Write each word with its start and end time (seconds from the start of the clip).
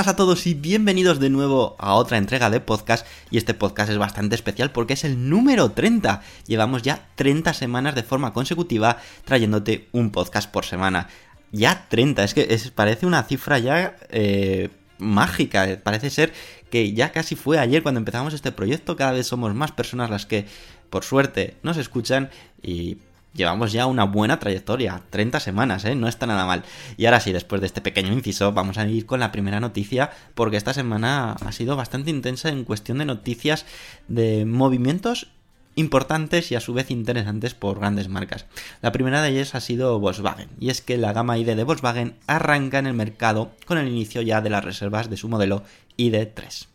Buenas 0.00 0.14
a 0.14 0.16
todos 0.16 0.46
y 0.46 0.54
bienvenidos 0.54 1.20
de 1.20 1.28
nuevo 1.28 1.76
a 1.78 1.92
otra 1.92 2.16
entrega 2.16 2.48
de 2.48 2.60
podcast 2.60 3.06
y 3.30 3.36
este 3.36 3.52
podcast 3.52 3.90
es 3.90 3.98
bastante 3.98 4.34
especial 4.34 4.72
porque 4.72 4.94
es 4.94 5.04
el 5.04 5.28
número 5.28 5.72
30. 5.72 6.22
Llevamos 6.46 6.80
ya 6.80 7.10
30 7.16 7.52
semanas 7.52 7.94
de 7.94 8.02
forma 8.02 8.32
consecutiva 8.32 8.96
trayéndote 9.26 9.88
un 9.92 10.10
podcast 10.10 10.50
por 10.50 10.64
semana. 10.64 11.08
Ya 11.52 11.86
30, 11.90 12.24
es 12.24 12.32
que 12.32 12.60
parece 12.74 13.04
una 13.04 13.24
cifra 13.24 13.58
ya 13.58 13.94
eh, 14.08 14.70
mágica, 14.96 15.78
parece 15.84 16.08
ser 16.08 16.32
que 16.70 16.94
ya 16.94 17.12
casi 17.12 17.36
fue 17.36 17.58
ayer 17.58 17.82
cuando 17.82 17.98
empezamos 17.98 18.32
este 18.32 18.52
proyecto, 18.52 18.96
cada 18.96 19.12
vez 19.12 19.26
somos 19.26 19.54
más 19.54 19.72
personas 19.72 20.08
las 20.08 20.24
que 20.24 20.46
por 20.88 21.04
suerte 21.04 21.58
nos 21.62 21.76
escuchan 21.76 22.30
y 22.62 22.96
Llevamos 23.32 23.72
ya 23.72 23.86
una 23.86 24.04
buena 24.04 24.40
trayectoria, 24.40 25.02
30 25.10 25.38
semanas, 25.40 25.84
¿eh? 25.84 25.94
No 25.94 26.08
está 26.08 26.26
nada 26.26 26.46
mal. 26.46 26.64
Y 26.96 27.06
ahora 27.06 27.20
sí, 27.20 27.32
después 27.32 27.60
de 27.60 27.68
este 27.68 27.80
pequeño 27.80 28.12
inciso, 28.12 28.52
vamos 28.52 28.76
a 28.76 28.86
ir 28.88 29.06
con 29.06 29.20
la 29.20 29.30
primera 29.30 29.60
noticia, 29.60 30.10
porque 30.34 30.56
esta 30.56 30.74
semana 30.74 31.32
ha 31.32 31.52
sido 31.52 31.76
bastante 31.76 32.10
intensa 32.10 32.48
en 32.48 32.64
cuestión 32.64 32.98
de 32.98 33.04
noticias 33.04 33.66
de 34.08 34.44
movimientos 34.44 35.28
importantes 35.76 36.50
y 36.50 36.56
a 36.56 36.60
su 36.60 36.74
vez 36.74 36.90
interesantes 36.90 37.54
por 37.54 37.78
grandes 37.78 38.08
marcas. 38.08 38.46
La 38.82 38.92
primera 38.92 39.22
de 39.22 39.30
ellas 39.30 39.54
ha 39.54 39.60
sido 39.60 39.98
Volkswagen, 40.00 40.48
y 40.58 40.70
es 40.70 40.80
que 40.80 40.98
la 40.98 41.12
gama 41.12 41.38
ID 41.38 41.54
de 41.54 41.64
Volkswagen 41.64 42.16
arranca 42.26 42.78
en 42.78 42.86
el 42.86 42.94
mercado 42.94 43.52
con 43.64 43.78
el 43.78 43.88
inicio 43.88 44.22
ya 44.22 44.40
de 44.40 44.50
las 44.50 44.64
reservas 44.64 45.08
de 45.08 45.16
su 45.16 45.28
modelo 45.28 45.62
ID3. 45.96 46.66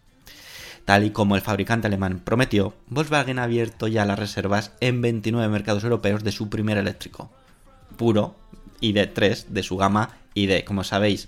Tal 0.86 1.04
y 1.04 1.10
como 1.10 1.36
el 1.36 1.42
fabricante 1.42 1.88
alemán 1.88 2.22
prometió, 2.24 2.76
Volkswagen 2.90 3.40
ha 3.40 3.44
abierto 3.44 3.88
ya 3.88 4.06
las 4.06 4.20
reservas 4.20 4.72
en 4.80 5.02
29 5.02 5.50
mercados 5.50 5.84
europeos 5.84 6.24
de 6.24 6.32
su 6.32 6.48
primer 6.50 6.78
eléctrico, 6.78 7.32
puro 7.98 8.36
ID3 8.82 9.48
de 9.48 9.64
su 9.64 9.78
gama 9.78 10.12
ID. 10.36 10.64
Como 10.64 10.84
sabéis, 10.84 11.28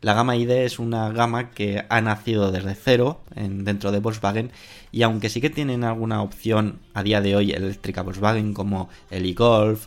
la 0.00 0.12
gama 0.12 0.34
ID 0.36 0.50
es 0.50 0.80
una 0.80 1.10
gama 1.10 1.50
que 1.50 1.84
ha 1.88 2.00
nacido 2.00 2.50
desde 2.50 2.74
cero 2.74 3.20
en, 3.36 3.64
dentro 3.64 3.92
de 3.92 4.00
Volkswagen 4.00 4.50
y 4.90 5.02
aunque 5.02 5.28
sí 5.28 5.40
que 5.40 5.50
tienen 5.50 5.84
alguna 5.84 6.20
opción 6.20 6.80
a 6.92 7.04
día 7.04 7.20
de 7.20 7.36
hoy 7.36 7.52
eléctrica 7.52 8.02
Volkswagen 8.02 8.54
como 8.54 8.88
el 9.10 9.24
e-Golf 9.24 9.86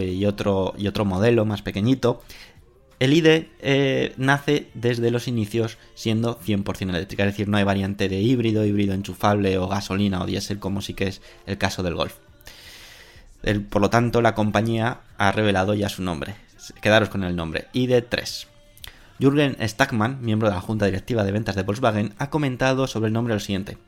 y 0.00 0.24
otro, 0.24 0.74
y 0.76 0.88
otro 0.88 1.04
modelo 1.04 1.44
más 1.44 1.62
pequeñito, 1.62 2.20
el 2.98 3.12
IDE 3.12 3.50
eh, 3.60 4.14
nace 4.16 4.68
desde 4.74 5.10
los 5.10 5.28
inicios 5.28 5.76
siendo 5.94 6.38
100% 6.40 6.88
eléctrica, 6.90 7.24
es 7.24 7.32
decir, 7.32 7.48
no 7.48 7.58
hay 7.58 7.64
variante 7.64 8.08
de 8.08 8.20
híbrido, 8.20 8.64
híbrido 8.64 8.94
enchufable 8.94 9.58
o 9.58 9.68
gasolina 9.68 10.22
o 10.22 10.26
diésel 10.26 10.58
como 10.58 10.80
sí 10.80 10.94
que 10.94 11.08
es 11.08 11.20
el 11.46 11.58
caso 11.58 11.82
del 11.82 11.94
Golf. 11.94 12.14
por 13.68 13.82
lo 13.82 13.90
tanto, 13.90 14.22
la 14.22 14.34
compañía 14.34 15.00
ha 15.18 15.30
revelado 15.32 15.74
ya 15.74 15.88
su 15.88 16.02
nombre. 16.02 16.36
Quedaros 16.80 17.10
con 17.10 17.22
el 17.22 17.36
nombre, 17.36 17.66
ID3. 17.74 18.46
Jürgen 19.20 19.56
Stackmann, 19.60 20.18
miembro 20.22 20.48
de 20.48 20.54
la 20.54 20.60
junta 20.60 20.86
directiva 20.86 21.22
de 21.24 21.32
ventas 21.32 21.54
de 21.54 21.62
Volkswagen, 21.62 22.14
ha 22.18 22.30
comentado 22.30 22.86
sobre 22.86 23.08
el 23.08 23.12
nombre 23.12 23.34
lo 23.34 23.40
siguiente. 23.40 23.78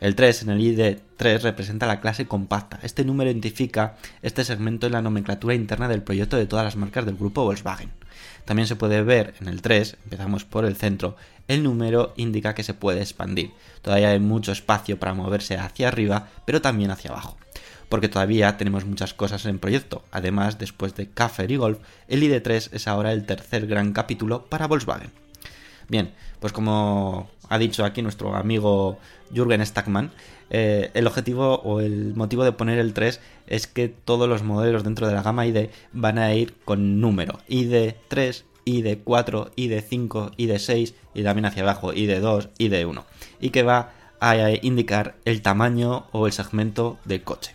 El 0.00 0.14
3 0.14 0.42
en 0.42 0.50
el 0.50 0.60
ID3 0.60 1.42
representa 1.42 1.86
la 1.86 2.00
clase 2.00 2.26
compacta. 2.26 2.78
Este 2.82 3.04
número 3.04 3.30
identifica 3.30 3.96
este 4.22 4.44
segmento 4.44 4.86
en 4.86 4.92
la 4.92 5.02
nomenclatura 5.02 5.54
interna 5.54 5.88
del 5.88 6.02
proyecto 6.02 6.38
de 6.38 6.46
todas 6.46 6.64
las 6.64 6.76
marcas 6.76 7.04
del 7.04 7.16
grupo 7.16 7.44
Volkswagen. 7.44 7.90
También 8.44 8.66
se 8.66 8.76
puede 8.76 9.02
ver 9.02 9.34
en 9.40 9.48
el 9.48 9.62
3, 9.62 9.96
empezamos 10.04 10.44
por 10.44 10.64
el 10.64 10.76
centro, 10.76 11.16
el 11.48 11.62
número 11.62 12.12
indica 12.16 12.54
que 12.54 12.62
se 12.62 12.74
puede 12.74 13.00
expandir. 13.00 13.52
Todavía 13.82 14.10
hay 14.10 14.20
mucho 14.20 14.52
espacio 14.52 14.98
para 14.98 15.14
moverse 15.14 15.56
hacia 15.56 15.88
arriba, 15.88 16.28
pero 16.44 16.60
también 16.60 16.90
hacia 16.90 17.10
abajo. 17.10 17.36
Porque 17.88 18.08
todavía 18.08 18.56
tenemos 18.56 18.84
muchas 18.84 19.14
cosas 19.14 19.44
en 19.46 19.58
proyecto. 19.58 20.04
Además, 20.12 20.58
después 20.58 20.94
de 20.94 21.08
Kaffer 21.08 21.50
y 21.50 21.56
Golf, 21.56 21.78
el 22.06 22.22
ID3 22.22 22.70
es 22.72 22.86
ahora 22.86 23.12
el 23.12 23.26
tercer 23.26 23.66
gran 23.66 23.92
capítulo 23.92 24.46
para 24.46 24.68
Volkswagen. 24.68 25.10
Bien, 25.88 26.12
pues 26.38 26.52
como 26.52 27.28
ha 27.48 27.58
dicho 27.58 27.84
aquí 27.84 28.00
nuestro 28.00 28.36
amigo 28.36 29.00
Jürgen 29.34 29.66
Stackman, 29.66 30.12
eh, 30.50 30.90
el 30.94 31.06
objetivo 31.06 31.60
o 31.60 31.80
el 31.80 32.14
motivo 32.14 32.44
de 32.44 32.52
poner 32.52 32.78
el 32.78 32.92
3 32.92 33.20
es 33.46 33.66
que 33.66 33.88
todos 33.88 34.28
los 34.28 34.42
modelos 34.42 34.84
dentro 34.84 35.06
de 35.06 35.14
la 35.14 35.22
gama 35.22 35.46
ID 35.46 35.70
van 35.92 36.18
a 36.18 36.34
ir 36.34 36.54
con 36.64 37.00
número. 37.00 37.38
ID3, 37.48 38.44
ID4, 38.66 39.54
ID5, 39.54 40.36
ID6 40.36 40.94
y 41.14 41.22
también 41.22 41.46
hacia 41.46 41.62
abajo 41.62 41.92
ID2, 41.92 42.50
ID1. 42.58 43.04
Y 43.40 43.50
que 43.50 43.62
va 43.62 43.92
a 44.20 44.36
indicar 44.62 45.16
el 45.24 45.40
tamaño 45.40 46.06
o 46.12 46.26
el 46.26 46.32
segmento 46.32 46.98
del 47.04 47.22
coche. 47.22 47.54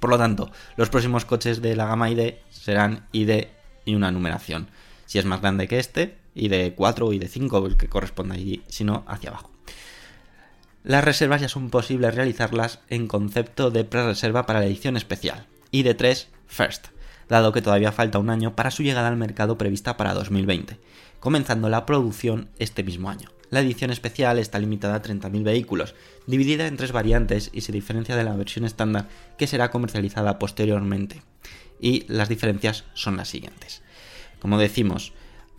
Por 0.00 0.10
lo 0.10 0.18
tanto, 0.18 0.50
los 0.76 0.90
próximos 0.90 1.24
coches 1.24 1.62
de 1.62 1.76
la 1.76 1.86
gama 1.86 2.10
ID 2.10 2.34
serán 2.50 3.06
ID 3.12 3.46
y 3.84 3.94
una 3.94 4.10
numeración. 4.10 4.68
Si 5.04 5.18
es 5.18 5.24
más 5.24 5.40
grande 5.40 5.68
que 5.68 5.78
este, 5.78 6.16
de 6.34 6.74
4 6.74 7.12
y 7.12 7.18
de 7.18 7.28
5, 7.28 7.66
el 7.66 7.76
que 7.76 7.88
corresponda 7.88 8.34
allí, 8.34 8.62
sino 8.68 9.04
hacia 9.06 9.30
abajo. 9.30 9.55
Las 10.86 11.02
reservas 11.02 11.40
ya 11.40 11.48
son 11.48 11.68
posibles 11.68 12.14
realizarlas 12.14 12.78
en 12.88 13.08
concepto 13.08 13.72
de 13.72 13.82
pre-reserva 13.82 14.46
para 14.46 14.60
la 14.60 14.66
edición 14.66 14.96
especial, 14.96 15.48
y 15.72 15.82
de 15.82 15.94
3 15.94 16.28
First, 16.46 16.86
dado 17.28 17.50
que 17.50 17.60
todavía 17.60 17.90
falta 17.90 18.20
un 18.20 18.30
año 18.30 18.54
para 18.54 18.70
su 18.70 18.84
llegada 18.84 19.08
al 19.08 19.16
mercado 19.16 19.58
prevista 19.58 19.96
para 19.96 20.14
2020, 20.14 20.78
comenzando 21.18 21.68
la 21.68 21.86
producción 21.86 22.50
este 22.60 22.84
mismo 22.84 23.10
año. 23.10 23.30
La 23.50 23.58
edición 23.58 23.90
especial 23.90 24.38
está 24.38 24.60
limitada 24.60 24.94
a 24.94 25.02
30.000 25.02 25.42
vehículos, 25.42 25.96
dividida 26.28 26.68
en 26.68 26.76
tres 26.76 26.92
variantes 26.92 27.50
y 27.52 27.62
se 27.62 27.72
diferencia 27.72 28.14
de 28.14 28.22
la 28.22 28.36
versión 28.36 28.64
estándar 28.64 29.08
que 29.38 29.48
será 29.48 29.72
comercializada 29.72 30.38
posteriormente. 30.38 31.20
Y 31.80 32.04
las 32.06 32.28
diferencias 32.28 32.84
son 32.94 33.16
las 33.16 33.26
siguientes. 33.26 33.82
Como 34.38 34.56
decimos, 34.56 35.14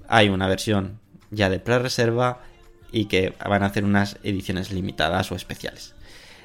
hay 0.07 0.29
una 0.29 0.47
versión 0.47 1.01
ya 1.31 1.49
de 1.49 1.59
pre-reserva 1.59 2.43
y 2.91 3.05
que 3.05 3.33
van 3.47 3.63
a 3.63 3.67
hacer 3.67 3.83
unas 3.83 4.17
ediciones 4.23 4.71
limitadas 4.71 5.31
o 5.31 5.35
especiales. 5.35 5.93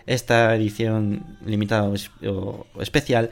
Esta 0.06 0.54
edición 0.56 1.38
limitada 1.44 1.88
o 1.88 2.66
especial 2.80 3.30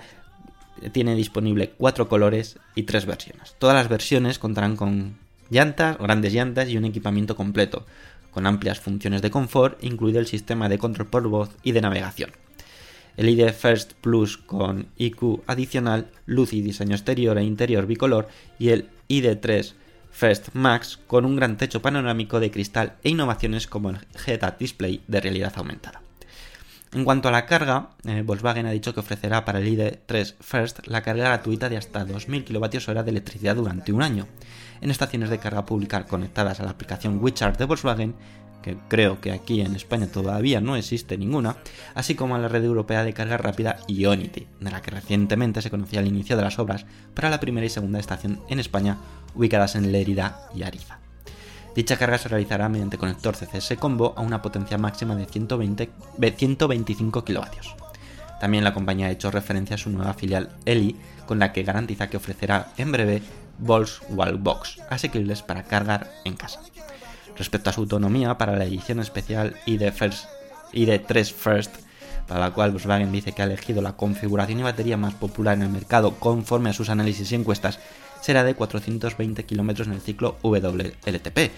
tiene 0.93 1.15
disponible 1.15 1.71
cuatro 1.77 2.09
colores 2.09 2.59
y 2.75 2.85
tres 2.85 3.07
versiones. 3.07 3.55
Todas 3.59 3.75
las 3.75 3.89
versiones 3.89 4.39
contarán 4.39 4.77
con 4.77 5.17
llantas, 5.51 5.99
grandes 5.99 6.33
llantas 6.33 6.69
y 6.69 6.77
un 6.77 6.85
equipamiento 6.85 7.37
completo, 7.37 7.87
con 8.31 8.47
amplias 8.47 8.81
funciones 8.81 9.23
de 9.23 9.31
confort, 9.31 9.83
incluido 9.83 10.21
el 10.21 10.27
sistema 10.27 10.69
de 10.69 10.79
control 10.79 11.09
por 11.09 11.29
voz 11.29 11.51
y 11.63 11.73
de 11.73 11.81
navegación. 11.81 12.31
El 13.17 13.29
ID 13.29 13.51
First 13.51 13.95
Plus 13.95 14.39
con 14.39 14.87
IQ 14.97 15.43
adicional, 15.47 16.11
luz 16.27 16.53
y 16.53 16.63
diseño 16.63 16.95
exterior 16.95 17.37
e 17.37 17.45
interior 17.45 17.87
bicolor 17.87 18.29
y 18.59 18.71
el 18.71 18.89
ID3 19.09 19.75
First 20.11 20.49
Max 20.55 20.99
con 21.07 21.25
un 21.25 21.37
gran 21.37 21.57
techo 21.57 21.83
panorámico 21.83 22.41
de 22.41 22.51
cristal 22.51 22.95
e 23.03 23.11
innovaciones 23.11 23.67
como 23.67 23.91
el 23.91 23.99
Head-Up 24.27 24.59
Display 24.59 25.03
de 25.07 25.21
realidad 25.21 25.53
aumentada. 25.57 26.03
En 26.93 27.05
cuanto 27.05 27.29
a 27.29 27.31
la 27.31 27.47
carga, 27.47 27.91
eh, 28.05 28.23
Volkswagen 28.23 28.67
ha 28.67 28.73
dicho 28.73 28.93
que 28.93 28.99
ofrecerá 28.99 29.45
para 29.45 29.61
el 29.61 29.69
ID3 29.69 30.35
First 30.41 30.87
la 30.89 31.03
carga 31.03 31.25
gratuita 31.25 31.69
de 31.69 31.77
hasta 31.77 32.05
2.000 32.05 32.45
kWh 32.45 33.05
de 33.05 33.11
electricidad 33.11 33.55
durante 33.55 33.93
un 33.93 34.03
año, 34.03 34.27
en 34.81 34.91
estaciones 34.91 35.31
de 35.31 35.39
carga 35.39 35.67
pública 35.67 36.05
conectadas 36.07 36.59
a 36.59 36.65
la 36.65 36.71
aplicación 36.71 37.23
WeCharge 37.23 37.59
de 37.59 37.65
Volkswagen 37.67 38.15
que 38.63 38.77
creo 38.89 39.21
que 39.21 39.33
aquí 39.33 39.61
en 39.61 39.75
España 39.75 40.07
todavía 40.07 40.61
no 40.61 40.77
existe 40.77 41.17
ninguna, 41.17 41.57
así 41.95 42.15
como 42.15 42.35
a 42.35 42.39
la 42.39 42.49
red 42.49 42.65
europea 42.65 43.05
de 43.05 43.13
carga 43.13 43.37
rápida 43.37 43.79
Ionity, 43.89 44.47
de 44.61 44.71
la 44.71 44.83
que 44.83 44.91
recientemente 44.91 45.63
se 45.63 45.71
conocía 45.71 46.01
el 46.01 46.09
inicio 46.09 46.37
de 46.37 46.43
las 46.43 46.59
obras 46.59 46.87
para 47.15 47.31
la 47.31 47.41
primera 47.41 47.67
y 47.67 47.71
segunda 47.71 47.99
estación 47.99 48.41
en 48.49 48.61
España, 48.61 48.99
ubicadas 49.35 49.77
en 49.77 49.93
Lérida 49.93 50.49
y 50.55 50.63
Ariza. 50.63 50.99
Dicha 51.75 51.97
carga 51.97 52.19
se 52.19 52.29
realizará 52.29 52.69
mediante 52.69 52.99
conector 52.99 53.37
CCS 53.37 53.75
Combo 53.79 54.15
a 54.17 54.23
una 54.23 54.43
potencia 54.43 54.77
máxima 54.77 55.15
de 55.15 55.27
120, 55.27 55.91
125 56.37 57.25
kW. 57.25 57.41
También 58.41 58.65
la 58.65 58.75
compañía 58.75 59.07
ha 59.07 59.11
hecho 59.11 59.31
referencia 59.31 59.77
a 59.77 59.79
su 59.79 59.91
nueva 59.91 60.15
filial 60.15 60.57
Eli, 60.65 60.97
con 61.27 61.39
la 61.39 61.53
que 61.53 61.63
garantiza 61.63 62.09
que 62.09 62.17
ofrecerá 62.17 62.73
en 62.77 62.91
breve 62.91 63.23
Balls 63.59 64.01
Wallbox, 64.09 64.81
asequibles 64.89 65.43
para 65.43 65.63
cargar 65.65 66.11
en 66.25 66.37
casa. 66.37 66.61
Respecto 67.41 67.71
a 67.71 67.73
su 67.73 67.81
autonomía, 67.81 68.37
para 68.37 68.55
la 68.55 68.67
edición 68.67 69.01
especial 69.01 69.57
ID, 69.65 69.91
First, 69.93 70.27
ID3 70.75 71.33
First, 71.33 71.75
para 72.29 72.39
la 72.39 72.51
cual 72.51 72.73
Volkswagen 72.73 73.11
dice 73.13 73.33
que 73.33 73.41
ha 73.41 73.47
elegido 73.47 73.81
la 73.81 73.95
configuración 73.95 74.61
y 74.61 74.63
batería 74.63 74.99
más 74.99 75.15
popular 75.15 75.57
en 75.57 75.63
el 75.63 75.71
mercado 75.71 76.17
conforme 76.17 76.69
a 76.69 76.75
sus 76.75 76.91
análisis 76.91 77.33
y 77.33 77.37
encuestas, 77.37 77.81
será 78.21 78.45
de 78.45 78.55
420 78.55 79.47
km 79.47 79.87
en 79.87 79.93
el 79.95 80.03
ciclo 80.03 80.37
WLTP, 80.43 81.51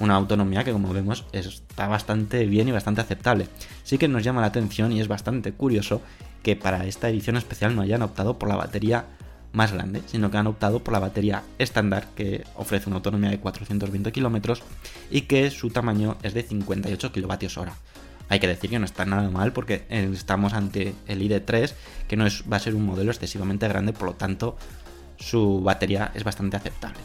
una 0.00 0.16
autonomía 0.16 0.64
que 0.64 0.72
como 0.72 0.92
vemos 0.92 1.24
está 1.32 1.88
bastante 1.88 2.44
bien 2.44 2.68
y 2.68 2.72
bastante 2.72 3.00
aceptable. 3.00 3.48
Sí 3.84 3.96
que 3.96 4.08
nos 4.08 4.22
llama 4.22 4.42
la 4.42 4.48
atención 4.48 4.92
y 4.92 5.00
es 5.00 5.08
bastante 5.08 5.52
curioso 5.52 6.02
que 6.42 6.56
para 6.56 6.84
esta 6.84 7.08
edición 7.08 7.38
especial 7.38 7.74
no 7.74 7.80
hayan 7.80 8.02
optado 8.02 8.38
por 8.38 8.50
la 8.50 8.56
batería 8.56 9.06
más 9.52 9.72
grande, 9.72 10.02
sino 10.06 10.30
que 10.30 10.38
han 10.38 10.46
optado 10.46 10.82
por 10.82 10.92
la 10.92 10.98
batería 10.98 11.42
estándar 11.58 12.08
que 12.14 12.44
ofrece 12.56 12.88
una 12.88 12.96
autonomía 12.96 13.30
de 13.30 13.38
420 13.38 14.12
km 14.12 14.60
y 15.10 15.22
que 15.22 15.50
su 15.50 15.70
tamaño 15.70 16.16
es 16.22 16.34
de 16.34 16.42
58 16.42 17.12
kWh. 17.12 17.70
Hay 18.28 18.40
que 18.40 18.48
decir 18.48 18.70
que 18.70 18.78
no 18.78 18.86
está 18.86 19.04
nada 19.04 19.28
mal 19.30 19.52
porque 19.52 19.84
estamos 19.90 20.54
ante 20.54 20.94
el 21.06 21.20
ID3, 21.20 21.74
que 22.08 22.16
no 22.16 22.24
va 22.50 22.56
a 22.56 22.60
ser 22.60 22.74
un 22.74 22.86
modelo 22.86 23.10
excesivamente 23.10 23.68
grande, 23.68 23.92
por 23.92 24.08
lo 24.08 24.14
tanto 24.14 24.56
su 25.18 25.60
batería 25.60 26.10
es 26.14 26.24
bastante 26.24 26.56
aceptable. 26.56 26.98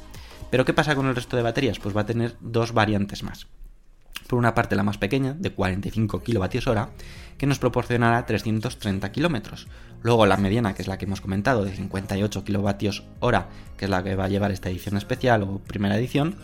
Pero 0.50 0.63
¿qué 0.63 0.73
pasa 0.73 0.95
con 0.95 1.07
el 1.07 1.15
resto 1.15 1.35
de 1.35 1.43
baterías? 1.43 1.79
Pues 1.79 1.95
va 1.95 2.01
a 2.01 2.05
tener 2.05 2.38
dos 2.39 2.71
variantes 2.71 3.23
más. 3.23 3.47
Por 4.27 4.39
una 4.39 4.55
parte 4.55 4.75
la 4.75 4.83
más 4.83 4.97
pequeña, 4.97 5.33
de 5.33 5.51
45 5.51 6.21
kWh, 6.21 6.81
que 7.38 7.45
nos 7.45 7.59
proporcionará 7.59 8.25
330 8.25 9.11
km. 9.11 9.67
Luego 10.07 10.25
la 10.25 10.38
mediana, 10.38 10.74
que 10.74 10.81
es 10.81 10.88
la 10.88 10.98
que 10.98 11.04
hemos 11.04 11.19
comentado, 11.19 11.65
de 11.65 11.75
58 11.75 12.45
kWh, 12.45 12.80
que 13.75 13.86
es 13.86 13.89
la 13.92 14.04
que 14.06 14.15
va 14.15 14.24
a 14.24 14.27
llevar 14.30 14.51
esta 14.51 14.69
edición 14.69 14.95
especial 14.95 15.44
o 15.44 15.59
primera 15.59 15.98
edición, 15.98 16.38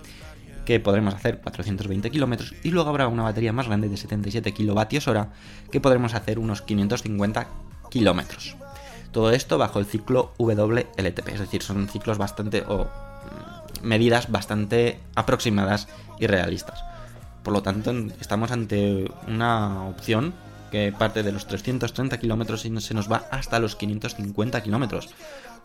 que 0.65 0.81
podremos 0.81 1.13
hacer 1.13 1.39
420 1.39 2.12
km. 2.12 2.44
Y 2.62 2.71
luego 2.71 2.89
habrá 2.89 3.07
una 3.07 3.24
batería 3.24 3.54
más 3.54 3.68
grande 3.68 3.88
de 3.88 3.95
77 3.95 4.54
kWh, 4.54 5.27
que 5.71 5.80
podremos 5.80 6.13
hacer 6.13 6.39
unos 6.39 6.62
550 6.62 7.48
km. 7.89 8.57
Todo 9.13 9.31
esto 9.31 9.57
bajo 9.57 9.80
el 9.80 9.86
ciclo 9.86 10.33
WLTP, 10.39 11.30
es 11.30 11.39
decir, 11.39 11.63
son 11.63 11.88
ciclos 11.88 12.18
bastante 12.18 12.66
o 12.68 12.83
mm, 12.83 13.88
medidas 13.88 14.30
bastante 14.30 15.00
aproximadas 15.16 15.88
y 16.19 16.27
realistas. 16.27 16.83
Por 17.44 17.54
lo 17.54 17.63
tanto, 17.63 17.94
estamos 18.19 18.51
ante 18.51 19.09
una 19.25 19.86
opción 19.86 20.33
que 20.73 20.91
parte 20.91 21.21
de 21.21 21.31
los 21.31 21.45
330 21.45 22.17
kilómetros 22.17 22.65
y 22.65 22.81
se 22.81 22.95
nos 22.95 23.09
va 23.09 23.27
hasta 23.29 23.59
los 23.59 23.75
550 23.75 24.63
kilómetros. 24.63 25.07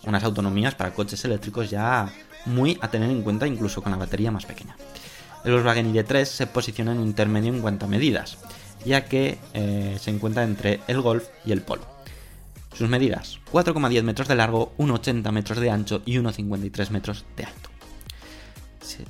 Unas 0.05 0.22
autonomías 0.22 0.75
para 0.75 0.93
coches 0.93 1.25
eléctricos 1.25 1.70
ya 1.70 2.12
muy 2.44 2.78
a 2.82 2.90
tener 2.90 3.08
en 3.08 3.22
cuenta 3.22 3.46
incluso 3.46 3.82
con 3.82 3.90
la 3.90 3.96
batería 3.96 4.31
más 4.31 4.44
pequeña. 4.44 4.76
El 5.46 5.52
Volkswagen 5.52 5.94
ID3 5.94 6.26
se 6.26 6.46
posiciona 6.46 6.93
en 6.93 6.99
un 6.99 7.06
intermedio 7.06 7.55
en 7.55 7.62
cuanto 7.62 7.87
a 7.87 7.88
medidas, 7.88 8.37
ya 8.84 9.06
que 9.06 9.38
eh, 9.55 9.96
se 9.99 10.10
encuentra 10.10 10.44
entre 10.44 10.81
el 10.88 11.00
Golf 11.00 11.25
y 11.46 11.52
el 11.52 11.62
Polo. 11.62 11.87
Sus 12.75 12.90
medidas, 12.90 13.38
4,10 13.50 14.02
metros 14.02 14.28
de 14.28 14.34
largo, 14.34 14.75
1,80 14.76 15.32
metros 15.32 15.58
de 15.58 15.70
ancho 15.70 16.02
y 16.05 16.19
1,53 16.19 16.90
metros 16.90 17.25
de 17.34 17.44
alto. 17.44 17.68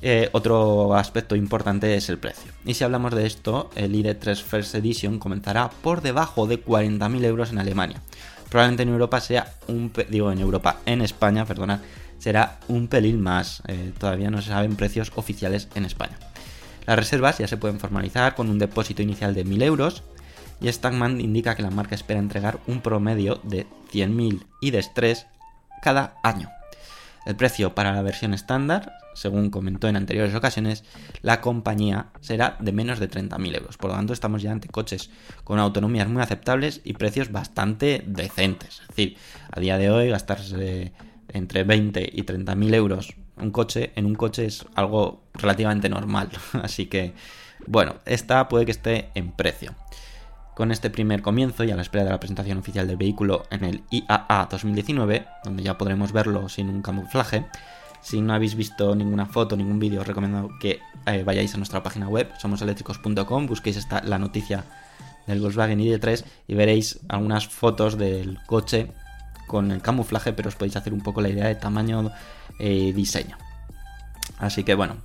Eh, 0.03 0.29
otro 0.33 0.95
aspecto 0.95 1.37
importante 1.37 1.95
es 1.95 2.09
el 2.09 2.19
precio. 2.19 2.53
Y 2.65 2.75
si 2.75 2.85
hablamos 2.85 3.15
de 3.15 3.27
esto, 3.27 3.71
el 3.75 3.93
ID3 3.95 4.43
First 4.43 4.75
Edition 4.75 5.19
comenzará 5.19 5.71
por 5.71 6.03
debajo 6.03 6.47
de 6.47 6.65
40.000 6.65 7.25
euros 7.25 7.51
en 7.51 7.59
Alemania. 7.59 8.01
Probablemente 8.51 8.83
en 8.83 8.89
Europa 8.91 9.21
sea 9.21 9.55
un... 9.67 9.93
digo 10.09 10.33
en 10.33 10.41
Europa, 10.41 10.79
en 10.87 11.03
España, 11.03 11.45
perdona, 11.45 11.83
será 12.19 12.59
un 12.69 12.89
pelín 12.89 13.21
más. 13.21 13.63
Eh, 13.69 13.93
todavía 13.99 14.31
no 14.31 14.43
se 14.43 14.49
saben 14.49 14.77
precios 14.77 15.13
oficiales 15.15 15.69
en 15.75 15.85
España. 15.85 16.19
Las 16.87 16.99
reservas 16.99 17.39
ya 17.39 17.47
se 17.47 17.59
pueden 17.59 17.79
formalizar 17.79 18.35
con 18.35 18.49
un 18.49 18.59
depósito 18.59 19.03
inicial 19.03 19.35
de 19.35 19.45
1.000 19.45 19.63
euros 19.63 20.03
y 20.61 20.73
Stackman 20.73 21.21
indica 21.21 21.55
que 21.55 21.63
la 21.63 21.71
marca 21.71 21.95
espera 21.95 22.19
entregar 22.19 22.59
un 22.67 22.81
promedio 22.81 23.41
de 23.45 23.67
100.000 23.93 24.45
ID3 24.63 25.27
cada 25.83 26.15
año. 26.23 26.49
El 27.27 27.37
precio 27.37 27.75
para 27.75 27.93
la 27.93 28.03
versión 28.03 28.33
estándar, 28.33 28.95
según 29.19 29.51
comentó 29.51 29.89
en 29.89 29.97
anteriores 29.97 30.35
ocasiones, 30.35 30.85
la 31.23 31.41
compañía 31.41 32.09
será 32.21 32.57
de 32.61 32.73
menos 32.73 32.99
de 32.99 33.11
30.000 33.11 33.57
euros. 33.57 33.77
Por 33.77 33.91
lo 33.91 33.97
tanto, 33.97 34.13
estamos 34.13 34.43
ya 34.43 34.53
ante 34.53 34.69
coches 34.69 35.11
con 35.45 35.59
autonomías 35.59 36.09
muy 36.09 36.23
aceptables 36.23 36.81
y 36.85 36.95
precios 36.95 37.33
bastante 37.33 38.03
decentes. 38.07 38.81
Es 38.83 38.89
decir, 38.89 39.17
a 39.51 39.61
día 39.61 39.79
de 39.79 39.91
hoy 39.91 40.09
gastarse 40.11 40.93
entre 41.29 41.65
20 41.65 42.11
y 42.13 42.23
30.000 42.23 42.75
euros 42.75 43.15
un 43.41 43.51
coche, 43.51 43.93
en 43.95 44.07
un 44.07 44.15
coche 44.15 44.47
es 44.47 44.65
algo 44.75 45.23
relativamente 45.35 45.89
normal. 45.89 46.31
Así 46.63 46.87
que, 46.87 47.15
bueno, 47.67 47.97
esta 48.05 48.49
puede 48.49 48.65
que 48.65 48.73
esté 48.73 49.11
en 49.15 49.33
precio. 49.33 49.75
Con 50.55 50.73
este 50.73 50.91
primer 50.91 51.23
comienzo 51.23 51.63
y 51.63 51.71
a 51.71 51.77
la 51.77 51.83
espera 51.83 52.05
de 52.05 52.11
la 52.11 52.19
presentación 52.19 52.59
oficial 52.59 52.89
del 52.89 52.97
vehículo 52.97 53.45
en 53.51 53.65
el 53.65 53.85
IAA 53.91 54.49
2019, 54.51 55.27
donde 55.45 55.63
ya 55.63 55.79
podremos 55.79 56.13
verlo 56.13 56.49
sin 56.49 56.69
un 56.69 56.83
camuflaje, 56.83 57.47
si 58.01 58.21
no 58.21 58.35
habéis 58.35 58.55
visto 58.55 58.95
ninguna 58.95 59.27
foto, 59.27 59.57
ningún 59.57 59.79
vídeo, 59.79 60.01
os 60.01 60.07
recomiendo 60.07 60.51
que 60.61 60.81
eh, 61.07 61.23
vayáis 61.25 61.55
a 61.55 61.59
nuestra 61.59 61.83
página 61.83 62.09
web, 62.09 62.31
somoseléctricos.com, 62.39 63.47
busquéis 63.47 63.77
esta, 63.77 64.03
la 64.03 64.19
noticia 64.19 64.65
del 65.27 65.41
Volkswagen 65.41 65.79
ID3 65.79 66.25
y 66.47 66.55
veréis 66.55 67.01
algunas 67.09 67.47
fotos 67.47 67.99
del 67.99 68.39
coche 68.47 68.91
con 69.47 69.71
el 69.71 69.83
camuflaje, 69.83 70.33
pero 70.33 70.49
os 70.49 70.57
podéis 70.57 70.77
hacer 70.77 70.93
un 70.93 71.01
poco 71.01 71.21
la 71.21 71.29
idea 71.29 71.47
de 71.47 71.55
tamaño 71.55 72.11
y 72.59 72.93
diseño. 72.93 73.37
Así 74.39 74.65
que 74.65 74.75
bueno, 74.75 74.97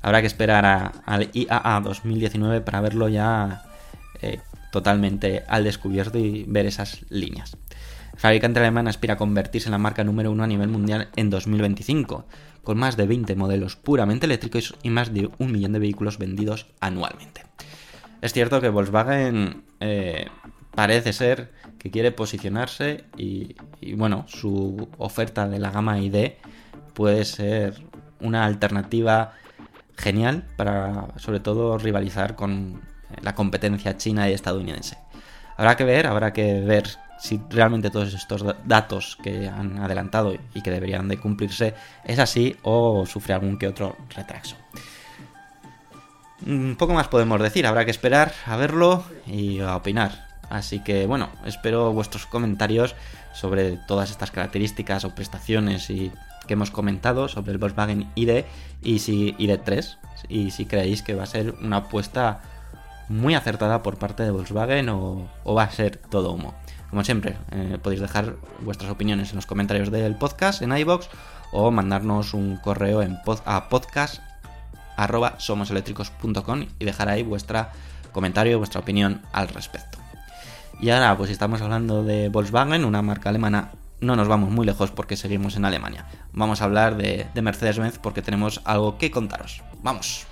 habrá 0.00 0.20
que 0.20 0.26
esperar 0.26 0.92
al 1.04 1.30
IAA 1.32 1.80
2019 1.80 2.60
para 2.60 2.80
verlo 2.80 3.08
ya 3.08 3.64
eh, 4.20 4.40
totalmente 4.70 5.44
al 5.48 5.64
descubierto 5.64 6.18
y 6.18 6.44
ver 6.48 6.66
esas 6.66 7.04
líneas. 7.10 7.56
Fabricante 8.16 8.60
alemán 8.60 8.88
aspira 8.88 9.14
a 9.14 9.16
convertirse 9.16 9.68
en 9.68 9.72
la 9.72 9.78
marca 9.78 10.04
número 10.04 10.30
uno 10.30 10.44
a 10.44 10.46
nivel 10.46 10.68
mundial 10.68 11.08
en 11.16 11.30
2025, 11.30 12.26
con 12.62 12.78
más 12.78 12.96
de 12.96 13.06
20 13.06 13.34
modelos 13.36 13.76
puramente 13.76 14.26
eléctricos 14.26 14.76
y 14.82 14.90
más 14.90 15.12
de 15.12 15.30
un 15.38 15.52
millón 15.52 15.72
de 15.72 15.78
vehículos 15.78 16.18
vendidos 16.18 16.66
anualmente. 16.80 17.42
Es 18.20 18.32
cierto 18.32 18.60
que 18.60 18.68
Volkswagen 18.68 19.64
eh, 19.80 20.26
parece 20.74 21.12
ser 21.12 21.52
que 21.78 21.90
quiere 21.90 22.12
posicionarse 22.12 23.04
y, 23.16 23.56
y, 23.80 23.94
bueno, 23.94 24.24
su 24.28 24.88
oferta 24.98 25.48
de 25.48 25.58
la 25.58 25.70
gama 25.70 25.98
ID 25.98 26.32
puede 26.94 27.24
ser 27.24 27.82
una 28.20 28.44
alternativa 28.44 29.32
genial 29.96 30.44
para 30.56 31.08
sobre 31.18 31.40
todo 31.40 31.78
rivalizar 31.78 32.36
con 32.36 32.80
la 33.20 33.34
competencia 33.34 33.96
china 33.96 34.28
y 34.30 34.32
estadounidense. 34.32 34.98
Habrá 35.56 35.76
que 35.76 35.84
ver, 35.84 36.06
habrá 36.06 36.32
que 36.32 36.60
ver 36.60 36.84
si 37.22 37.40
realmente 37.50 37.88
todos 37.88 38.12
estos 38.14 38.44
datos 38.64 39.16
que 39.22 39.46
han 39.46 39.78
adelantado 39.78 40.34
y 40.54 40.60
que 40.60 40.72
deberían 40.72 41.06
de 41.06 41.18
cumplirse 41.18 41.72
es 42.04 42.18
así 42.18 42.56
o 42.62 43.06
sufre 43.06 43.32
algún 43.32 43.58
que 43.58 43.68
otro 43.68 43.96
retraso. 44.12 44.56
Un 46.44 46.74
poco 46.76 46.94
más 46.94 47.06
podemos 47.06 47.40
decir, 47.40 47.64
habrá 47.64 47.84
que 47.84 47.92
esperar 47.92 48.32
a 48.44 48.56
verlo 48.56 49.04
y 49.24 49.60
a 49.60 49.76
opinar. 49.76 50.26
Así 50.50 50.80
que 50.80 51.06
bueno, 51.06 51.28
espero 51.46 51.92
vuestros 51.92 52.26
comentarios 52.26 52.96
sobre 53.32 53.76
todas 53.86 54.10
estas 54.10 54.32
características 54.32 55.04
o 55.04 55.14
prestaciones 55.14 55.90
y 55.90 56.10
que 56.48 56.54
hemos 56.54 56.72
comentado 56.72 57.28
sobre 57.28 57.52
el 57.52 57.58
Volkswagen 57.58 58.10
ID 58.16 58.44
y 58.82 58.98
si 58.98 59.34
ID3 59.34 59.96
y 60.28 60.50
si 60.50 60.66
creéis 60.66 61.02
que 61.02 61.14
va 61.14 61.22
a 61.22 61.26
ser 61.26 61.54
una 61.62 61.76
apuesta 61.76 62.40
muy 63.08 63.36
acertada 63.36 63.80
por 63.84 63.96
parte 63.96 64.24
de 64.24 64.32
Volkswagen 64.32 64.88
o, 64.88 65.28
va 65.46 65.62
a 65.62 65.70
ser 65.70 65.98
todo 65.98 66.32
humo. 66.32 66.54
Como 66.92 67.02
siempre, 67.04 67.36
eh, 67.52 67.78
podéis 67.82 68.02
dejar 68.02 68.36
vuestras 68.60 68.90
opiniones 68.90 69.30
en 69.30 69.36
los 69.36 69.46
comentarios 69.46 69.90
del 69.90 70.14
podcast 70.14 70.60
en 70.60 70.76
iBox 70.76 71.08
o 71.50 71.70
mandarnos 71.70 72.34
un 72.34 72.58
correo 72.58 73.00
a 73.46 73.68
podcast.somoseléctricos.com 73.70 76.66
y 76.78 76.84
dejar 76.84 77.08
ahí 77.08 77.22
vuestro 77.22 77.66
comentario, 78.12 78.58
vuestra 78.58 78.82
opinión 78.82 79.22
al 79.32 79.48
respecto. 79.48 79.96
Y 80.82 80.90
ahora, 80.90 81.16
pues 81.16 81.30
estamos 81.30 81.62
hablando 81.62 82.04
de 82.04 82.28
Volkswagen, 82.28 82.84
una 82.84 83.00
marca 83.00 83.30
alemana, 83.30 83.70
no 84.02 84.14
nos 84.14 84.28
vamos 84.28 84.50
muy 84.50 84.66
lejos 84.66 84.90
porque 84.90 85.16
seguimos 85.16 85.56
en 85.56 85.64
Alemania. 85.64 86.04
Vamos 86.34 86.60
a 86.60 86.66
hablar 86.66 86.98
de 86.98 87.26
Mercedes-Benz 87.40 88.00
porque 88.00 88.20
tenemos 88.20 88.60
algo 88.66 88.98
que 88.98 89.10
contaros. 89.10 89.62
¡Vamos! 89.82 90.26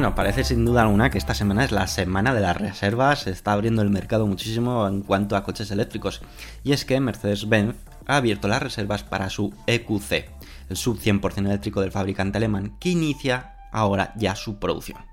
Bueno, 0.00 0.14
parece 0.14 0.44
sin 0.44 0.64
duda 0.64 0.80
alguna 0.80 1.10
que 1.10 1.18
esta 1.18 1.34
semana 1.34 1.62
es 1.62 1.72
la 1.72 1.86
semana 1.86 2.32
de 2.32 2.40
las 2.40 2.56
reservas, 2.56 3.18
se 3.18 3.30
está 3.32 3.52
abriendo 3.52 3.82
el 3.82 3.90
mercado 3.90 4.26
muchísimo 4.26 4.88
en 4.88 5.02
cuanto 5.02 5.36
a 5.36 5.44
coches 5.44 5.70
eléctricos. 5.72 6.22
Y 6.64 6.72
es 6.72 6.86
que 6.86 6.98
Mercedes-Benz 7.00 7.76
ha 8.06 8.16
abierto 8.16 8.48
las 8.48 8.62
reservas 8.62 9.02
para 9.02 9.28
su 9.28 9.52
EQC, 9.66 10.30
el 10.70 10.76
sub 10.78 10.98
100% 10.98 11.44
eléctrico 11.44 11.82
del 11.82 11.92
fabricante 11.92 12.38
alemán, 12.38 12.78
que 12.80 12.88
inicia 12.88 13.56
ahora 13.72 14.14
ya 14.16 14.34
su 14.36 14.58
producción. 14.58 15.09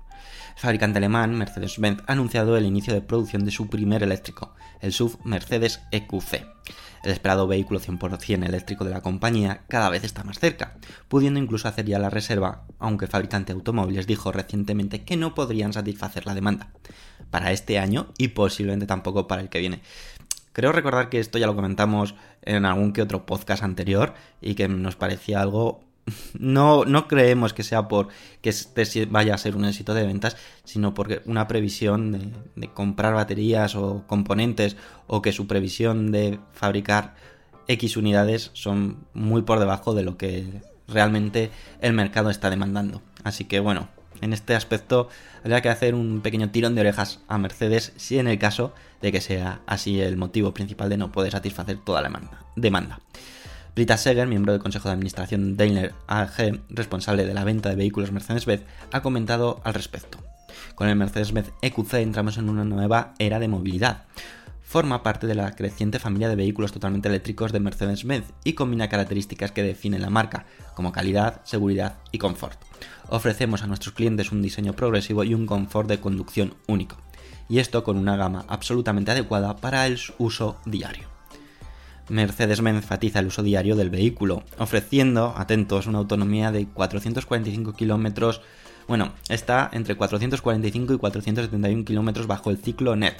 Fabricante 0.58 0.98
alemán, 0.98 1.36
Mercedes-Benz, 1.36 2.02
ha 2.08 2.12
anunciado 2.12 2.56
el 2.56 2.66
inicio 2.66 2.92
de 2.92 3.00
producción 3.00 3.44
de 3.44 3.52
su 3.52 3.68
primer 3.68 4.02
eléctrico, 4.02 4.56
el 4.80 4.92
SUV 4.92 5.16
Mercedes 5.22 5.82
EQC. 5.92 6.44
El 7.04 7.12
esperado 7.12 7.46
vehículo 7.46 7.78
100% 7.78 8.44
eléctrico 8.44 8.84
de 8.84 8.90
la 8.90 9.00
compañía 9.00 9.62
cada 9.68 9.88
vez 9.88 10.02
está 10.02 10.24
más 10.24 10.40
cerca, 10.40 10.76
pudiendo 11.06 11.38
incluso 11.38 11.68
hacer 11.68 11.84
ya 11.84 12.00
la 12.00 12.10
reserva, 12.10 12.64
aunque 12.80 13.04
el 13.04 13.10
fabricante 13.12 13.52
de 13.52 13.58
automóviles 13.58 14.08
dijo 14.08 14.32
recientemente 14.32 15.04
que 15.04 15.16
no 15.16 15.32
podrían 15.32 15.72
satisfacer 15.72 16.26
la 16.26 16.34
demanda 16.34 16.72
para 17.30 17.52
este 17.52 17.78
año 17.78 18.12
y 18.18 18.28
posiblemente 18.28 18.86
tampoco 18.86 19.28
para 19.28 19.42
el 19.42 19.50
que 19.50 19.60
viene. 19.60 19.80
Creo 20.52 20.72
recordar 20.72 21.08
que 21.08 21.20
esto 21.20 21.38
ya 21.38 21.46
lo 21.46 21.54
comentamos 21.54 22.16
en 22.42 22.64
algún 22.64 22.92
que 22.92 23.02
otro 23.02 23.26
podcast 23.26 23.62
anterior 23.62 24.14
y 24.40 24.56
que 24.56 24.66
nos 24.66 24.96
parecía 24.96 25.40
algo 25.40 25.87
no, 26.38 26.84
no 26.84 27.08
creemos 27.08 27.52
que 27.52 27.62
sea 27.62 27.88
por 27.88 28.08
que 28.40 28.50
este 28.50 29.06
vaya 29.06 29.34
a 29.34 29.38
ser 29.38 29.56
un 29.56 29.64
éxito 29.64 29.94
de 29.94 30.06
ventas, 30.06 30.36
sino 30.64 30.94
porque 30.94 31.22
una 31.24 31.48
previsión 31.48 32.32
de, 32.54 32.68
comprar 32.68 33.14
baterías 33.14 33.74
o 33.74 34.04
componentes 34.06 34.76
o 35.06 35.22
que 35.22 35.32
su 35.32 35.46
previsión 35.46 36.12
de 36.12 36.38
fabricar 36.52 37.14
X 37.66 37.96
unidades 37.96 38.50
son 38.54 39.06
muy 39.14 39.42
por 39.42 39.58
debajo 39.58 39.94
de 39.94 40.02
lo 40.02 40.16
que 40.16 40.62
realmente 40.86 41.50
el 41.80 41.92
mercado 41.92 42.30
está 42.30 42.50
demandando. 42.50 43.02
Así 43.24 43.44
que 43.44 43.60
bueno, 43.60 43.88
en 44.20 44.32
este 44.32 44.54
aspecto 44.54 45.08
habría 45.42 45.60
que 45.60 45.68
hacer 45.68 45.94
un 45.94 46.20
pequeño 46.20 46.50
tirón 46.50 46.74
de 46.74 46.80
orejas 46.80 47.20
a 47.28 47.38
Mercedes 47.38 47.92
si 47.96 48.18
en 48.18 48.28
el 48.28 48.38
caso 48.38 48.72
de 49.00 49.12
que 49.12 49.20
sea 49.20 49.60
así 49.66 50.00
el 50.00 50.16
motivo 50.16 50.52
principal 50.54 50.88
de 50.88 50.96
no 50.96 51.12
poder 51.12 51.32
satisfacer 51.32 51.78
toda 51.78 52.02
la 52.02 52.10
demanda. 52.56 53.00
Rita 53.78 53.96
Seger, 53.96 54.26
miembro 54.26 54.52
del 54.52 54.60
Consejo 54.60 54.88
de 54.88 54.94
Administración 54.94 55.56
Daimler 55.56 55.94
AG, 56.08 56.62
responsable 56.68 57.24
de 57.24 57.32
la 57.32 57.44
venta 57.44 57.68
de 57.68 57.76
vehículos 57.76 58.10
Mercedes-Benz, 58.10 58.64
ha 58.90 59.02
comentado 59.02 59.60
al 59.62 59.72
respecto. 59.72 60.18
Con 60.74 60.88
el 60.88 60.96
Mercedes-Benz 60.96 61.52
EQC 61.62 61.94
entramos 61.94 62.38
en 62.38 62.48
una 62.48 62.64
nueva 62.64 63.14
era 63.20 63.38
de 63.38 63.46
movilidad. 63.46 64.06
Forma 64.62 65.04
parte 65.04 65.28
de 65.28 65.36
la 65.36 65.54
creciente 65.54 66.00
familia 66.00 66.28
de 66.28 66.34
vehículos 66.34 66.72
totalmente 66.72 67.08
eléctricos 67.08 67.52
de 67.52 67.60
Mercedes-Benz 67.60 68.32
y 68.42 68.54
combina 68.54 68.88
características 68.88 69.52
que 69.52 69.62
definen 69.62 70.02
la 70.02 70.10
marca, 70.10 70.46
como 70.74 70.90
calidad, 70.90 71.40
seguridad 71.44 71.98
y 72.10 72.18
confort. 72.18 72.60
Ofrecemos 73.06 73.62
a 73.62 73.68
nuestros 73.68 73.94
clientes 73.94 74.32
un 74.32 74.42
diseño 74.42 74.72
progresivo 74.72 75.22
y 75.22 75.34
un 75.34 75.46
confort 75.46 75.88
de 75.88 76.00
conducción 76.00 76.54
único, 76.66 76.96
y 77.48 77.60
esto 77.60 77.84
con 77.84 77.96
una 77.96 78.16
gama 78.16 78.44
absolutamente 78.48 79.12
adecuada 79.12 79.54
para 79.54 79.86
el 79.86 80.00
uso 80.18 80.58
diario. 80.66 81.17
Mercedes-Benz 82.08 82.78
enfatiza 82.78 83.18
el 83.20 83.26
uso 83.26 83.42
diario 83.42 83.76
del 83.76 83.90
vehículo, 83.90 84.42
ofreciendo, 84.58 85.34
atentos, 85.36 85.86
una 85.86 85.98
autonomía 85.98 86.52
de 86.52 86.66
445 86.66 87.74
kilómetros. 87.74 88.40
Bueno, 88.86 89.12
está 89.28 89.68
entre 89.72 89.96
445 89.96 90.94
y 90.94 90.98
471 90.98 91.84
kilómetros 91.84 92.26
bajo 92.26 92.50
el 92.50 92.58
ciclo 92.58 92.96
net, 92.96 93.16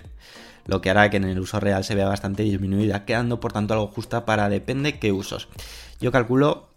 lo 0.66 0.80
que 0.80 0.90
hará 0.90 1.10
que 1.10 1.18
en 1.18 1.24
el 1.24 1.38
uso 1.38 1.60
real 1.60 1.84
se 1.84 1.94
vea 1.94 2.08
bastante 2.08 2.42
disminuida, 2.42 3.04
quedando 3.04 3.40
por 3.40 3.52
tanto 3.52 3.74
algo 3.74 3.88
justa 3.88 4.24
para 4.24 4.48
depende 4.48 4.98
qué 4.98 5.12
usos. 5.12 5.48
Yo 6.00 6.12
calculo 6.12 6.68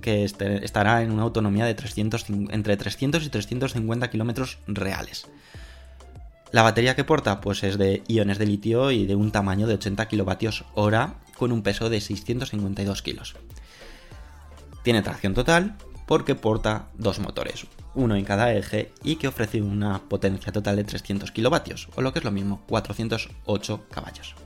que 0.00 0.24
este, 0.24 0.64
estará 0.64 1.02
en 1.02 1.10
una 1.10 1.22
autonomía 1.22 1.64
de 1.64 1.74
300, 1.74 2.26
entre 2.50 2.76
300 2.76 3.24
y 3.24 3.28
350 3.28 4.10
kilómetros 4.10 4.58
reales. 4.66 5.26
La 6.52 6.62
batería 6.62 6.94
que 6.94 7.04
porta 7.04 7.40
pues 7.40 7.64
es 7.64 7.78
de 7.78 8.02
iones 8.08 8.38
de 8.38 8.46
litio 8.46 8.90
y 8.90 9.06
de 9.06 9.14
un 9.14 9.32
tamaño 9.32 9.66
de 9.66 9.74
80 9.74 10.06
kilovatios 10.06 10.64
hora 10.74 11.14
con 11.42 11.50
un 11.50 11.64
peso 11.64 11.90
de 11.90 12.00
652 12.00 13.02
kilos. 13.02 13.34
Tiene 14.84 15.02
tracción 15.02 15.34
total 15.34 15.76
porque 16.06 16.36
porta 16.36 16.86
dos 16.94 17.18
motores, 17.18 17.66
uno 17.96 18.14
en 18.14 18.24
cada 18.24 18.54
eje 18.54 18.92
y 19.02 19.16
que 19.16 19.26
ofrece 19.26 19.60
una 19.60 20.02
potencia 20.08 20.52
total 20.52 20.76
de 20.76 20.84
300 20.84 21.32
kilovatios, 21.32 21.88
o 21.96 22.00
lo 22.00 22.12
que 22.12 22.20
es 22.20 22.24
lo 22.24 22.30
mismo, 22.30 22.62
408 22.68 23.86
caballos 23.90 24.36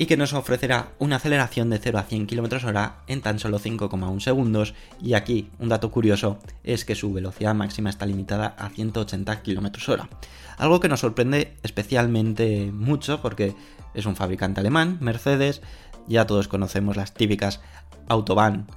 y 0.00 0.06
que 0.06 0.16
nos 0.16 0.32
ofrecerá 0.32 0.92
una 1.00 1.16
aceleración 1.16 1.70
de 1.70 1.78
0 1.78 1.98
a 1.98 2.04
100 2.04 2.28
km 2.28 2.64
hora 2.64 3.00
en 3.08 3.20
tan 3.20 3.40
solo 3.40 3.58
5,1 3.58 4.20
segundos 4.20 4.74
y 5.02 5.14
aquí 5.14 5.50
un 5.58 5.68
dato 5.68 5.90
curioso 5.90 6.38
es 6.62 6.84
que 6.84 6.94
su 6.94 7.12
velocidad 7.12 7.52
máxima 7.52 7.90
está 7.90 8.06
limitada 8.06 8.54
a 8.56 8.70
180 8.70 9.42
km 9.42 9.88
hora. 9.88 10.08
Algo 10.56 10.78
que 10.78 10.88
nos 10.88 11.00
sorprende 11.00 11.56
especialmente 11.64 12.70
mucho 12.72 13.20
porque 13.20 13.56
es 13.92 14.06
un 14.06 14.14
fabricante 14.14 14.60
alemán, 14.60 14.98
Mercedes, 15.00 15.62
ya 16.06 16.28
todos 16.28 16.46
conocemos 16.46 16.96
las 16.96 17.12
típicas 17.12 17.60
autobahn 18.06 18.68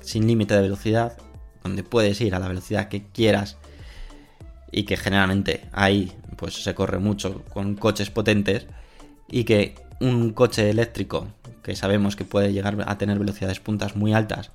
sin 0.00 0.26
límite 0.26 0.54
de 0.54 0.62
velocidad, 0.62 1.18
donde 1.62 1.82
puedes 1.82 2.18
ir 2.22 2.34
a 2.34 2.38
la 2.38 2.48
velocidad 2.48 2.88
que 2.88 3.04
quieras 3.04 3.58
y 4.72 4.84
que 4.84 4.96
generalmente 4.96 5.68
ahí 5.72 6.10
pues 6.36 6.54
se 6.54 6.74
corre 6.74 7.00
mucho 7.00 7.44
con 7.52 7.74
coches 7.74 8.08
potentes 8.08 8.66
y 9.28 9.44
que 9.44 9.89
un 10.00 10.32
coche 10.32 10.70
eléctrico 10.70 11.28
que 11.62 11.76
sabemos 11.76 12.16
que 12.16 12.24
puede 12.24 12.52
llegar 12.52 12.76
a 12.86 12.98
tener 12.98 13.18
velocidades 13.18 13.60
puntas 13.60 13.96
muy 13.96 14.12
altas, 14.12 14.50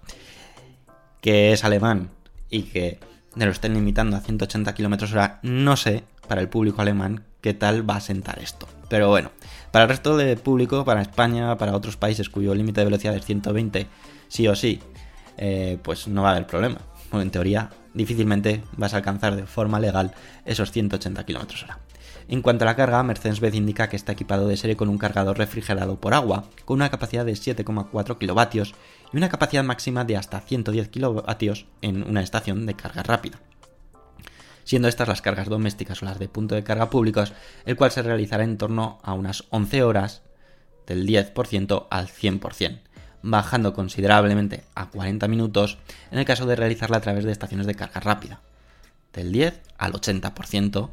que 1.21 1.53
es 1.53 1.63
alemán 1.63 2.09
y 2.49 2.63
que 2.63 2.99
lo 3.35 3.51
estén 3.51 3.73
limitando 3.73 4.17
a 4.17 4.21
180 4.21 4.73
km 4.73 5.11
hora, 5.11 5.39
no 5.43 5.77
sé 5.77 6.03
para 6.27 6.41
el 6.41 6.49
público 6.49 6.81
alemán 6.81 7.23
qué 7.41 7.53
tal 7.53 7.87
va 7.87 7.97
a 7.97 8.01
sentar 8.01 8.39
esto. 8.39 8.67
Pero 8.89 9.09
bueno, 9.09 9.31
para 9.71 9.83
el 9.83 9.89
resto 9.89 10.17
del 10.17 10.37
público, 10.37 10.85
para 10.85 11.01
España, 11.01 11.57
para 11.57 11.75
otros 11.75 11.97
países 11.97 12.29
cuyo 12.29 12.55
límite 12.55 12.81
de 12.81 12.85
velocidad 12.85 13.15
es 13.15 13.25
120, 13.25 13.87
sí 14.27 14.47
o 14.47 14.55
sí, 14.55 14.79
eh, 15.37 15.77
pues 15.83 16.07
no 16.07 16.23
va 16.23 16.29
a 16.29 16.31
haber 16.31 16.47
problema. 16.47 16.77
en 17.11 17.31
teoría, 17.31 17.69
difícilmente 17.93 18.63
vas 18.77 18.93
a 18.93 18.97
alcanzar 18.97 19.35
de 19.35 19.45
forma 19.45 19.79
legal 19.79 20.13
esos 20.43 20.71
180 20.71 21.23
km 21.25 21.63
hora. 21.63 21.79
En 22.27 22.41
cuanto 22.41 22.65
a 22.65 22.67
la 22.67 22.75
carga, 22.75 23.03
Mercedes-Benz 23.03 23.55
indica 23.55 23.87
que 23.87 23.95
está 23.95 24.13
equipado 24.13 24.47
de 24.47 24.57
serie 24.57 24.75
con 24.75 24.89
un 24.89 24.97
cargador 24.97 25.37
refrigerado 25.37 25.99
por 25.99 26.15
agua, 26.15 26.45
con 26.65 26.75
una 26.75 26.89
capacidad 26.89 27.23
de 27.23 27.33
7,4 27.33 28.17
kilovatios 28.17 28.73
y 29.13 29.17
una 29.17 29.29
capacidad 29.29 29.63
máxima 29.63 30.05
de 30.05 30.17
hasta 30.17 30.41
110 30.41 30.89
kilovatios 30.89 31.67
en 31.81 32.01
una 32.01 32.23
estación 32.23 32.65
de 32.65 32.73
carga 32.73 33.03
rápida. 33.03 33.39
Siendo 34.63 34.87
estas 34.87 35.07
las 35.07 35.21
cargas 35.21 35.49
domésticas 35.49 36.01
o 36.01 36.05
las 36.05 36.17
de 36.17 36.27
punto 36.27 36.55
de 36.55 36.63
carga 36.63 36.89
públicos, 36.89 37.33
el 37.65 37.75
cual 37.75 37.91
se 37.91 38.01
realizará 38.01 38.43
en 38.43 38.57
torno 38.57 38.97
a 39.03 39.13
unas 39.13 39.43
11 39.51 39.83
horas 39.83 40.23
del 40.87 41.05
10% 41.07 41.85
al 41.91 42.07
100%, 42.07 42.79
bajando 43.21 43.73
considerablemente 43.73 44.63
a 44.73 44.89
40 44.89 45.27
minutos 45.27 45.77
en 46.09 46.17
el 46.17 46.25
caso 46.25 46.47
de 46.47 46.55
realizarla 46.55 46.97
a 46.97 47.01
través 47.01 47.23
de 47.23 47.31
estaciones 47.31 47.67
de 47.67 47.75
carga 47.75 47.99
rápida, 47.99 48.41
del 49.13 49.31
10 49.31 49.61
al 49.77 49.93
80% 49.93 50.89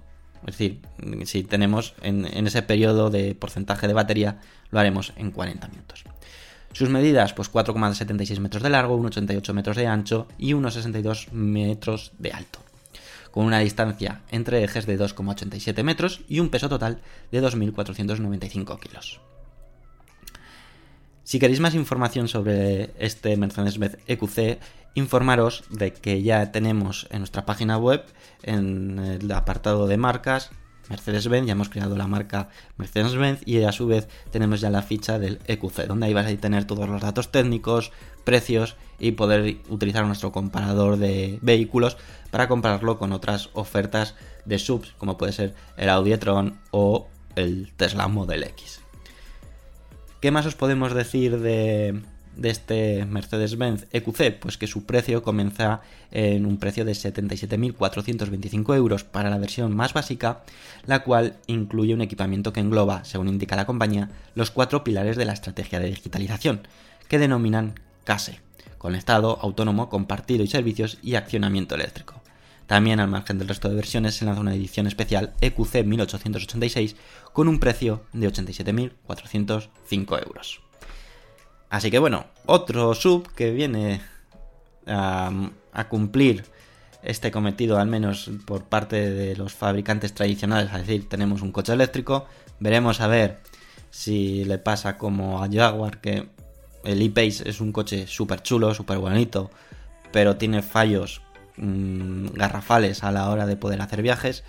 es 0.47 0.59
decir, 0.59 0.81
si 1.25 1.45
tenemos 1.45 1.95
en, 2.03 2.25
ese 2.47 2.63
periodo 2.63 3.11
de 3.11 3.35
porcentaje 3.35 3.87
de 3.87 3.95
batería, 3.95 4.41
lo 4.71 4.81
haremos 4.81 5.13
en 5.17 5.31
40 5.31 5.69
minutos. 5.69 6.05
Sus 6.73 6.89
medidas, 6.89 7.33
pues 7.33 7.53
4,76 7.53 8.39
metros 8.41 8.63
de 8.63 8.71
largo, 8.71 8.99
1,88 8.99 9.53
metros 9.53 9.77
de 9.77 9.87
ancho 9.87 10.27
y 10.39 10.53
1,62 10.53 11.31
metros 11.33 12.13
de 12.19 12.33
alto, 12.33 12.61
con 13.31 13.45
una 13.45 13.59
distancia 13.59 14.23
entre 14.31 14.65
ejes 14.65 14.87
de 14.87 14.99
2,87 14.99 15.83
metros 15.83 16.23
y 16.29 16.41
un 16.41 16.49
peso 16.49 16.69
total 16.69 17.01
de 17.31 17.43
2.495 17.43 18.81
kilos. 18.81 19.21
Si 21.25 21.39
queréis 21.39 21.61
más 21.61 21.75
información 21.75 22.27
sobre 22.27 22.91
este 22.99 23.37
Mercedes-Benz 23.37 23.99
EQC, 24.07 24.59
informaros 24.95 25.65
de 25.71 25.93
que 25.93 26.23
ya 26.23 26.53
tenemos 26.53 27.07
en 27.11 27.19
nuestra 27.19 27.47
página 27.47 27.79
web, 27.79 28.05
en 28.43 28.99
el 28.99 29.31
apartado 29.33 29.87
de 29.87 29.97
marcas, 29.97 30.51
Mercedes-Benz, 30.89 31.47
ya 31.47 31.53
hemos 31.53 31.69
creado 31.69 31.97
la 31.97 32.07
marca 32.07 32.49
Mercedes-Benz 32.77 33.41
y 33.47 33.63
a 33.63 33.73
su 33.73 33.87
vez 33.87 34.09
tenemos 34.31 34.61
ya 34.61 34.69
la 34.69 34.83
ficha 34.83 35.19
del 35.19 35.39
EQC, 35.47 35.87
donde 35.87 36.07
ahí 36.07 36.15
vais 36.15 36.27
a 36.27 36.41
tener 36.41 36.65
todos 36.65 36.89
los 36.89 37.01
datos 37.01 37.31
técnicos, 37.31 37.93
precios 38.25 38.77
y 38.99 39.13
poder 39.13 39.59
utilizar 39.69 40.05
nuestro 40.05 40.33
comparador 40.33 40.97
de 40.99 41.39
vehículos 41.41 41.97
para 42.31 42.49
compararlo 42.49 42.99
con 42.99 43.13
otras 43.13 43.51
ofertas 43.55 44.15
de 44.45 44.59
subs, 44.59 44.93
como 44.99 45.17
puede 45.17 45.33
ser 45.33 45.55
el 45.77 45.89
Audi 45.89 46.13
e-tron 46.13 46.59
o 46.73 47.09
el 47.37 47.73
Tesla 47.77 48.09
Model 48.09 48.43
X. 48.45 48.81
¿Qué 50.21 50.31
más 50.31 50.47
os 50.47 50.55
podemos 50.55 50.95
decir 50.95 51.41
de, 51.41 52.03
de 52.37 52.51
este 52.51 53.05
Mercedes-Benz 53.07 53.87
EQC? 53.93 54.39
Pues 54.39 54.59
que 54.59 54.67
su 54.67 54.85
precio 54.85 55.23
comienza 55.23 55.81
en 56.11 56.47
un 56.47 56.59
precio 56.59 56.85
de 56.85 56.93
77.425 56.93 58.77
euros 58.77 59.05
para 59.05 59.31
la 59.31 59.39
versión 59.39 59.75
más 59.75 59.93
básica, 59.93 60.43
la 60.87 61.03
cual 61.05 61.37
incluye 61.47 61.95
un 61.95 62.03
equipamiento 62.03 62.53
que 62.53 62.61
engloba, 62.61 63.05
según 63.05 63.29
indica 63.29 63.57
la 63.57 63.67
compañía, 63.67 64.11
los 64.35 64.51
cuatro 64.51 64.85
pilares 64.85 65.17
de 65.17 65.25
la 65.25 65.33
estrategia 65.33 65.81
de 65.81 65.89
digitalización, 65.89 66.67
que 67.09 67.19
denominan 67.19 67.75
CASE, 68.05 68.41
conectado, 68.79 69.39
autónomo, 69.41 69.89
compartido 69.89 70.43
y 70.43 70.49
servicios 70.49 70.99
y 71.03 71.15
accionamiento 71.15 71.75
eléctrico. 71.75 72.23
También 72.67 73.01
al 73.01 73.09
margen 73.09 73.39
del 73.39 73.49
resto 73.49 73.69
de 73.69 73.75
versiones 73.75 74.15
se 74.15 74.25
lanza 74.25 74.41
una 74.41 74.55
edición 74.55 74.87
especial 74.87 75.35
EQC 75.43 75.85
1886 75.85 76.97
con 77.33 77.49
un 77.49 77.61
precio 77.61 78.05
de 78.15 78.33
87.405 78.33 80.27
euros. 80.27 80.62
Así 81.73 81.91
que 81.91 81.99
bueno, 81.99 82.26
otro 82.45 82.95
sub 82.95 83.33
que 83.33 83.50
viene 83.50 84.02
a, 84.87 85.31
cumplir 85.88 86.45
este 87.02 87.31
cometido, 87.31 87.79
al 87.79 87.87
menos 87.88 88.31
por 88.45 88.64
parte 88.64 89.11
de 89.11 89.35
los 89.37 89.55
fabricantes 89.55 90.12
tradicionales, 90.12 90.71
es 90.71 90.81
decir, 90.81 91.09
tenemos 91.09 91.41
un 91.41 91.50
coche 91.50 91.73
eléctrico, 91.73 92.26
veremos 92.61 93.00
a 93.00 93.07
ver 93.07 93.38
si 93.88 94.45
le 94.45 94.59
pasa 94.59 94.99
como 94.99 95.43
a 95.43 95.49
Jaguar, 95.50 96.02
que 96.02 96.29
el 96.85 97.00
E-Pace 97.00 97.49
es 97.49 97.62
un 97.62 97.73
coche 97.73 98.07
súper 98.07 98.43
chulo, 98.43 98.75
súper 98.75 98.99
bonito, 98.99 99.50
pero 100.12 100.37
tiene 100.37 100.61
fallos 100.61 101.23
mm, 101.57 102.35
garrafales 102.35 103.02
a 103.02 103.12
la 103.12 103.31
hora 103.31 103.47
de 103.47 103.57
poder 103.57 103.81
hacer 103.81 104.02
viajes. 104.02 104.45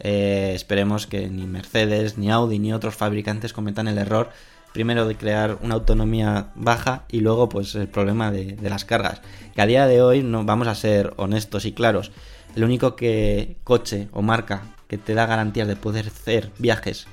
Eh, 0.00 0.52
esperemos 0.54 1.06
que 1.06 1.28
ni 1.28 1.46
Mercedes, 1.46 2.16
ni 2.16 2.30
Audi, 2.30 2.58
ni 2.58 2.72
otros 2.72 2.96
fabricantes 2.96 3.52
cometan 3.52 3.88
el 3.88 3.98
error 3.98 4.30
primero 4.76 5.08
de 5.08 5.16
crear 5.16 5.56
una 5.62 5.76
autonomía 5.76 6.48
baja 6.54 7.06
y 7.08 7.20
luego 7.20 7.48
pues 7.48 7.74
el 7.76 7.88
problema 7.88 8.30
de, 8.30 8.58
las 8.60 8.84
cargas. 8.84 9.22
Que 9.54 9.62
a 9.62 9.66
día 9.66 9.86
de 9.86 10.02
hoy 10.02 10.22
no 10.22 10.44
vamos 10.44 10.68
a 10.68 10.74
ser 10.74 11.14
honestos 11.16 11.64
y 11.64 11.72
claros. 11.72 12.12
El 12.54 12.62
único 12.62 12.94
que 12.94 13.56
coche 13.64 14.08
o 14.12 14.20
marca 14.20 14.64
que 14.86 14.98
te 14.98 15.14
da 15.14 15.24
garantías 15.24 15.66
de 15.66 15.76
poder 15.76 16.08
hacer 16.08 16.52
viajes 16.58 17.06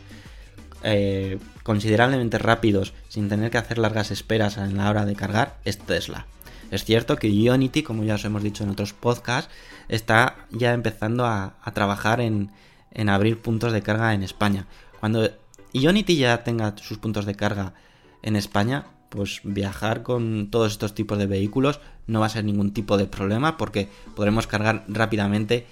eh, 0.83 1.39
considerablemente 1.63 2.37
rápidos 2.37 2.93
sin 3.07 3.29
tener 3.29 3.49
que 3.49 3.59
hacer 3.59 3.77
largas 3.77 4.11
esperas 4.11 4.57
en 4.57 4.75
la 4.75 4.89
hora 4.89 5.05
de 5.05 5.15
cargar 5.15 5.55
es 5.63 5.77
Tesla. 5.77 6.25
Es 6.69 6.83
cierto 6.83 7.15
que 7.15 7.29
Unity, 7.29 7.81
como 7.81 8.03
ya 8.03 8.15
os 8.15 8.25
hemos 8.25 8.43
dicho 8.43 8.65
en 8.65 8.71
otros 8.71 8.91
podcasts, 8.91 9.49
está 9.87 10.35
ya 10.51 10.73
empezando 10.73 11.25
a, 11.25 11.55
trabajar 11.73 12.19
en, 12.19 12.51
en 12.91 13.07
abrir 13.07 13.39
puntos 13.39 13.71
de 13.71 13.81
carga 13.81 14.13
en 14.13 14.21
España. 14.21 14.67
Cuando 14.99 15.29
y 15.73 15.87
Unity 15.87 16.15
ya 16.15 16.43
tenga 16.43 16.75
sus 16.77 16.99
puntos 16.99 17.25
de 17.25 17.35
carga 17.35 17.73
en 18.21 18.35
España, 18.35 18.85
pues 19.09 19.41
viajar 19.43 20.03
con 20.03 20.49
todos 20.49 20.71
estos 20.71 20.95
tipos 20.95 21.17
de 21.17 21.27
vehículos 21.27 21.79
no 22.07 22.19
va 22.19 22.27
a 22.27 22.29
ser 22.29 22.45
ningún 22.45 22.73
tipo 22.73 22.97
de 22.97 23.05
problema 23.05 23.57
porque 23.57 23.89
podremos 24.15 24.47
cargar 24.47 24.85
rápidamente 24.87 25.65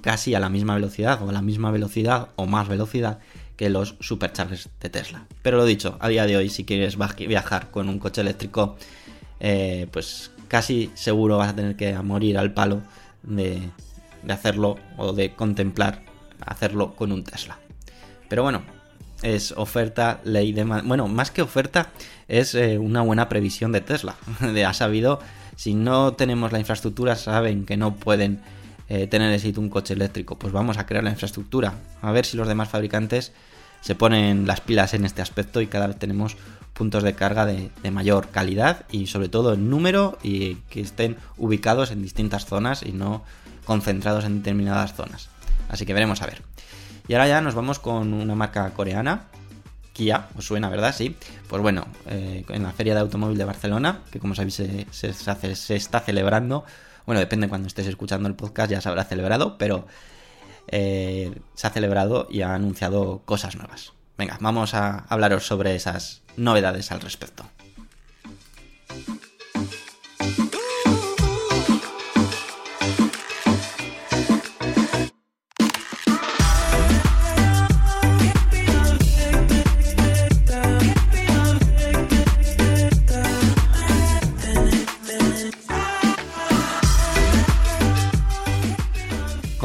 casi 0.00 0.34
a 0.34 0.40
la 0.40 0.48
misma 0.48 0.74
velocidad 0.74 1.20
o 1.22 1.28
a 1.28 1.32
la 1.32 1.42
misma 1.42 1.70
velocidad 1.70 2.28
o 2.36 2.46
más 2.46 2.68
velocidad 2.68 3.18
que 3.56 3.70
los 3.70 3.96
superchargers 4.00 4.68
de 4.80 4.90
Tesla. 4.90 5.26
Pero 5.42 5.56
lo 5.56 5.64
dicho, 5.64 5.96
a 6.00 6.08
día 6.08 6.26
de 6.26 6.36
hoy 6.36 6.48
si 6.48 6.64
quieres 6.64 6.96
viajar 7.18 7.70
con 7.70 7.88
un 7.88 7.98
coche 7.98 8.20
eléctrico, 8.20 8.76
eh, 9.40 9.88
pues 9.90 10.30
casi 10.46 10.90
seguro 10.94 11.38
vas 11.38 11.50
a 11.50 11.56
tener 11.56 11.76
que 11.76 11.92
morir 11.98 12.38
al 12.38 12.52
palo 12.54 12.82
de, 13.22 13.60
de 14.22 14.32
hacerlo 14.32 14.76
o 14.96 15.12
de 15.12 15.34
contemplar 15.34 16.02
hacerlo 16.46 16.94
con 16.94 17.12
un 17.12 17.24
Tesla. 17.24 17.58
Pero 18.28 18.42
bueno, 18.42 18.62
es 19.22 19.52
oferta, 19.52 20.20
ley 20.24 20.52
de... 20.52 20.64
Bueno, 20.64 21.08
más 21.08 21.30
que 21.30 21.42
oferta, 21.42 21.90
es 22.28 22.54
eh, 22.54 22.78
una 22.78 23.02
buena 23.02 23.28
previsión 23.28 23.72
de 23.72 23.80
Tesla. 23.80 24.16
ha 24.66 24.74
sabido, 24.74 25.20
si 25.56 25.74
no 25.74 26.12
tenemos 26.12 26.52
la 26.52 26.58
infraestructura, 26.58 27.16
saben 27.16 27.64
que 27.64 27.76
no 27.76 27.96
pueden 27.96 28.40
eh, 28.88 29.06
tener 29.06 29.32
éxito 29.32 29.60
un 29.60 29.70
coche 29.70 29.94
eléctrico. 29.94 30.38
Pues 30.38 30.52
vamos 30.52 30.78
a 30.78 30.86
crear 30.86 31.04
la 31.04 31.10
infraestructura. 31.10 31.74
A 32.00 32.12
ver 32.12 32.24
si 32.24 32.36
los 32.36 32.48
demás 32.48 32.68
fabricantes 32.68 33.32
se 33.80 33.94
ponen 33.94 34.46
las 34.46 34.60
pilas 34.60 34.94
en 34.94 35.04
este 35.04 35.22
aspecto 35.22 35.60
y 35.60 35.66
cada 35.66 35.86
vez 35.86 35.98
tenemos 35.98 36.36
puntos 36.72 37.02
de 37.02 37.14
carga 37.14 37.44
de, 37.44 37.70
de, 37.82 37.90
mayor 37.90 38.28
calidad 38.28 38.86
y 38.90 39.08
sobre 39.08 39.28
todo 39.28 39.54
en 39.54 39.68
número 39.68 40.16
y 40.22 40.56
que 40.70 40.80
estén 40.80 41.16
ubicados 41.36 41.90
en 41.90 42.02
distintas 42.02 42.46
zonas 42.46 42.84
y 42.84 42.92
no 42.92 43.24
concentrados 43.64 44.24
en 44.24 44.38
determinadas 44.38 44.94
zonas. 44.94 45.28
Así 45.68 45.86
que 45.86 45.94
veremos 45.94 46.22
a 46.22 46.26
ver. 46.26 46.42
Y 47.08 47.14
ahora 47.14 47.26
ya 47.26 47.40
nos 47.40 47.54
vamos 47.54 47.78
con 47.78 48.12
una 48.12 48.34
marca 48.34 48.70
coreana, 48.74 49.24
Kia, 49.94 50.28
os 50.36 50.44
suena, 50.44 50.68
¿verdad? 50.68 50.94
Sí. 50.94 51.16
Pues 51.48 51.60
bueno, 51.60 51.86
eh, 52.06 52.44
en 52.48 52.62
la 52.62 52.72
Feria 52.72 52.94
de 52.94 53.00
Automóvil 53.00 53.38
de 53.38 53.44
Barcelona, 53.44 54.02
que 54.12 54.20
como 54.20 54.34
sabéis 54.34 54.62
se, 54.90 55.74
está 55.74 56.00
celebrando, 56.00 56.64
bueno, 57.06 57.18
depende 57.18 57.48
cuando 57.48 57.66
estés 57.66 57.86
escuchando 57.86 58.28
el 58.28 58.36
podcast, 58.36 58.70
ya 58.70 58.80
se 58.80 58.88
habrá 58.90 59.04
celebrado, 59.04 59.58
pero 59.58 59.86
eh, 60.68 61.40
se 61.54 61.66
ha 61.66 61.70
celebrado 61.70 62.28
y 62.30 62.42
ha 62.42 62.54
anunciado 62.54 63.22
cosas 63.24 63.56
nuevas. 63.56 63.94
Venga, 64.18 64.36
vamos 64.40 64.74
a 64.74 65.06
hablaros 65.08 65.46
sobre 65.46 65.74
esas 65.74 66.22
novedades 66.36 66.92
al 66.92 67.00
respecto. 67.00 67.44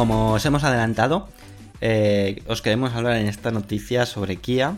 Como 0.04 0.34
os 0.34 0.46
hemos 0.46 0.66
adelantado, 0.66 1.30
eh, 1.80 2.44
os 2.50 2.62
queremos 2.62 2.92
hablar 2.92 3.16
en 3.16 3.28
esta 3.28 3.52
noticia 3.52 4.06
sobre 4.06 4.36
Kia. 4.36 4.76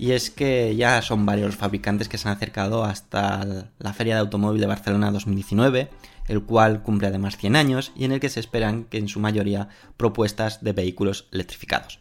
Y 0.00 0.10
es 0.10 0.30
que 0.30 0.74
ya 0.74 1.00
son 1.00 1.24
varios 1.24 1.46
los 1.46 1.54
fabricantes 1.54 2.08
que 2.08 2.18
se 2.18 2.26
han 2.26 2.34
acercado 2.34 2.82
hasta 2.82 3.68
la 3.78 3.92
Feria 3.92 4.14
de 4.14 4.22
Automóvil 4.22 4.60
de 4.60 4.66
Barcelona 4.66 5.12
2019, 5.12 5.90
el 6.26 6.42
cual 6.42 6.82
cumple 6.82 7.06
además 7.06 7.36
100 7.36 7.54
años 7.54 7.92
y 7.94 8.04
en 8.04 8.10
el 8.10 8.18
que 8.18 8.28
se 8.28 8.40
esperan 8.40 8.82
que 8.82 8.98
en 8.98 9.06
su 9.06 9.20
mayoría 9.20 9.68
propuestas 9.96 10.64
de 10.64 10.72
vehículos 10.72 11.28
electrificados. 11.30 12.00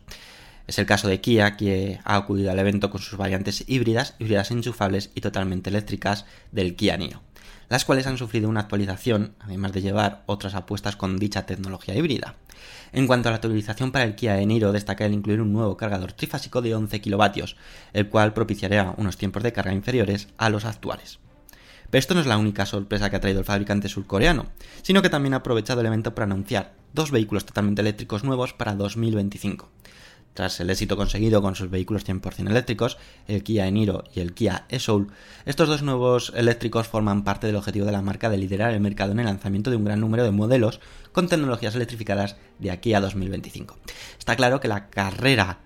Es 0.66 0.80
el 0.80 0.88
caso 0.88 1.08
de 1.08 1.22
Kia, 1.22 1.58
que 1.58 2.00
ha 2.04 2.16
acudido 2.16 2.50
al 2.50 2.58
evento 2.58 2.90
con 2.90 3.02
sus 3.02 3.20
variantes 3.20 3.66
híbridas, 3.68 4.16
híbridas 4.18 4.50
enchufables 4.50 5.12
y 5.14 5.22
totalmente 5.22 5.70
eléctricas 5.70 6.26
del 6.52 6.76
Kia 6.76 6.98
Niro, 6.98 7.22
las 7.70 7.86
cuales 7.86 8.08
han 8.08 8.18
sufrido 8.18 8.50
una 8.50 8.62
actualización, 8.62 9.36
además 9.40 9.74
de 9.74 9.82
llevar 9.82 10.24
otras 10.26 10.56
apuestas 10.56 10.96
con 10.96 11.18
dicha 11.18 11.46
tecnología 11.46 11.96
híbrida. 11.96 12.36
En 12.92 13.08
cuanto 13.08 13.30
a 13.30 13.32
la 13.32 13.38
actualización 13.38 13.92
para 13.92 14.06
el 14.06 14.16
Kia 14.16 14.40
Eniro, 14.40 14.72
destaca 14.72 15.06
el 15.06 15.14
incluir 15.14 15.42
un 15.42 15.54
nuevo 15.54 15.78
cargador 15.78 16.14
trifásico 16.14 16.62
de 16.62 16.76
11 16.76 17.02
kilovatios, 17.02 17.58
el 17.94 18.10
cual 18.10 18.34
propiciará 18.34 18.94
unos 18.98 19.18
tiempos 19.18 19.44
de 19.44 19.54
carga 19.54 19.74
inferiores 19.74 20.28
a 20.38 20.50
los 20.50 20.66
actuales. 20.66 21.20
Pero 21.90 22.00
esto 22.00 22.14
no 22.16 22.22
es 22.22 22.28
la 22.28 22.38
única 22.38 22.66
sorpresa 22.66 23.10
que 23.10 23.18
ha 23.18 23.22
traído 23.22 23.40
el 23.40 23.46
fabricante 23.46 23.90
surcoreano, 23.90 24.48
sino 24.82 25.02
que 25.02 25.10
también 25.10 25.34
ha 25.34 25.38
aprovechado 25.38 25.82
el 25.82 25.88
evento 25.88 26.16
para 26.16 26.26
anunciar 26.26 26.74
dos 26.94 27.12
vehículos 27.12 27.46
totalmente 27.46 27.82
eléctricos 27.82 28.24
nuevos 28.24 28.54
para 28.54 28.74
2025. 28.74 29.70
Tras 30.34 30.60
el 30.60 30.70
éxito 30.70 30.98
conseguido 30.98 31.42
con 31.42 31.56
sus 31.56 31.70
vehículos 31.70 32.06
100% 32.08 32.50
eléctricos, 32.50 32.98
el 33.28 33.44
Kia 33.44 33.68
Eniro 33.68 34.04
y 34.16 34.20
el 34.20 34.34
Kia 34.34 34.66
e-Soul, 34.70 35.12
estos 35.46 35.68
dos 35.68 35.84
nuevos 35.84 36.34
eléctricos 36.36 36.88
forman 36.88 37.24
parte 37.24 37.46
del 37.46 37.56
objetivo 37.56 37.86
de 37.86 37.92
la 37.92 38.02
marca 38.02 38.30
de 38.30 38.38
liderar 38.38 38.74
el 38.74 38.80
mercado 38.80 39.12
en 39.12 39.20
el 39.20 39.26
lanzamiento 39.26 39.70
de 39.70 39.78
un 39.78 39.86
gran 39.86 40.00
número 40.00 40.24
de 40.24 40.32
modelos 40.32 40.80
con 41.12 41.28
tecnologías 41.28 41.76
electrificadas 41.76 42.36
de 42.58 42.72
aquí 42.72 42.96
a 42.96 43.00
2025. 43.00 43.78
Está 44.18 44.36
claro 44.36 44.60
que 44.60 44.68
la 44.68 44.90
carrera 44.90 45.60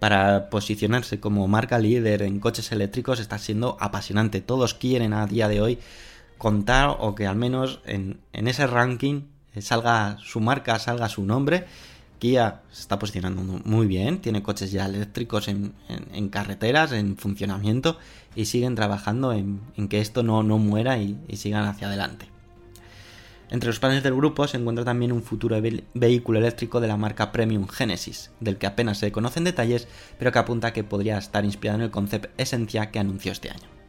para 0.00 0.50
posicionarse 0.50 1.18
como 1.18 1.48
marca 1.48 1.78
líder 1.78 2.22
en 2.22 2.40
coches 2.40 2.72
eléctricos 2.72 3.20
está 3.20 3.38
siendo 3.38 3.78
apasionante. 3.80 4.40
Todos 4.42 4.74
quieren 4.74 5.14
a 5.14 5.26
día 5.26 5.48
de 5.48 5.62
hoy 5.62 5.78
contar 6.36 6.96
o 6.98 7.14
que 7.14 7.26
al 7.26 7.36
menos 7.36 7.80
en, 7.86 8.20
en 8.32 8.48
ese 8.48 8.66
ranking 8.66 9.22
salga 9.60 10.18
su 10.22 10.40
marca, 10.40 10.78
salga 10.78 11.08
su 11.08 11.24
nombre 11.24 11.66
Kia 12.20 12.60
se 12.70 12.82
está 12.82 12.98
posicionando 12.98 13.42
muy 13.42 13.86
bien, 13.86 14.20
tiene 14.20 14.42
coches 14.42 14.70
ya 14.70 14.84
eléctricos 14.84 15.48
en, 15.48 15.72
carreteras, 16.28 16.92
en 16.92 17.16
funcionamiento 17.16 17.96
y 18.36 18.44
siguen 18.44 18.74
trabajando 18.74 19.32
en, 19.32 19.60
que 19.88 20.00
esto 20.00 20.22
no, 20.22 20.42
muera 20.42 20.98
y, 20.98 21.18
sigan 21.34 21.64
hacia 21.64 21.88
adelante. 21.88 22.26
Entre 23.48 23.68
los 23.68 23.80
planes 23.80 24.04
del 24.04 24.14
grupo 24.14 24.46
se 24.46 24.58
encuentra 24.58 24.84
también 24.84 25.10
un 25.10 25.22
futuro 25.22 25.60
vehículo 25.94 26.38
eléctrico 26.38 26.78
de 26.80 26.88
la 26.88 26.98
marca 26.98 27.32
Premium 27.32 27.66
Genesis, 27.66 28.30
del 28.38 28.58
que 28.58 28.66
apenas 28.66 28.98
se 28.98 29.10
conocen 29.10 29.42
detalles, 29.42 29.88
pero 30.18 30.30
que 30.30 30.38
apunta 30.38 30.72
que 30.72 30.84
podría 30.84 31.18
estar 31.18 31.44
inspirado 31.44 31.78
en 31.78 31.84
el 31.84 31.90
concept 31.90 32.38
Esencia 32.38 32.90
que 32.90 33.00
anunció 33.00 33.32
este 33.32 33.50
año. 33.50 33.80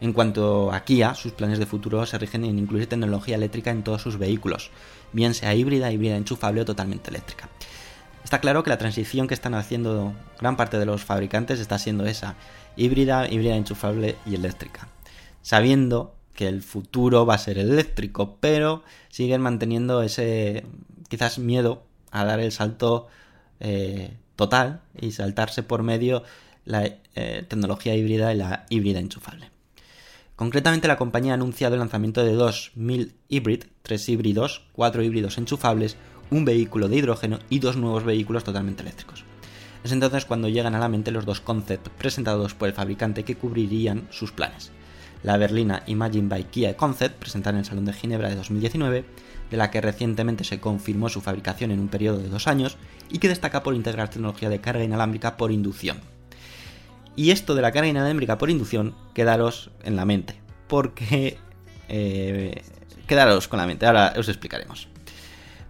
En 0.00 0.12
cuanto 0.12 0.72
a 0.72 0.84
Kia, 0.84 1.14
sus 1.14 1.32
planes 1.32 1.58
de 1.58 1.66
futuro 1.66 2.04
se 2.06 2.18
rigen 2.18 2.44
en 2.44 2.58
incluir 2.58 2.86
tecnología 2.86 3.34
eléctrica 3.34 3.70
en 3.70 3.82
todos 3.82 4.02
sus 4.02 4.16
vehículos, 4.16 4.70
bien 5.12 5.34
sea 5.34 5.54
híbrida, 5.54 5.90
híbrida 5.90 6.16
enchufable 6.16 6.60
o 6.60 6.64
totalmente 6.64 7.10
eléctrica. 7.10 7.48
Está 8.28 8.40
claro 8.40 8.62
que 8.62 8.68
la 8.68 8.76
transición 8.76 9.26
que 9.26 9.32
están 9.32 9.54
haciendo 9.54 10.12
gran 10.38 10.58
parte 10.58 10.78
de 10.78 10.84
los 10.84 11.02
fabricantes 11.02 11.60
está 11.60 11.78
siendo 11.78 12.04
esa, 12.04 12.34
híbrida, 12.76 13.26
híbrida 13.26 13.56
enchufable 13.56 14.16
y 14.26 14.34
eléctrica, 14.34 14.88
sabiendo 15.40 16.14
que 16.34 16.46
el 16.46 16.60
futuro 16.60 17.24
va 17.24 17.36
a 17.36 17.38
ser 17.38 17.56
eléctrico, 17.56 18.36
pero 18.38 18.82
siguen 19.08 19.40
manteniendo 19.40 20.02
ese 20.02 20.66
quizás 21.08 21.38
miedo 21.38 21.84
a 22.10 22.26
dar 22.26 22.38
el 22.40 22.52
salto 22.52 23.06
eh, 23.60 24.18
total 24.36 24.82
y 25.00 25.12
saltarse 25.12 25.62
por 25.62 25.82
medio 25.82 26.22
la 26.66 26.84
eh, 26.84 27.46
tecnología 27.48 27.94
híbrida 27.94 28.34
y 28.34 28.36
la 28.36 28.66
híbrida 28.68 28.98
enchufable. 28.98 29.50
Concretamente, 30.36 30.86
la 30.86 30.98
compañía 30.98 31.32
ha 31.32 31.36
anunciado 31.36 31.76
el 31.76 31.80
lanzamiento 31.80 32.22
de 32.22 32.34
dos 32.34 32.72
1000 32.74 33.14
Hybrid, 33.28 33.64
tres 33.80 34.06
híbridos, 34.06 34.66
cuatro 34.74 35.02
híbridos 35.02 35.38
enchufables, 35.38 35.96
un 36.30 36.44
vehículo 36.44 36.88
de 36.88 36.96
hidrógeno 36.96 37.38
y 37.48 37.58
dos 37.58 37.76
nuevos 37.76 38.04
vehículos 38.04 38.44
totalmente 38.44 38.82
eléctricos. 38.82 39.24
Es 39.84 39.92
entonces 39.92 40.24
cuando 40.24 40.48
llegan 40.48 40.74
a 40.74 40.80
la 40.80 40.88
mente 40.88 41.10
los 41.10 41.24
dos 41.24 41.40
concepts 41.40 41.90
presentados 41.90 42.54
por 42.54 42.68
el 42.68 42.74
fabricante 42.74 43.24
que 43.24 43.36
cubrirían 43.36 44.08
sus 44.10 44.32
planes. 44.32 44.70
La 45.22 45.36
berlina 45.36 45.82
Imagine 45.86 46.28
by 46.28 46.44
Kia 46.44 46.76
Concept, 46.76 47.18
presentada 47.18 47.56
en 47.56 47.60
el 47.60 47.64
Salón 47.64 47.84
de 47.84 47.92
Ginebra 47.92 48.28
de 48.28 48.36
2019, 48.36 49.04
de 49.50 49.56
la 49.56 49.70
que 49.70 49.80
recientemente 49.80 50.44
se 50.44 50.60
confirmó 50.60 51.08
su 51.08 51.20
fabricación 51.20 51.70
en 51.70 51.80
un 51.80 51.88
periodo 51.88 52.18
de 52.18 52.28
dos 52.28 52.46
años 52.46 52.76
y 53.10 53.18
que 53.18 53.28
destaca 53.28 53.62
por 53.62 53.74
integrar 53.74 54.10
tecnología 54.10 54.48
de 54.48 54.60
carga 54.60 54.84
inalámbrica 54.84 55.36
por 55.36 55.50
inducción. 55.50 56.00
Y 57.16 57.30
esto 57.30 57.54
de 57.54 57.62
la 57.62 57.72
carga 57.72 57.88
inalámbrica 57.88 58.38
por 58.38 58.50
inducción, 58.50 58.94
quedaros 59.14 59.70
en 59.82 59.96
la 59.96 60.04
mente, 60.04 60.34
porque... 60.68 61.38
Eh, 61.88 62.62
quedaros 63.06 63.48
con 63.48 63.58
la 63.58 63.66
mente, 63.66 63.86
ahora 63.86 64.12
os 64.18 64.28
explicaremos. 64.28 64.88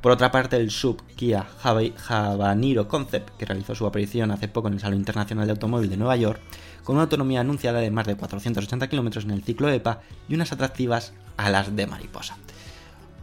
Por 0.01 0.13
otra 0.13 0.31
parte, 0.31 0.57
el 0.57 0.71
sub 0.71 1.03
Kia 1.17 1.47
Habanero 1.63 2.87
Concept, 2.87 3.31
que 3.37 3.45
realizó 3.45 3.75
su 3.75 3.85
aparición 3.85 4.31
hace 4.31 4.47
poco 4.47 4.69
en 4.69 4.75
el 4.75 4.81
Salón 4.81 4.99
Internacional 4.99 5.47
de 5.47 5.53
Automóvil 5.53 5.91
de 5.91 5.97
Nueva 5.97 6.17
York, 6.17 6.41
con 6.85 6.97
una 6.97 7.03
autonomía 7.05 7.41
anunciada 7.41 7.81
de 7.81 7.91
más 7.91 8.07
de 8.07 8.17
480 8.17 8.89
km 8.89 9.25
en 9.25 9.31
el 9.33 9.43
ciclo 9.43 9.69
EPA 9.69 10.01
y 10.29 10.35
unas 10.35 10.53
atractivas 10.53 11.15
alas 11.37 11.75
de 11.75 11.87
mariposa. 11.89 12.37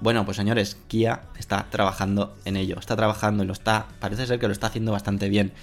Bueno, 0.01 0.25
pues 0.25 0.35
señores, 0.35 0.77
Kia 0.89 1.23
está 1.39 1.67
trabajando 1.69 2.35
en 2.43 2.57
ello, 2.57 2.77
está 2.77 2.97
trabajando 2.97 3.43
y 3.43 3.47
lo 3.47 3.53
está, 3.53 3.87
parece 4.01 4.27
ser 4.27 4.39
que 4.39 4.47
lo 4.47 4.53
está 4.53 4.67
haciendo 4.67 4.91
bastante 4.91 5.29
bien. 5.29 5.53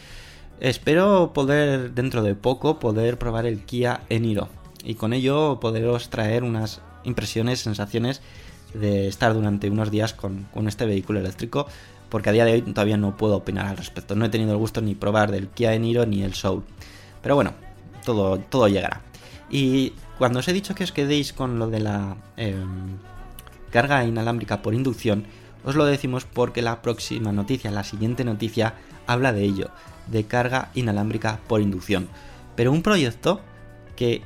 Espero 0.60 1.32
poder 1.34 1.92
dentro 1.92 2.22
de 2.22 2.34
poco 2.34 2.78
poder 2.78 3.18
probar 3.18 3.44
el 3.44 3.64
Kia 3.64 4.00
Eniro 4.08 4.48
y 4.82 4.94
con 4.94 5.12
ello 5.12 5.60
poderos 5.60 6.08
traer 6.08 6.42
unas 6.42 6.80
impresiones, 7.04 7.60
sensaciones 7.60 8.22
de 8.74 9.08
estar 9.08 9.34
durante 9.34 9.70
unos 9.70 9.90
días 9.90 10.14
con, 10.14 10.46
este 10.66 10.86
vehículo 10.86 11.20
eléctrico 11.20 11.66
porque 12.08 12.28
a 12.30 12.32
día 12.32 12.44
de 12.44 12.52
hoy 12.52 12.62
todavía 12.62 12.96
no 12.96 13.16
puedo 13.16 13.36
opinar 13.36 13.66
al 13.66 13.76
respecto. 13.76 14.14
No 14.14 14.26
he 14.26 14.28
tenido 14.28 14.52
el 14.52 14.58
gusto 14.58 14.82
ni 14.82 14.94
probar 14.94 15.30
del 15.30 15.48
Kia 15.48 15.72
Eniro 15.72 16.04
ni 16.04 16.22
el 16.22 16.34
Soul. 16.34 16.62
Pero 17.22 17.34
bueno, 17.34 17.54
todo, 18.04 18.38
todo 18.38 18.68
llegará. 18.68 19.00
Y 19.50 19.94
cuando 20.18 20.40
os 20.40 20.48
he 20.48 20.52
dicho 20.52 20.74
que 20.74 20.84
os 20.84 20.92
quedéis 20.92 21.32
con 21.32 21.58
lo 21.58 21.68
de 21.68 21.80
la 21.80 22.16
em, 22.36 22.98
carga 23.70 24.04
inalámbrica 24.04 24.60
por 24.60 24.74
inducción, 24.74 25.24
os 25.64 25.74
lo 25.74 25.86
decimos 25.86 26.26
porque 26.26 26.60
la 26.60 26.82
próxima 26.82 27.32
noticia, 27.32 27.70
la 27.70 27.84
siguiente 27.84 28.24
noticia, 28.24 28.74
habla 29.06 29.32
de 29.32 29.44
ello, 29.44 29.70
de 30.06 30.24
carga 30.24 30.70
inalámbrica 30.74 31.40
por 31.48 31.62
inducción. 31.62 32.08
Pero 32.56 32.72
un 32.72 32.82
proyecto 32.82 33.40
que 33.96 34.22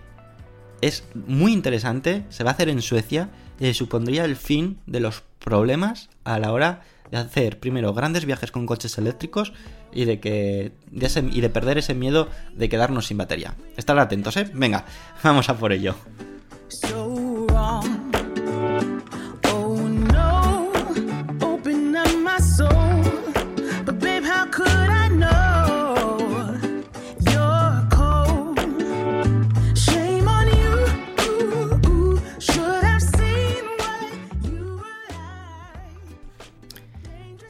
es 0.81 1.05
muy 1.15 1.53
interesante, 1.53 2.25
se 2.31 2.45
va 2.45 2.51
a 2.51 2.55
hacer 2.55 2.69
en 2.69 2.83
Suecia 2.83 3.29
y 3.61 3.75
supondría 3.75 4.25
el 4.25 4.37
fin 4.37 4.79
de 4.87 5.01
los 5.01 5.23
problemas 5.39 6.09
a 6.25 6.39
la 6.39 6.53
hora 6.53 6.83
de 7.11 7.19
hacer 7.19 7.61
primero 7.61 7.95
grandes 7.95 8.25
viajes 8.25 8.51
con 8.51 8.67
coches 8.67 8.99
eléctricos 8.99 9.53
y 9.93 10.05
de 10.05 10.21
que 10.21 10.73
y 10.93 11.41
de 11.41 11.51
perder 11.51 11.79
ese 11.79 11.95
miedo 11.95 12.29
de 12.55 12.69
quedarnos 12.69 13.07
sin 13.07 13.19
batería. 13.19 13.55
Estar 13.77 13.99
atentos, 13.99 14.37
¿eh? 14.37 14.51
Venga, 14.53 14.85
vamos 15.23 15.49
a 15.49 15.57
por 15.57 15.73
ello. 15.73 15.95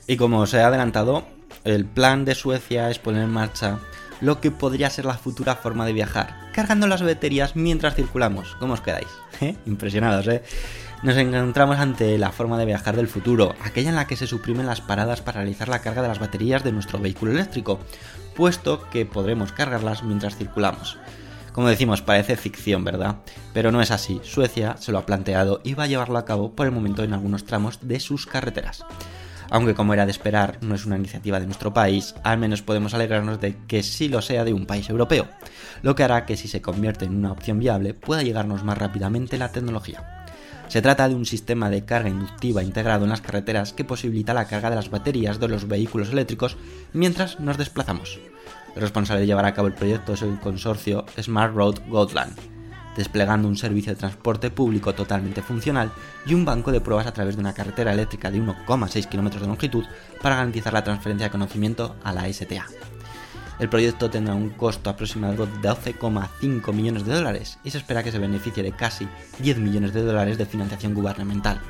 Y 0.08 0.16
como 0.16 0.38
os 0.40 0.54
he 0.54 0.60
adelantado, 0.60 1.26
el 1.64 1.84
plan 1.84 2.24
de 2.24 2.36
Suecia 2.36 2.90
es 2.90 3.00
poner 3.00 3.24
en 3.24 3.30
marcha 3.30 3.80
lo 4.20 4.40
que 4.40 4.52
podría 4.52 4.88
ser 4.88 5.04
la 5.04 5.18
futura 5.18 5.56
forma 5.56 5.84
de 5.84 5.92
viajar, 5.92 6.48
cargando 6.52 6.86
las 6.86 7.02
baterías 7.02 7.56
mientras 7.56 7.96
circulamos. 7.96 8.54
¿Cómo 8.60 8.74
os 8.74 8.80
quedáis? 8.80 9.08
¿Eh? 9.40 9.56
Impresionados, 9.66 10.28
¿eh? 10.28 10.44
Nos 11.02 11.16
encontramos 11.16 11.78
ante 11.78 12.16
la 12.18 12.30
forma 12.30 12.56
de 12.56 12.66
viajar 12.66 12.94
del 12.94 13.08
futuro, 13.08 13.54
aquella 13.62 13.90
en 13.90 13.96
la 13.96 14.06
que 14.06 14.16
se 14.16 14.28
suprimen 14.28 14.66
las 14.66 14.80
paradas 14.80 15.22
para 15.22 15.40
realizar 15.40 15.68
la 15.68 15.80
carga 15.80 16.02
de 16.02 16.08
las 16.08 16.20
baterías 16.20 16.62
de 16.62 16.72
nuestro 16.72 17.00
vehículo 17.00 17.32
eléctrico, 17.32 17.80
puesto 18.34 18.88
que 18.88 19.06
podremos 19.06 19.52
cargarlas 19.52 20.04
mientras 20.04 20.36
circulamos. 20.36 20.98
Como 21.52 21.68
decimos, 21.68 22.00
parece 22.00 22.36
ficción, 22.36 22.84
¿verdad? 22.84 23.16
Pero 23.52 23.72
no 23.72 23.82
es 23.82 23.90
así. 23.90 24.20
Suecia 24.22 24.76
se 24.78 24.92
lo 24.92 24.98
ha 24.98 25.06
planteado 25.06 25.60
y 25.64 25.74
va 25.74 25.84
a 25.84 25.88
llevarlo 25.88 26.18
a 26.18 26.24
cabo 26.24 26.52
por 26.52 26.66
el 26.66 26.72
momento 26.72 27.02
en 27.02 27.12
algunos 27.12 27.44
tramos 27.44 27.80
de 27.82 27.98
sus 27.98 28.26
carreteras 28.26 28.84
aunque 29.50 29.74
como 29.74 29.94
era 29.94 30.04
de 30.04 30.10
esperar 30.10 30.58
no 30.60 30.74
es 30.74 30.86
una 30.86 30.96
iniciativa 30.96 31.40
de 31.40 31.46
nuestro 31.46 31.72
país, 31.72 32.14
al 32.24 32.38
menos 32.38 32.62
podemos 32.62 32.94
alegrarnos 32.94 33.40
de 33.40 33.56
que 33.66 33.82
sí 33.82 34.08
lo 34.08 34.22
sea 34.22 34.44
de 34.44 34.52
un 34.52 34.66
país 34.66 34.88
europeo, 34.88 35.28
lo 35.82 35.94
que 35.94 36.04
hará 36.04 36.26
que 36.26 36.36
si 36.36 36.48
se 36.48 36.62
convierte 36.62 37.04
en 37.04 37.16
una 37.16 37.32
opción 37.32 37.58
viable 37.58 37.94
pueda 37.94 38.22
llegarnos 38.22 38.64
más 38.64 38.78
rápidamente 38.78 39.38
la 39.38 39.52
tecnología. 39.52 40.26
Se 40.68 40.82
trata 40.82 41.08
de 41.08 41.14
un 41.14 41.26
sistema 41.26 41.70
de 41.70 41.84
carga 41.84 42.08
inductiva 42.08 42.62
integrado 42.62 43.04
en 43.04 43.10
las 43.10 43.20
carreteras 43.20 43.72
que 43.72 43.84
posibilita 43.84 44.34
la 44.34 44.46
carga 44.46 44.70
de 44.70 44.76
las 44.76 44.90
baterías 44.90 45.38
de 45.38 45.48
los 45.48 45.68
vehículos 45.68 46.10
eléctricos 46.10 46.56
mientras 46.92 47.38
nos 47.38 47.56
desplazamos. 47.56 48.18
El 48.74 48.82
responsable 48.82 49.20
de 49.20 49.26
llevar 49.26 49.44
a 49.44 49.54
cabo 49.54 49.68
el 49.68 49.74
proyecto 49.74 50.14
es 50.14 50.22
el 50.22 50.38
consorcio 50.40 51.06
Smart 51.20 51.54
Road 51.54 51.76
Gotland, 51.88 52.36
desplegando 52.96 53.48
un 53.48 53.56
servicio 53.56 53.92
de 53.92 53.98
transporte 53.98 54.50
público 54.50 54.94
totalmente 54.94 55.42
funcional 55.42 55.92
y 56.24 56.34
un 56.34 56.44
banco 56.44 56.72
de 56.72 56.80
pruebas 56.80 57.06
a 57.06 57.12
través 57.12 57.36
de 57.36 57.40
una 57.40 57.54
carretera 57.54 57.92
eléctrica 57.92 58.30
de 58.30 58.40
1,6 58.40 59.08
km 59.08 59.40
de 59.40 59.46
longitud 59.46 59.84
para 60.22 60.36
garantizar 60.36 60.72
la 60.72 60.84
transferencia 60.84 61.26
de 61.26 61.32
conocimiento 61.32 61.96
a 62.02 62.12
la 62.12 62.32
STA. 62.32 62.66
El 63.58 63.70
proyecto 63.70 64.10
tendrá 64.10 64.34
un 64.34 64.50
costo 64.50 64.90
aproximado 64.90 65.46
de 65.46 65.52
12,5 65.52 66.72
millones 66.74 67.06
de 67.06 67.14
dólares 67.14 67.58
y 67.64 67.70
se 67.70 67.78
espera 67.78 68.02
que 68.02 68.12
se 68.12 68.18
beneficie 68.18 68.62
de 68.62 68.72
casi 68.72 69.08
10 69.38 69.58
millones 69.58 69.94
de 69.94 70.02
dólares 70.02 70.36
de 70.36 70.44
financiación 70.44 70.92
gubernamental, 70.92 71.60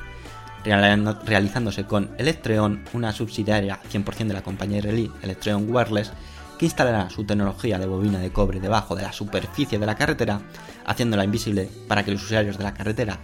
realizándose 0.65 1.85
con 1.85 2.09
Electreon, 2.17 2.83
una 2.91 3.13
subsidiaria 3.13 3.79
100% 3.89 4.27
de 4.27 4.33
la 4.33 4.43
compañía 4.43 4.79
israelí 4.79 5.09
Electreon 5.21 5.73
Wireless, 5.73 6.11
que 6.57 6.65
instalará 6.65 7.09
su 7.09 7.23
tecnología 7.23 7.79
de 7.79 7.85
bobina 7.85 8.19
de 8.19 8.31
cobre 8.31 8.59
debajo 8.59 8.95
de 8.95 9.03
la 9.03 9.13
superficie 9.13 9.79
de 9.79 9.85
la 9.85 9.95
carretera, 9.95 10.41
haciéndola 10.87 11.23
invisible 11.23 11.69
para 11.87 12.03
que 12.03 12.11
los 12.11 12.23
usuarios 12.23 12.57
de 12.57 12.63
la 12.63 12.73
carretera, 12.73 13.19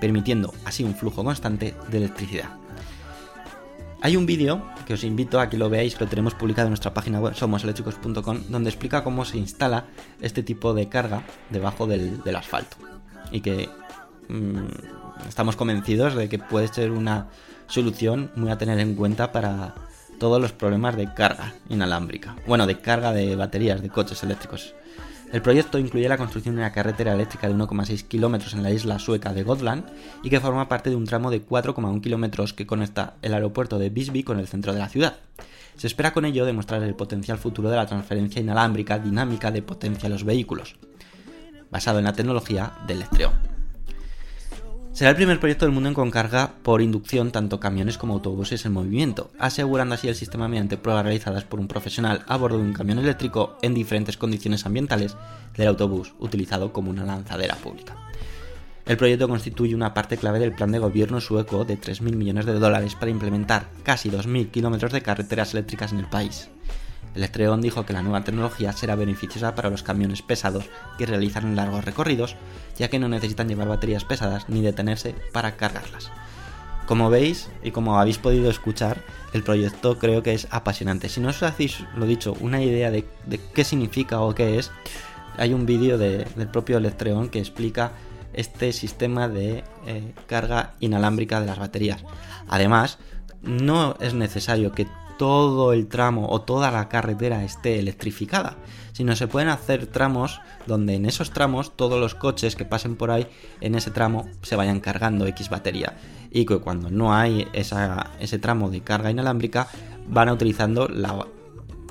permitiendo 0.00 0.52
así 0.64 0.82
un 0.82 0.96
flujo 0.96 1.22
constante 1.22 1.74
de 1.88 1.98
electricidad. 1.98 2.50
Hay 4.00 4.16
un 4.16 4.26
vídeo 4.26 4.64
que 4.84 4.94
os 4.94 5.04
invito 5.04 5.38
a 5.38 5.48
que 5.48 5.56
lo 5.56 5.70
veáis, 5.70 5.94
que 5.94 6.04
lo 6.04 6.10
tenemos 6.10 6.34
publicado 6.34 6.66
en 6.66 6.72
nuestra 6.72 6.92
página 6.92 7.20
web 7.20 7.34
somoseléctricos.com, 7.36 8.40
donde 8.48 8.70
explica 8.70 9.04
cómo 9.04 9.24
se 9.24 9.38
instala 9.38 9.86
este 10.20 10.42
tipo 10.42 10.74
de 10.74 10.88
carga 10.88 11.22
debajo 11.50 11.86
del, 11.86 12.20
asfalto. 12.34 12.76
Y 13.30 13.42
que 13.42 13.68
mm, 14.28 15.28
estamos 15.28 15.54
convencidos 15.54 16.16
de 16.16 16.28
que 16.28 16.40
puede 16.40 16.66
ser 16.66 16.90
una 16.90 17.28
solución 17.68 18.32
muy 18.34 18.50
a 18.50 18.58
tener 18.58 18.80
en 18.80 18.96
cuenta 18.96 19.30
para, 19.30 19.74
todos 20.22 20.40
los 20.40 20.52
problemas 20.52 20.94
de 20.94 21.12
carga 21.12 21.52
inalámbrica, 21.68 22.36
bueno, 22.46 22.68
de 22.68 22.78
carga 22.78 23.12
de 23.12 23.34
baterías 23.34 23.82
de 23.82 23.88
coches 23.88 24.22
eléctricos. 24.22 24.72
El 25.32 25.40
proyecto 25.40 25.78
incluye 25.78 26.10
la 26.10 26.18
construcción 26.18 26.54
de 26.54 26.60
una 26.60 26.72
carretera 26.72 27.14
eléctrica 27.14 27.48
de 27.48 27.54
1,6 27.54 28.06
kilómetros 28.06 28.52
en 28.52 28.62
la 28.62 28.70
isla 28.70 28.98
sueca 28.98 29.32
de 29.32 29.42
Gotland 29.42 29.86
y 30.22 30.28
que 30.28 30.40
forma 30.40 30.68
parte 30.68 30.90
de 30.90 30.96
un 30.96 31.06
tramo 31.06 31.30
de 31.30 31.44
4,1 31.44 32.02
kilómetros 32.02 32.52
que 32.52 32.66
conecta 32.66 33.14
el 33.22 33.32
aeropuerto 33.32 33.78
de 33.78 33.88
Visby 33.88 34.24
con 34.24 34.38
el 34.38 34.46
centro 34.46 34.74
de 34.74 34.80
la 34.80 34.90
ciudad. 34.90 35.16
Se 35.76 35.86
espera 35.86 36.12
con 36.12 36.26
ello 36.26 36.44
demostrar 36.44 36.82
el 36.82 36.94
potencial 36.94 37.38
futuro 37.38 37.70
de 37.70 37.76
la 37.76 37.86
transferencia 37.86 38.42
inalámbrica 38.42 38.98
dinámica 38.98 39.50
de 39.50 39.62
potencia 39.62 40.06
a 40.06 40.10
los 40.10 40.24
vehículos, 40.24 40.76
basado 41.70 41.98
en 41.98 42.04
la 42.04 42.12
tecnología 42.12 42.74
del 42.86 42.98
Electreon. 42.98 43.51
Será 44.92 45.08
el 45.08 45.16
primer 45.16 45.40
proyecto 45.40 45.64
del 45.64 45.72
mundo 45.72 45.88
en 45.88 45.94
con 45.94 46.10
carga 46.10 46.52
por 46.62 46.82
inducción 46.82 47.32
tanto 47.32 47.58
camiones 47.58 47.96
como 47.96 48.12
autobuses 48.12 48.66
en 48.66 48.72
movimiento, 48.72 49.30
asegurando 49.38 49.94
así 49.94 50.06
el 50.06 50.14
sistema 50.14 50.48
mediante 50.48 50.76
pruebas 50.76 51.04
realizadas 51.04 51.44
por 51.44 51.60
un 51.60 51.66
profesional 51.66 52.22
a 52.28 52.36
bordo 52.36 52.58
de 52.58 52.64
un 52.64 52.74
camión 52.74 52.98
eléctrico 52.98 53.56
en 53.62 53.72
diferentes 53.72 54.18
condiciones 54.18 54.66
ambientales 54.66 55.16
del 55.56 55.68
autobús, 55.68 56.12
utilizado 56.18 56.74
como 56.74 56.90
una 56.90 57.06
lanzadera 57.06 57.54
pública. 57.56 57.96
El 58.84 58.98
proyecto 58.98 59.28
constituye 59.28 59.74
una 59.74 59.94
parte 59.94 60.18
clave 60.18 60.40
del 60.40 60.52
plan 60.52 60.70
de 60.70 60.78
gobierno 60.78 61.22
sueco 61.22 61.64
de 61.64 61.80
3.000 61.80 62.14
millones 62.14 62.44
de 62.44 62.52
dólares 62.52 62.94
para 62.94 63.10
implementar 63.10 63.68
casi 63.84 64.10
2.000 64.10 64.50
kilómetros 64.50 64.92
de 64.92 65.00
carreteras 65.00 65.54
eléctricas 65.54 65.92
en 65.92 66.00
el 66.00 66.06
país. 66.06 66.50
Electreon 67.14 67.60
dijo 67.60 67.84
que 67.84 67.92
la 67.92 68.02
nueva 68.02 68.24
tecnología 68.24 68.72
será 68.72 68.94
beneficiosa 68.94 69.54
para 69.54 69.70
los 69.70 69.82
camiones 69.82 70.22
pesados 70.22 70.64
que 70.98 71.06
realizan 71.06 71.56
largos 71.56 71.84
recorridos, 71.84 72.36
ya 72.78 72.88
que 72.88 72.98
no 72.98 73.08
necesitan 73.08 73.48
llevar 73.48 73.68
baterías 73.68 74.04
pesadas 74.04 74.48
ni 74.48 74.62
detenerse 74.62 75.14
para 75.32 75.56
cargarlas. 75.56 76.10
Como 76.86 77.10
veis 77.10 77.48
y 77.62 77.70
como 77.70 77.98
habéis 77.98 78.18
podido 78.18 78.50
escuchar, 78.50 79.02
el 79.32 79.42
proyecto 79.42 79.98
creo 79.98 80.22
que 80.22 80.34
es 80.34 80.48
apasionante. 80.50 81.08
Si 81.08 81.20
no 81.20 81.28
os 81.28 81.42
hacéis, 81.42 81.84
lo 81.96 82.06
dicho, 82.06 82.34
una 82.40 82.62
idea 82.62 82.90
de, 82.90 83.06
qué 83.54 83.64
significa 83.64 84.20
o 84.20 84.34
qué 84.34 84.58
es, 84.58 84.70
hay 85.38 85.54
un 85.54 85.64
vídeo 85.64 85.96
del 85.96 86.48
propio 86.52 86.78
Electreon 86.78 87.28
que 87.28 87.38
explica 87.38 87.92
este 88.34 88.72
sistema 88.72 89.28
de 89.28 89.62
eh, 89.86 90.12
carga 90.26 90.74
inalámbrica 90.80 91.40
de 91.40 91.46
las 91.46 91.58
baterías. 91.58 92.04
Además, 92.48 92.98
no 93.42 93.96
es 94.00 94.14
necesario 94.14 94.72
que 94.72 94.86
todo 95.22 95.72
el 95.72 95.86
tramo 95.86 96.26
o 96.30 96.40
toda 96.40 96.72
la 96.72 96.88
carretera 96.88 97.44
esté 97.44 97.78
electrificada, 97.78 98.56
sino 98.90 99.14
se 99.14 99.28
pueden 99.28 99.50
hacer 99.50 99.86
tramos 99.86 100.40
donde 100.66 100.96
en 100.96 101.06
esos 101.06 101.30
tramos 101.30 101.76
todos 101.76 102.00
los 102.00 102.16
coches 102.16 102.56
que 102.56 102.64
pasen 102.64 102.96
por 102.96 103.12
ahí 103.12 103.28
en 103.60 103.76
ese 103.76 103.92
tramo 103.92 104.28
se 104.42 104.56
vayan 104.56 104.80
cargando 104.80 105.24
X 105.28 105.48
batería 105.48 105.96
y 106.32 106.44
que 106.44 106.58
cuando 106.58 106.90
no 106.90 107.14
hay 107.14 107.46
ese 107.52 108.38
tramo 108.40 108.68
de 108.68 108.80
carga 108.80 109.12
inalámbrica 109.12 109.68
van 110.08 110.28
utilizando 110.28 110.88
la 110.88 111.24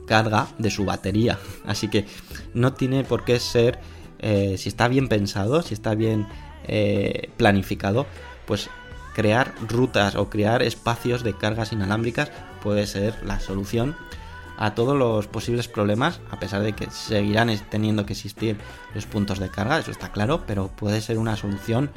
carga 0.06 0.50
de 0.58 0.70
su 0.70 0.84
batería. 0.84 1.40
Así 1.66 1.88
que 1.88 2.06
no 2.54 2.74
tiene 2.74 3.06
por 3.06 3.24
qué 3.24 3.40
ser, 3.40 3.80
eh, 4.20 4.56
si 4.58 4.68
está 4.68 4.90
bien 4.90 5.08
pensado, 5.08 5.62
si 5.62 5.74
está 5.74 5.96
bien 5.96 6.28
eh, 6.68 7.30
planificado, 7.38 8.08
pues 8.46 8.70
crear 9.14 9.54
rutas 9.68 10.16
o 10.16 10.30
crear 10.30 10.62
espacios 10.62 11.24
de 11.24 11.34
cargas 11.34 11.74
inalámbricas 11.74 12.32
puede 12.62 12.88
ser 12.88 13.16
la 13.24 13.40
solución 13.40 13.96
a 14.58 14.76
todos 14.76 14.96
los 14.96 15.28
posibles 15.28 15.68
problemas, 15.68 16.22
a 16.30 16.40
pesar 16.40 16.62
de 16.62 16.74
que 16.74 16.90
seguirán 16.92 17.50
teniendo 17.70 18.06
que 18.06 18.14
existir 18.14 18.58
los 18.94 19.08
puntos 19.08 19.40
de 19.40 19.50
carga, 19.50 19.80
eso 19.80 19.90
está 19.90 20.12
claro, 20.12 20.44
pero 20.46 20.68
puede 20.68 21.02
ser 21.02 21.18
una 21.18 21.36
solución 21.36 21.90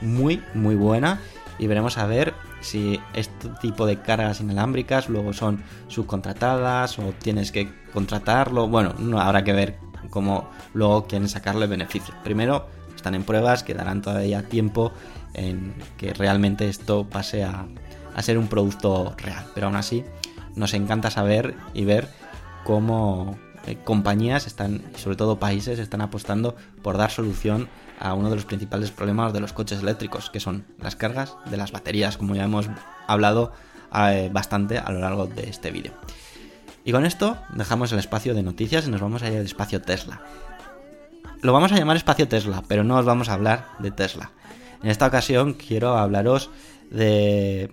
muy, 0.00 0.42
muy 0.54 0.76
buena 0.76 1.20
y 1.58 1.66
veremos 1.66 1.98
a 1.98 2.06
ver 2.06 2.34
si 2.60 3.00
este 3.12 3.48
tipo 3.60 3.86
de 3.86 4.00
cargas 4.00 4.40
inalámbricas 4.40 5.08
luego 5.08 5.32
son 5.32 5.62
subcontratadas 5.88 6.98
o 6.98 7.12
tienes 7.12 7.52
que 7.52 7.70
contratarlo. 7.92 8.66
Bueno, 8.68 8.94
no 8.98 9.20
habrá 9.20 9.44
que 9.44 9.52
ver 9.52 9.78
cómo 10.10 10.50
luego 10.74 11.06
quieren 11.06 11.28
sacarle 11.28 11.66
beneficio. 11.66 12.14
Primero, 12.24 12.66
están 12.94 13.14
en 13.14 13.24
pruebas, 13.24 13.62
quedarán 13.62 14.02
todavía 14.02 14.48
tiempo 14.48 14.92
en 15.36 15.74
que 15.98 16.12
realmente 16.14 16.68
esto 16.68 17.06
pase 17.08 17.44
a, 17.44 17.66
ser 18.20 18.38
un 18.38 18.48
producto 18.48 19.14
real. 19.18 19.44
Pero 19.54 19.66
aún 19.66 19.76
así, 19.76 20.04
nos 20.54 20.74
encanta 20.74 21.10
saber 21.10 21.54
y 21.74 21.84
ver 21.84 22.08
cómo 22.64 23.38
eh, 23.66 23.76
compañías 23.84 24.46
están, 24.46 24.82
sobre 24.96 25.16
todo 25.16 25.38
países, 25.38 25.78
están 25.78 26.00
apostando 26.00 26.56
por 26.82 26.96
dar 26.96 27.10
solución 27.10 27.68
a 28.00 28.14
uno 28.14 28.30
de 28.30 28.36
los 28.36 28.46
principales 28.46 28.90
problemas 28.90 29.32
de 29.32 29.40
los 29.40 29.52
coches 29.52 29.80
eléctricos, 29.80 30.30
que 30.30 30.40
son 30.40 30.64
las 30.80 30.96
cargas 30.96 31.36
de 31.50 31.56
las 31.58 31.72
baterías, 31.72 32.16
como 32.16 32.34
ya 32.34 32.44
hemos 32.44 32.68
hablado 33.06 33.52
eh, 33.94 34.30
bastante 34.32 34.78
a 34.78 34.90
lo 34.90 35.00
largo 35.00 35.26
de 35.26 35.48
este 35.48 35.70
vídeo. 35.70 35.92
Y 36.84 36.92
con 36.92 37.04
esto 37.04 37.36
dejamos 37.50 37.92
el 37.92 37.98
espacio 37.98 38.34
de 38.34 38.42
noticias 38.42 38.86
y 38.86 38.90
nos 38.90 39.00
vamos 39.00 39.22
a 39.22 39.28
ir 39.28 39.38
al 39.38 39.44
espacio 39.44 39.82
Tesla. 39.82 40.20
Lo 41.42 41.52
vamos 41.52 41.72
a 41.72 41.76
llamar 41.76 41.96
espacio 41.96 42.28
Tesla, 42.28 42.62
pero 42.66 42.84
no 42.84 42.96
os 42.96 43.04
vamos 43.04 43.28
a 43.28 43.34
hablar 43.34 43.66
de 43.78 43.90
Tesla. 43.90 44.30
En 44.82 44.90
esta 44.90 45.06
ocasión 45.06 45.54
quiero 45.54 45.96
hablaros 45.96 46.50
de, 46.90 47.70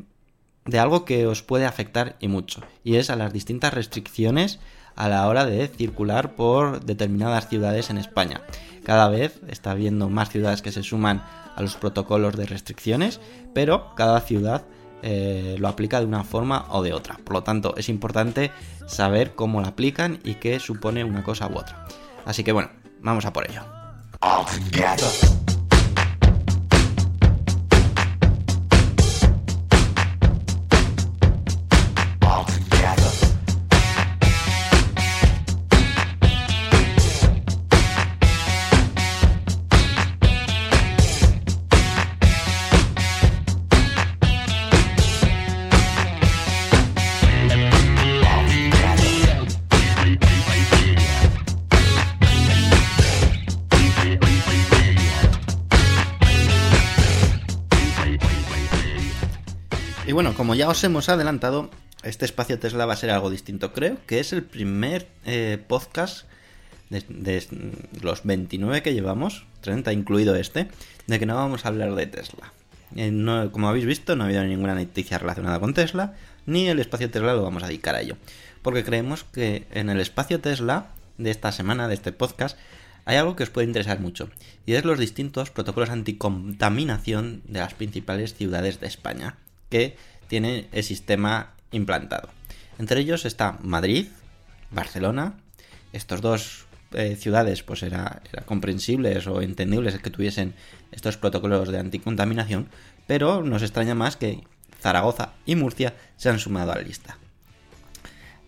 de 0.65 0.79
algo 0.79 1.05
que 1.05 1.27
os 1.27 1.41
puede 1.41 1.65
afectar 1.65 2.15
y 2.19 2.27
mucho, 2.27 2.61
y 2.83 2.95
es 2.95 3.09
a 3.09 3.15
las 3.15 3.33
distintas 3.33 3.73
restricciones 3.73 4.59
a 4.95 5.09
la 5.09 5.27
hora 5.27 5.45
de 5.45 5.67
circular 5.67 6.35
por 6.35 6.85
determinadas 6.85 7.49
ciudades 7.49 7.89
en 7.89 7.97
España. 7.97 8.41
Cada 8.83 9.07
vez 9.09 9.39
está 9.47 9.71
habiendo 9.71 10.09
más 10.09 10.29
ciudades 10.29 10.61
que 10.61 10.71
se 10.71 10.83
suman 10.83 11.23
a 11.55 11.61
los 11.61 11.75
protocolos 11.75 12.35
de 12.35 12.45
restricciones, 12.45 13.19
pero 13.53 13.95
cada 13.95 14.19
ciudad 14.21 14.63
eh, 15.01 15.55
lo 15.59 15.67
aplica 15.67 15.99
de 15.99 16.05
una 16.05 16.23
forma 16.23 16.65
o 16.69 16.81
de 16.81 16.93
otra. 16.93 17.17
Por 17.23 17.33
lo 17.33 17.43
tanto, 17.43 17.75
es 17.77 17.89
importante 17.89 18.51
saber 18.87 19.35
cómo 19.35 19.61
lo 19.61 19.67
aplican 19.67 20.19
y 20.23 20.35
qué 20.35 20.59
supone 20.59 21.03
una 21.03 21.23
cosa 21.23 21.47
u 21.47 21.57
otra. 21.57 21.85
Así 22.25 22.43
que 22.43 22.51
bueno, 22.51 22.69
vamos 23.01 23.25
a 23.25 23.33
por 23.33 23.49
ello. 23.49 23.61
Como 60.53 60.59
ya 60.59 60.69
os 60.69 60.83
hemos 60.83 61.09
adelantado, 61.09 61.71
este 62.03 62.25
espacio 62.25 62.59
Tesla 62.59 62.85
va 62.85 62.93
a 62.93 62.95
ser 62.95 63.09
algo 63.09 63.31
distinto. 63.31 63.73
Creo 63.73 63.97
que 64.05 64.19
es 64.19 64.33
el 64.33 64.43
primer 64.43 65.07
eh, 65.25 65.57
podcast 65.67 66.27
de, 66.91 67.43
los 68.03 68.23
29 68.23 68.83
que 68.83 68.93
llevamos, 68.93 69.47
30 69.61 69.91
incluido 69.93 70.35
este, 70.35 70.67
de 71.07 71.17
que 71.17 71.25
no 71.25 71.33
vamos 71.33 71.65
a 71.65 71.69
hablar 71.69 71.95
de 71.95 72.05
Tesla. 72.05 72.53
Eh, 72.95 73.49
como 73.51 73.67
habéis 73.67 73.87
visto, 73.87 74.15
no 74.15 74.25
ha 74.25 74.27
habido 74.27 74.43
ninguna 74.43 74.75
noticia 74.75 75.17
relacionada 75.17 75.59
con 75.59 75.73
Tesla, 75.73 76.13
ni 76.45 76.69
el 76.69 76.77
espacio 76.77 77.09
Tesla 77.09 77.33
lo 77.33 77.41
vamos 77.41 77.63
a 77.63 77.67
dedicar 77.67 77.95
a 77.95 78.01
ello. 78.01 78.17
Porque 78.61 78.83
creemos 78.83 79.23
que 79.23 79.65
en 79.71 79.89
el 79.89 79.99
espacio 79.99 80.39
Tesla 80.39 80.89
de 81.17 81.31
esta 81.31 81.51
semana, 81.51 81.87
de 81.87 81.95
este 81.95 82.11
podcast, 82.11 82.59
hay 83.05 83.17
algo 83.17 83.35
que 83.35 83.41
os 83.41 83.49
puede 83.49 83.65
interesar 83.65 83.99
mucho, 83.99 84.29
y 84.67 84.73
es 84.73 84.85
los 84.85 84.99
distintos 84.99 85.49
protocolos 85.49 85.89
anticontaminación 85.89 87.41
de 87.47 87.57
las 87.57 87.73
principales 87.73 88.35
ciudades 88.35 88.79
de 88.79 88.85
España 88.85 89.37
que 89.73 89.97
tiene 90.33 90.67
el 90.71 90.83
sistema 90.83 91.53
implantado. 91.69 92.27
Entre 92.79 92.99
ellos 92.99 93.23
está 93.23 93.59
Madrid, 93.61 94.07
Barcelona. 94.71 95.35
Estos 95.91 96.21
dos 96.21 96.65
eh, 96.93 97.15
ciudades, 97.15 97.61
pues 97.61 97.83
era, 97.83 98.23
comprensibles 98.47 99.27
o 99.27 99.43
entendibles 99.43 99.99
que 99.99 100.09
tuviesen 100.09 100.55
estos 100.91 101.17
protocolos 101.17 101.69
de 101.69 101.77
anticontaminación, 101.77 102.67
pero 103.05 103.43
nos 103.43 103.61
extraña 103.61 103.93
más 103.93 104.17
que 104.17 104.41
Zaragoza 104.81 105.33
y 105.45 105.53
Murcia 105.55 105.93
se 106.17 106.29
han 106.29 106.39
sumado 106.39 106.71
a 106.71 106.77
la 106.77 106.81
lista. 106.81 107.19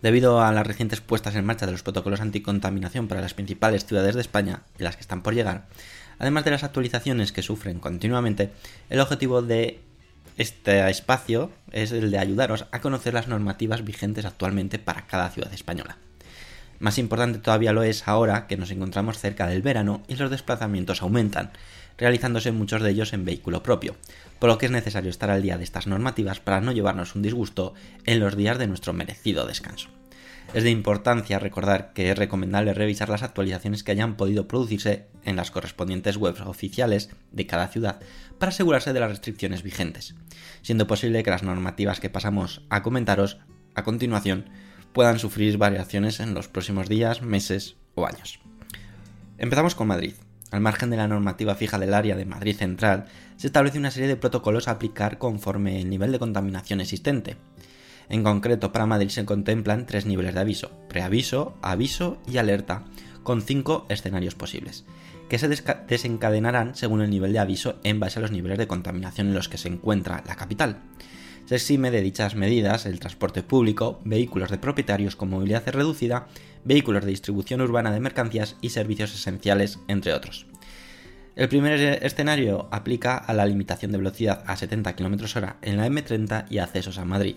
Debido 0.02 0.42
a 0.42 0.50
las 0.50 0.66
recientes 0.66 1.00
puestas 1.00 1.36
en 1.36 1.44
marcha 1.44 1.66
de 1.66 1.72
los 1.72 1.84
protocolos 1.84 2.20
anticontaminación 2.20 3.06
para 3.06 3.20
las 3.20 3.34
principales 3.34 3.86
ciudades 3.86 4.16
de 4.16 4.22
España 4.22 4.62
y 4.76 4.82
las 4.82 4.96
que 4.96 5.02
están 5.02 5.22
por 5.22 5.36
llegar, 5.36 5.68
además 6.18 6.44
de 6.44 6.50
las 6.50 6.64
actualizaciones 6.64 7.30
que 7.30 7.42
sufren 7.42 7.78
continuamente, 7.78 8.50
el 8.90 8.98
objetivo 8.98 9.40
de 9.40 9.85
este 10.36 10.88
espacio 10.90 11.50
es 11.72 11.92
el 11.92 12.10
de 12.10 12.18
ayudaros 12.18 12.66
a 12.70 12.80
conocer 12.80 13.14
las 13.14 13.28
normativas 13.28 13.84
vigentes 13.84 14.24
actualmente 14.24 14.78
para 14.78 15.06
cada 15.06 15.30
ciudad 15.30 15.52
española. 15.52 15.96
Más 16.78 16.98
importante 16.98 17.38
todavía 17.38 17.72
lo 17.72 17.82
es 17.82 18.06
ahora 18.06 18.46
que 18.46 18.58
nos 18.58 18.70
encontramos 18.70 19.18
cerca 19.18 19.46
del 19.46 19.62
verano 19.62 20.02
y 20.08 20.16
los 20.16 20.30
desplazamientos 20.30 21.00
aumentan, 21.00 21.52
realizándose 21.96 22.52
muchos 22.52 22.82
de 22.82 22.90
ellos 22.90 23.14
en 23.14 23.24
vehículo 23.24 23.62
propio, 23.62 23.96
por 24.38 24.50
lo 24.50 24.58
que 24.58 24.66
es 24.66 24.72
necesario 24.72 25.08
estar 25.08 25.30
al 25.30 25.42
día 25.42 25.56
de 25.56 25.64
estas 25.64 25.86
normativas 25.86 26.40
para 26.40 26.60
no 26.60 26.72
llevarnos 26.72 27.14
un 27.14 27.22
disgusto 27.22 27.72
en 28.04 28.20
los 28.20 28.36
días 28.36 28.58
de 28.58 28.66
nuestro 28.66 28.92
merecido 28.92 29.46
descanso. 29.46 29.88
Es 30.56 30.64
de 30.64 30.70
importancia 30.70 31.38
recordar 31.38 31.92
que 31.92 32.10
es 32.10 32.16
recomendable 32.16 32.72
revisar 32.72 33.10
las 33.10 33.22
actualizaciones 33.22 33.84
que 33.84 33.92
hayan 33.92 34.16
podido 34.16 34.48
producirse 34.48 35.06
en 35.22 35.36
las 35.36 35.50
correspondientes 35.50 36.16
webs 36.16 36.40
oficiales 36.40 37.10
de 37.30 37.46
cada 37.46 37.68
ciudad 37.68 38.00
para 38.38 38.48
asegurarse 38.48 38.94
de 38.94 39.00
las 39.00 39.10
restricciones 39.10 39.62
vigentes, 39.62 40.14
siendo 40.62 40.86
posible 40.86 41.22
que 41.22 41.28
las 41.28 41.42
normativas 41.42 42.00
que 42.00 42.08
pasamos 42.08 42.62
a 42.70 42.82
comentaros 42.82 43.36
a 43.74 43.82
continuación 43.82 44.48
puedan 44.94 45.18
sufrir 45.18 45.58
variaciones 45.58 46.20
en 46.20 46.32
los 46.32 46.48
próximos 46.48 46.88
días, 46.88 47.20
meses 47.20 47.76
o 47.94 48.06
años. 48.06 48.40
Empezamos 49.36 49.74
con 49.74 49.88
Madrid. 49.88 50.14
Al 50.52 50.62
margen 50.62 50.88
de 50.88 50.96
la 50.96 51.06
normativa 51.06 51.54
fija 51.54 51.78
del 51.78 51.92
área 51.92 52.16
de 52.16 52.24
Madrid 52.24 52.56
Central, 52.56 53.04
se 53.36 53.48
establece 53.48 53.76
una 53.76 53.90
serie 53.90 54.08
de 54.08 54.16
protocolos 54.16 54.68
a 54.68 54.70
aplicar 54.70 55.18
conforme 55.18 55.82
el 55.82 55.90
nivel 55.90 56.12
de 56.12 56.18
contaminación 56.18 56.80
existente. 56.80 57.36
En 58.08 58.22
concreto, 58.22 58.72
para 58.72 58.86
Madrid 58.86 59.08
se 59.08 59.24
contemplan 59.24 59.86
tres 59.86 60.06
niveles 60.06 60.34
de 60.34 60.40
aviso, 60.40 60.70
preaviso, 60.88 61.56
aviso 61.62 62.18
y 62.26 62.38
alerta, 62.38 62.84
con 63.22 63.42
cinco 63.42 63.86
escenarios 63.88 64.36
posibles, 64.36 64.84
que 65.28 65.38
se 65.38 65.48
desencadenarán 65.48 66.76
según 66.76 67.02
el 67.02 67.10
nivel 67.10 67.32
de 67.32 67.40
aviso 67.40 67.80
en 67.82 67.98
base 67.98 68.18
a 68.18 68.22
los 68.22 68.30
niveles 68.30 68.58
de 68.58 68.68
contaminación 68.68 69.28
en 69.28 69.34
los 69.34 69.48
que 69.48 69.58
se 69.58 69.68
encuentra 69.68 70.22
la 70.26 70.36
capital. 70.36 70.82
Se 71.46 71.56
exime 71.56 71.90
de 71.90 72.02
dichas 72.02 72.34
medidas 72.34 72.86
el 72.86 72.98
transporte 73.00 73.42
público, 73.42 74.00
vehículos 74.04 74.50
de 74.50 74.58
propietarios 74.58 75.16
con 75.16 75.30
movilidad 75.30 75.66
reducida, 75.66 76.26
vehículos 76.64 77.04
de 77.04 77.10
distribución 77.10 77.60
urbana 77.60 77.92
de 77.92 78.00
mercancías 78.00 78.56
y 78.60 78.70
servicios 78.70 79.14
esenciales, 79.14 79.78
entre 79.88 80.12
otros. 80.12 80.46
El 81.36 81.48
primer 81.48 82.02
escenario 82.02 82.68
aplica 82.70 83.16
a 83.16 83.34
la 83.34 83.46
limitación 83.46 83.92
de 83.92 83.98
velocidad 83.98 84.42
a 84.46 84.56
70 84.56 84.96
km 84.96 85.24
h 85.24 85.54
en 85.62 85.76
la 85.76 85.86
M30 85.86 86.46
y 86.48 86.58
accesos 86.58 86.98
a 86.98 87.04
Madrid. 87.04 87.36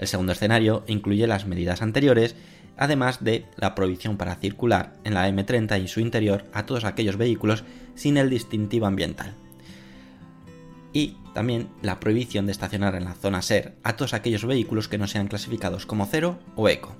El 0.00 0.08
segundo 0.08 0.32
escenario 0.32 0.82
incluye 0.86 1.26
las 1.26 1.46
medidas 1.46 1.82
anteriores, 1.82 2.34
además 2.78 3.22
de 3.22 3.44
la 3.58 3.74
prohibición 3.74 4.16
para 4.16 4.36
circular 4.36 4.94
en 5.04 5.12
la 5.12 5.28
M30 5.28 5.84
y 5.84 5.88
su 5.88 6.00
interior 6.00 6.46
a 6.54 6.64
todos 6.64 6.84
aquellos 6.84 7.18
vehículos 7.18 7.64
sin 7.94 8.16
el 8.16 8.30
distintivo 8.30 8.86
ambiental. 8.86 9.34
Y 10.94 11.18
también 11.34 11.68
la 11.82 12.00
prohibición 12.00 12.46
de 12.46 12.52
estacionar 12.52 12.94
en 12.94 13.04
la 13.04 13.12
zona 13.12 13.42
SER 13.42 13.74
a 13.82 13.96
todos 13.96 14.14
aquellos 14.14 14.46
vehículos 14.46 14.88
que 14.88 14.96
no 14.96 15.06
sean 15.06 15.28
clasificados 15.28 15.84
como 15.84 16.06
cero 16.06 16.38
o 16.56 16.70
eco. 16.70 16.96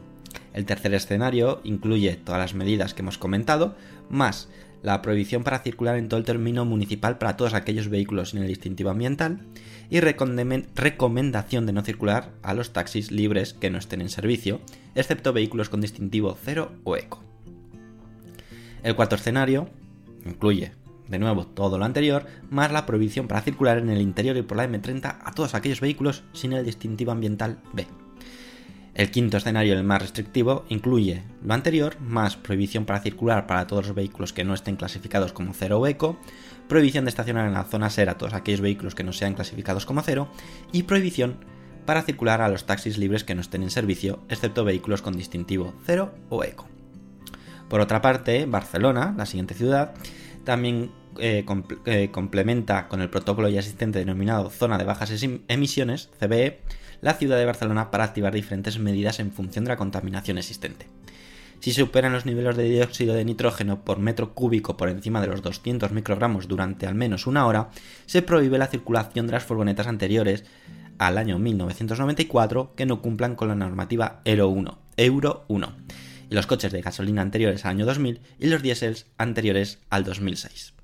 El 0.52 0.66
tercer 0.66 0.92
escenario 0.92 1.62
incluye 1.64 2.16
todas 2.16 2.40
las 2.40 2.54
medidas 2.54 2.92
que 2.92 3.00
hemos 3.00 3.16
comentado, 3.16 3.76
más 4.10 4.50
la 4.82 5.02
prohibición 5.02 5.44
para 5.44 5.60
circular 5.60 5.96
en 5.96 6.08
todo 6.08 6.18
el 6.18 6.26
término 6.26 6.64
municipal 6.64 7.18
para 7.18 7.36
todos 7.36 7.54
aquellos 7.54 7.88
vehículos 7.88 8.30
sin 8.30 8.42
el 8.42 8.48
distintivo 8.48 8.90
ambiental 8.90 9.40
y 9.90 10.00
recomendación 10.00 11.66
de 11.66 11.72
no 11.72 11.82
circular 11.82 12.30
a 12.42 12.54
los 12.54 12.72
taxis 12.72 13.10
libres 13.10 13.54
que 13.54 13.70
no 13.70 13.78
estén 13.78 14.00
en 14.00 14.08
servicio, 14.08 14.60
excepto 14.94 15.32
vehículos 15.32 15.68
con 15.68 15.80
distintivo 15.80 16.36
cero 16.42 16.72
o 16.84 16.96
eco. 16.96 17.22
El 18.82 18.96
cuarto 18.96 19.16
escenario 19.16 19.68
incluye 20.24 20.72
de 21.08 21.18
nuevo 21.18 21.46
todo 21.46 21.76
lo 21.76 21.84
anterior, 21.84 22.26
más 22.50 22.70
la 22.70 22.86
prohibición 22.86 23.26
para 23.26 23.42
circular 23.42 23.78
en 23.78 23.90
el 23.90 24.00
interior 24.00 24.36
y 24.36 24.42
por 24.42 24.56
la 24.56 24.68
M30 24.68 25.18
a 25.20 25.32
todos 25.32 25.54
aquellos 25.54 25.80
vehículos 25.80 26.22
sin 26.32 26.52
el 26.52 26.64
distintivo 26.64 27.10
ambiental 27.10 27.58
B. 27.72 27.86
El 28.94 29.10
quinto 29.10 29.36
escenario, 29.36 29.74
el 29.74 29.84
más 29.84 30.02
restrictivo, 30.02 30.64
incluye 30.68 31.22
lo 31.44 31.54
anterior, 31.54 32.00
más 32.00 32.36
prohibición 32.36 32.84
para 32.84 33.00
circular 33.00 33.46
para 33.46 33.66
todos 33.66 33.86
los 33.86 33.94
vehículos 33.94 34.32
que 34.32 34.44
no 34.44 34.52
estén 34.52 34.76
clasificados 34.76 35.32
como 35.32 35.54
cero 35.54 35.78
o 35.78 35.86
eco, 35.86 36.18
prohibición 36.68 37.04
de 37.04 37.10
estacionar 37.10 37.46
en 37.46 37.54
la 37.54 37.64
zona 37.64 37.88
SER 37.88 38.10
a 38.10 38.18
todos 38.18 38.34
aquellos 38.34 38.60
vehículos 38.60 38.94
que 38.94 39.04
no 39.04 39.12
sean 39.12 39.34
clasificados 39.34 39.86
como 39.86 40.02
cero, 40.02 40.28
y 40.72 40.82
prohibición 40.82 41.36
para 41.86 42.02
circular 42.02 42.42
a 42.42 42.48
los 42.48 42.66
taxis 42.66 42.98
libres 42.98 43.24
que 43.24 43.34
no 43.34 43.40
estén 43.40 43.62
en 43.62 43.70
servicio, 43.70 44.20
excepto 44.28 44.64
vehículos 44.64 45.02
con 45.02 45.16
distintivo 45.16 45.72
cero 45.84 46.12
o 46.28 46.44
eco. 46.44 46.66
Por 47.68 47.80
otra 47.80 48.02
parte, 48.02 48.46
Barcelona, 48.46 49.14
la 49.16 49.26
siguiente 49.26 49.54
ciudad, 49.54 49.94
también 50.44 50.90
eh, 51.18 51.44
eh, 51.86 52.08
complementa 52.10 52.88
con 52.88 53.00
el 53.00 53.10
protocolo 53.10 53.48
ya 53.48 53.60
existente 53.60 54.00
denominado 54.00 54.50
Zona 54.50 54.78
de 54.78 54.84
Bajas 54.84 55.24
Emisiones, 55.48 56.10
CBE, 56.18 56.60
la 57.00 57.14
ciudad 57.14 57.38
de 57.38 57.46
Barcelona 57.46 57.90
para 57.90 58.04
activar 58.04 58.32
diferentes 58.32 58.78
medidas 58.78 59.20
en 59.20 59.32
función 59.32 59.64
de 59.64 59.70
la 59.70 59.76
contaminación 59.76 60.38
existente. 60.38 60.86
Si 61.60 61.72
superan 61.72 62.12
los 62.12 62.24
niveles 62.24 62.56
de 62.56 62.64
dióxido 62.64 63.14
de 63.14 63.24
nitrógeno 63.24 63.84
por 63.84 63.98
metro 63.98 64.32
cúbico 64.32 64.78
por 64.78 64.88
encima 64.88 65.20
de 65.20 65.26
los 65.26 65.42
200 65.42 65.92
microgramos 65.92 66.48
durante 66.48 66.86
al 66.86 66.94
menos 66.94 67.26
una 67.26 67.46
hora, 67.46 67.68
se 68.06 68.22
prohíbe 68.22 68.56
la 68.56 68.68
circulación 68.68 69.26
de 69.26 69.32
las 69.32 69.44
furgonetas 69.44 69.86
anteriores 69.86 70.44
al 70.98 71.18
año 71.18 71.38
1994 71.38 72.74
que 72.74 72.86
no 72.86 73.02
cumplan 73.02 73.36
con 73.36 73.48
la 73.48 73.54
normativa 73.54 74.22
Euro 74.24 74.48
1, 74.48 74.78
Euro 74.96 75.44
1 75.48 75.76
y 76.30 76.34
los 76.34 76.46
coches 76.46 76.72
de 76.72 76.80
gasolina 76.80 77.20
anteriores 77.20 77.64
al 77.64 77.72
año 77.72 77.86
2000 77.86 78.20
y 78.38 78.46
los 78.46 78.62
diésels 78.62 79.06
anteriores 79.18 79.80
al 79.90 80.04
2006. 80.04 80.74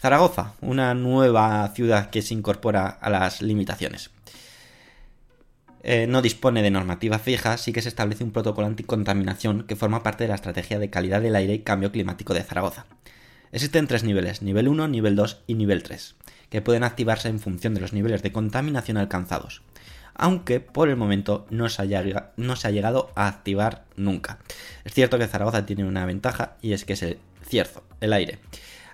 Zaragoza, 0.00 0.54
una 0.60 0.94
nueva 0.94 1.68
ciudad 1.74 2.10
que 2.10 2.22
se 2.22 2.34
incorpora 2.34 2.86
a 2.86 3.10
las 3.10 3.42
limitaciones. 3.42 4.10
Eh, 5.82 6.06
no 6.08 6.22
dispone 6.22 6.62
de 6.62 6.70
normativa 6.70 7.18
fija, 7.18 7.56
sí 7.56 7.72
que 7.72 7.82
se 7.82 7.88
establece 7.88 8.24
un 8.24 8.32
protocolo 8.32 8.66
anticontaminación 8.66 9.64
que 9.64 9.76
forma 9.76 10.02
parte 10.02 10.24
de 10.24 10.28
la 10.28 10.34
estrategia 10.34 10.78
de 10.78 10.90
calidad 10.90 11.20
del 11.20 11.36
aire 11.36 11.54
y 11.54 11.58
cambio 11.60 11.92
climático 11.92 12.34
de 12.34 12.42
Zaragoza. 12.42 12.86
Existen 13.52 13.86
tres 13.86 14.04
niveles, 14.04 14.42
nivel 14.42 14.68
1, 14.68 14.88
nivel 14.88 15.16
2 15.16 15.42
y 15.46 15.54
nivel 15.54 15.82
3, 15.82 16.16
que 16.50 16.60
pueden 16.62 16.84
activarse 16.84 17.28
en 17.28 17.40
función 17.40 17.74
de 17.74 17.80
los 17.80 17.92
niveles 17.92 18.22
de 18.22 18.32
contaminación 18.32 18.96
alcanzados, 18.96 19.62
aunque 20.14 20.60
por 20.60 20.88
el 20.88 20.96
momento 20.96 21.46
no 21.48 21.68
se, 21.68 21.82
no 22.36 22.56
se 22.56 22.68
ha 22.68 22.70
llegado 22.70 23.10
a 23.14 23.28
activar 23.28 23.84
nunca. 23.96 24.38
Es 24.84 24.92
cierto 24.92 25.18
que 25.18 25.28
Zaragoza 25.28 25.64
tiene 25.64 25.84
una 25.84 26.04
ventaja 26.04 26.56
y 26.60 26.72
es 26.72 26.84
que 26.84 26.94
es 26.94 27.02
el 27.02 27.18
cierzo, 27.46 27.84
el 28.00 28.12
aire 28.12 28.38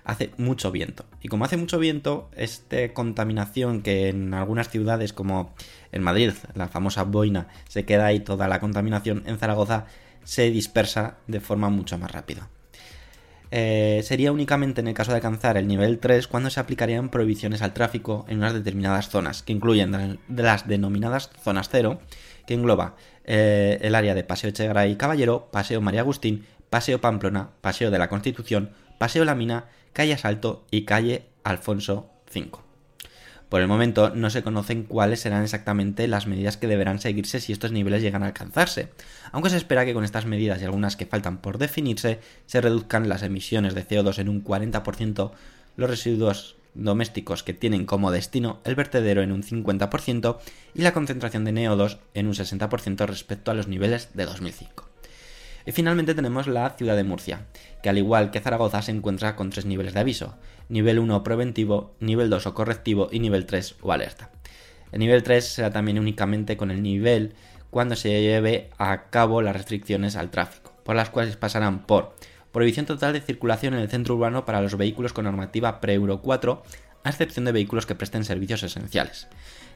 hace 0.05 0.31
mucho 0.37 0.71
viento. 0.71 1.05
Y 1.21 1.27
como 1.27 1.45
hace 1.45 1.57
mucho 1.57 1.79
viento, 1.79 2.29
esta 2.35 2.93
contaminación 2.93 3.81
que 3.81 4.09
en 4.09 4.33
algunas 4.33 4.69
ciudades 4.69 5.11
como 5.11 5.53
en 5.91 6.03
Madrid, 6.03 6.31
la 6.53 6.67
famosa 6.67 7.03
boina, 7.03 7.47
se 7.67 7.85
queda 7.85 8.05
ahí 8.05 8.19
toda 8.19 8.47
la 8.47 8.59
contaminación, 8.59 9.23
en 9.25 9.37
Zaragoza 9.37 9.85
se 10.23 10.49
dispersa 10.51 11.17
de 11.27 11.39
forma 11.39 11.69
mucho 11.69 11.97
más 11.97 12.11
rápida. 12.11 12.49
Eh, 13.51 14.01
sería 14.03 14.31
únicamente 14.31 14.81
en 14.81 14.87
el 14.87 14.93
caso 14.93 15.11
de 15.11 15.17
alcanzar 15.17 15.57
el 15.57 15.67
nivel 15.67 15.99
3 15.99 16.27
cuando 16.27 16.49
se 16.49 16.59
aplicarían 16.59 17.09
prohibiciones 17.09 17.61
al 17.61 17.73
tráfico 17.73 18.25
en 18.27 18.39
unas 18.39 18.53
determinadas 18.53 19.09
zonas, 19.09 19.43
que 19.43 19.53
incluyen 19.53 20.19
las 20.27 20.67
denominadas 20.67 21.29
zonas 21.43 21.69
cero, 21.69 21.99
que 22.45 22.53
engloba 22.53 22.95
eh, 23.23 23.79
el 23.81 23.95
área 23.95 24.13
de 24.13 24.23
Paseo 24.23 24.49
Echegaray 24.49 24.91
y 24.91 24.95
Caballero, 24.95 25.49
Paseo 25.51 25.81
María 25.81 26.01
Agustín, 26.01 26.45
Paseo 26.69 26.99
Pamplona, 26.99 27.51
Paseo 27.61 27.91
de 27.91 27.99
la 27.99 28.09
Constitución, 28.09 28.71
Paseo 28.97 29.25
La 29.25 29.35
Mina, 29.35 29.65
Calle 29.93 30.13
Asalto 30.13 30.65
y 30.71 30.85
Calle 30.85 31.25
Alfonso 31.43 32.09
V. 32.33 32.51
Por 33.49 33.61
el 33.61 33.67
momento 33.67 34.09
no 34.09 34.29
se 34.29 34.43
conocen 34.43 34.83
cuáles 34.83 35.19
serán 35.19 35.43
exactamente 35.43 36.07
las 36.07 36.27
medidas 36.27 36.57
que 36.57 36.67
deberán 36.67 36.99
seguirse 36.99 37.39
si 37.39 37.53
estos 37.53 37.71
niveles 37.71 38.01
llegan 38.01 38.23
a 38.23 38.27
alcanzarse, 38.27 38.89
aunque 39.31 39.49
se 39.49 39.57
espera 39.57 39.85
que 39.85 39.93
con 39.93 40.03
estas 40.03 40.25
medidas 40.25 40.61
y 40.61 40.65
algunas 40.65 40.95
que 40.95 41.05
faltan 41.05 41.37
por 41.37 41.57
definirse 41.57 42.19
se 42.47 42.61
reduzcan 42.61 43.07
las 43.07 43.21
emisiones 43.21 43.75
de 43.75 43.87
CO2 43.87 44.17
en 44.19 44.29
un 44.29 44.43
40%, 44.43 45.31
los 45.77 45.89
residuos 45.89 46.55
domésticos 46.73 47.43
que 47.43 47.53
tienen 47.53 47.85
como 47.85 48.11
destino 48.11 48.59
el 48.65 48.75
vertedero 48.75 49.21
en 49.21 49.31
un 49.31 49.43
50% 49.43 50.37
y 50.73 50.81
la 50.81 50.93
concentración 50.93 51.45
de 51.45 51.53
NO2 51.53 51.99
en 52.13 52.27
un 52.27 52.33
60% 52.33 53.05
respecto 53.05 53.51
a 53.51 53.53
los 53.53 53.67
niveles 53.67 54.09
de 54.13 54.25
2005. 54.25 54.89
Y 55.65 55.71
finalmente 55.71 56.13
tenemos 56.13 56.47
la 56.47 56.69
ciudad 56.71 56.95
de 56.95 57.03
Murcia, 57.03 57.45
que 57.85 57.89
al 57.89 57.99
igual 57.99 58.31
que 58.31 58.39
Zaragoza 58.39 58.81
se 58.81 58.89
encuentra 58.89 59.35
con 59.35 59.51
tres 59.51 59.67
niveles 59.67 59.93
de 59.93 59.99
aviso, 59.99 60.39
nivel 60.69 60.97
1 60.97 61.23
preventivo, 61.23 61.93
nivel 61.99 62.31
2 62.31 62.47
o 62.47 62.53
correctivo 62.55 63.09
y 63.11 63.19
nivel 63.19 63.45
3 63.45 63.75
o 63.83 63.91
alerta. 63.91 64.31
El 64.91 65.01
nivel 65.01 65.21
3 65.21 65.45
será 65.45 65.69
también 65.69 65.99
únicamente 65.99 66.57
con 66.57 66.71
el 66.71 66.81
nivel 66.81 67.35
cuando 67.69 67.95
se 67.95 68.09
lleve 68.09 68.71
a 68.79 69.11
cabo 69.11 69.43
las 69.43 69.55
restricciones 69.55 70.15
al 70.15 70.31
tráfico, 70.31 70.73
por 70.83 70.95
las 70.95 71.11
cuales 71.11 71.37
pasarán 71.37 71.85
por 71.85 72.15
prohibición 72.51 72.87
total 72.87 73.13
de 73.13 73.21
circulación 73.21 73.75
en 73.75 73.81
el 73.81 73.89
centro 73.89 74.15
urbano 74.15 74.45
para 74.45 74.61
los 74.61 74.75
vehículos 74.77 75.13
con 75.13 75.25
normativa 75.25 75.79
pre-Euro 75.79 76.23
4, 76.23 76.63
a 77.03 77.09
excepción 77.11 77.45
de 77.45 77.51
vehículos 77.51 77.85
que 77.85 77.93
presten 77.93 78.25
servicios 78.25 78.63
esenciales, 78.63 79.27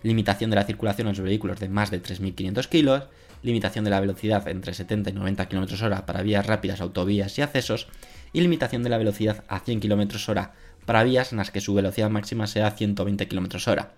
limitación 0.02 0.50
de 0.50 0.56
la 0.56 0.66
circulación 0.66 1.10
en 1.10 1.16
los 1.16 1.24
vehículos 1.24 1.60
de 1.60 1.70
más 1.70 1.92
de 1.92 2.02
3.500 2.02 2.70
kilos, 2.70 3.04
limitación 3.42 3.86
de 3.86 3.92
la 3.92 4.00
velocidad 4.00 4.48
entre 4.48 4.74
70 4.74 5.10
y 5.10 5.14
90 5.14 5.48
km 5.48 5.82
hora 5.84 6.06
para 6.06 6.22
vías 6.22 6.46
rápidas, 6.46 6.82
autovías 6.82 7.38
y 7.38 7.42
accesos, 7.42 7.88
y 8.34 8.42
limitación 8.42 8.84
de 8.84 8.90
la 8.90 8.98
velocidad 8.98 9.44
a 9.48 9.60
100 9.60 9.80
km 9.80 10.30
hora 10.30 10.54
para 10.86 11.04
vías 11.04 11.32
en 11.32 11.38
las 11.38 11.52
que 11.52 11.62
su 11.62 11.74
velocidad 11.74 12.10
máxima 12.10 12.48
sea 12.48 12.72
120 12.72 13.28
km 13.28 13.68
hora. 13.68 13.92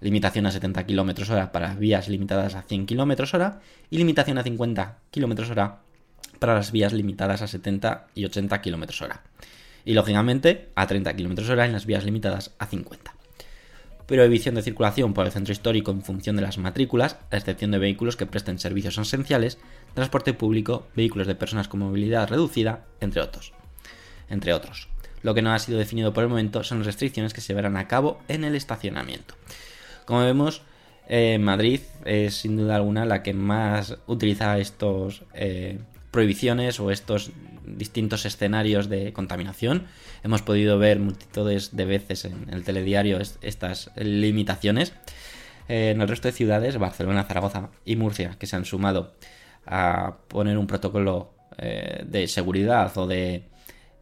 Limitación 0.00 0.46
a 0.46 0.52
70 0.52 0.86
km 0.86 1.30
hora 1.30 1.52
para 1.52 1.74
vías 1.74 2.08
limitadas 2.08 2.54
a 2.54 2.62
100 2.62 2.86
km 2.86 3.34
hora 3.34 3.60
y 3.90 3.98
limitación 3.98 4.38
a 4.38 4.42
50 4.42 4.98
km 5.10 5.50
hora 5.50 5.80
para 6.38 6.54
las 6.54 6.70
vías 6.70 6.92
limitadas 6.92 7.42
a 7.42 7.48
70 7.48 8.06
y 8.14 8.24
80 8.24 8.62
km 8.62 9.02
hora. 9.02 9.22
Y 9.84 9.94
lógicamente 9.94 10.68
a 10.74 10.86
30 10.86 11.16
km 11.16 11.50
hora 11.50 11.66
en 11.66 11.72
las 11.72 11.86
vías 11.86 12.04
limitadas 12.04 12.52
a 12.58 12.66
50 12.66 13.17
prohibición 14.08 14.54
de 14.54 14.62
circulación 14.62 15.12
por 15.12 15.26
el 15.26 15.32
centro 15.32 15.52
histórico 15.52 15.90
en 15.90 16.02
función 16.02 16.34
de 16.34 16.42
las 16.42 16.56
matrículas, 16.56 17.18
a 17.30 17.36
excepción 17.36 17.70
de 17.70 17.78
vehículos 17.78 18.16
que 18.16 18.24
presten 18.24 18.58
servicios 18.58 18.96
esenciales, 18.96 19.58
transporte 19.92 20.32
público, 20.32 20.86
vehículos 20.96 21.26
de 21.26 21.34
personas 21.34 21.68
con 21.68 21.80
movilidad 21.80 22.26
reducida, 22.26 22.86
entre 23.00 23.20
otros. 23.20 23.52
Entre 24.30 24.54
otros. 24.54 24.88
Lo 25.22 25.34
que 25.34 25.42
no 25.42 25.52
ha 25.52 25.58
sido 25.58 25.78
definido 25.78 26.14
por 26.14 26.24
el 26.24 26.30
momento 26.30 26.64
son 26.64 26.78
las 26.78 26.86
restricciones 26.86 27.34
que 27.34 27.42
se 27.42 27.52
verán 27.52 27.76
a 27.76 27.86
cabo 27.86 28.18
en 28.28 28.44
el 28.44 28.54
estacionamiento. 28.54 29.34
Como 30.06 30.20
vemos, 30.20 30.62
eh, 31.06 31.38
Madrid 31.38 31.80
es 32.06 32.34
sin 32.34 32.56
duda 32.56 32.76
alguna 32.76 33.04
la 33.04 33.22
que 33.22 33.34
más 33.34 33.98
utiliza 34.06 34.58
estos 34.58 35.24
eh, 35.34 35.80
prohibiciones 36.10 36.80
o 36.80 36.90
estos 36.90 37.30
distintos 37.76 38.24
escenarios 38.24 38.88
de 38.88 39.12
contaminación. 39.12 39.86
Hemos 40.22 40.42
podido 40.42 40.78
ver 40.78 40.98
multitudes 41.00 41.76
de 41.76 41.84
veces 41.84 42.24
en 42.24 42.48
el 42.50 42.64
telediario 42.64 43.18
estas 43.40 43.90
limitaciones. 43.96 44.92
Eh, 45.68 45.90
en 45.90 46.00
el 46.00 46.08
resto 46.08 46.28
de 46.28 46.32
ciudades, 46.32 46.78
Barcelona, 46.78 47.24
Zaragoza 47.24 47.70
y 47.84 47.96
Murcia, 47.96 48.36
que 48.38 48.46
se 48.46 48.56
han 48.56 48.64
sumado 48.64 49.12
a 49.66 50.16
poner 50.28 50.56
un 50.56 50.66
protocolo 50.66 51.34
eh, 51.58 52.04
de 52.06 52.26
seguridad 52.26 52.96
o 52.96 53.06
de 53.06 53.44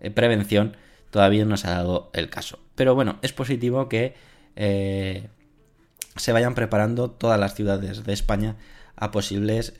eh, 0.00 0.10
prevención, 0.10 0.76
todavía 1.10 1.44
no 1.44 1.56
se 1.56 1.68
ha 1.68 1.72
dado 1.72 2.10
el 2.14 2.30
caso. 2.30 2.58
Pero 2.76 2.94
bueno, 2.94 3.18
es 3.22 3.32
positivo 3.32 3.88
que 3.88 4.14
se 6.16 6.32
vayan 6.32 6.54
preparando 6.54 7.10
todas 7.10 7.38
las 7.38 7.54
ciudades 7.54 8.04
de 8.04 8.12
España 8.14 8.56
a 8.96 9.10
posibles 9.10 9.74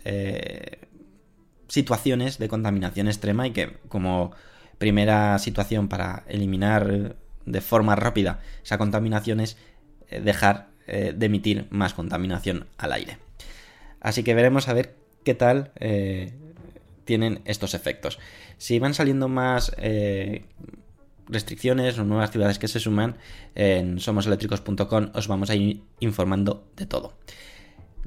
situaciones 1.68 2.38
de 2.38 2.48
contaminación 2.48 3.08
extrema 3.08 3.46
y 3.46 3.52
que 3.52 3.78
como 3.88 4.32
primera 4.78 5.38
situación 5.38 5.88
para 5.88 6.24
eliminar 6.28 7.16
de 7.44 7.60
forma 7.60 7.96
rápida 7.96 8.40
esa 8.62 8.78
contaminación 8.78 9.40
es 9.40 9.56
eh, 10.08 10.20
dejar 10.20 10.68
eh, 10.86 11.14
de 11.16 11.26
emitir 11.26 11.66
más 11.70 11.94
contaminación 11.94 12.66
al 12.78 12.92
aire. 12.92 13.18
Así 14.00 14.22
que 14.22 14.34
veremos 14.34 14.68
a 14.68 14.74
ver 14.74 14.94
qué 15.24 15.34
tal 15.34 15.72
tienen 17.04 17.40
estos 17.44 17.74
efectos. 17.74 18.20
Si 18.58 18.78
van 18.78 18.94
saliendo 18.94 19.26
más 19.28 19.72
restricciones 21.28 21.98
o 21.98 22.04
nuevas 22.04 22.30
ciudades 22.30 22.58
que 22.58 22.68
se 22.68 22.80
suman, 22.80 23.16
en 23.54 23.98
somoseléctricos.com 23.98 25.10
os 25.14 25.28
vamos 25.28 25.50
a 25.50 25.54
ir 25.54 25.82
informando 26.00 26.68
de 26.76 26.86
todo. 26.86 27.14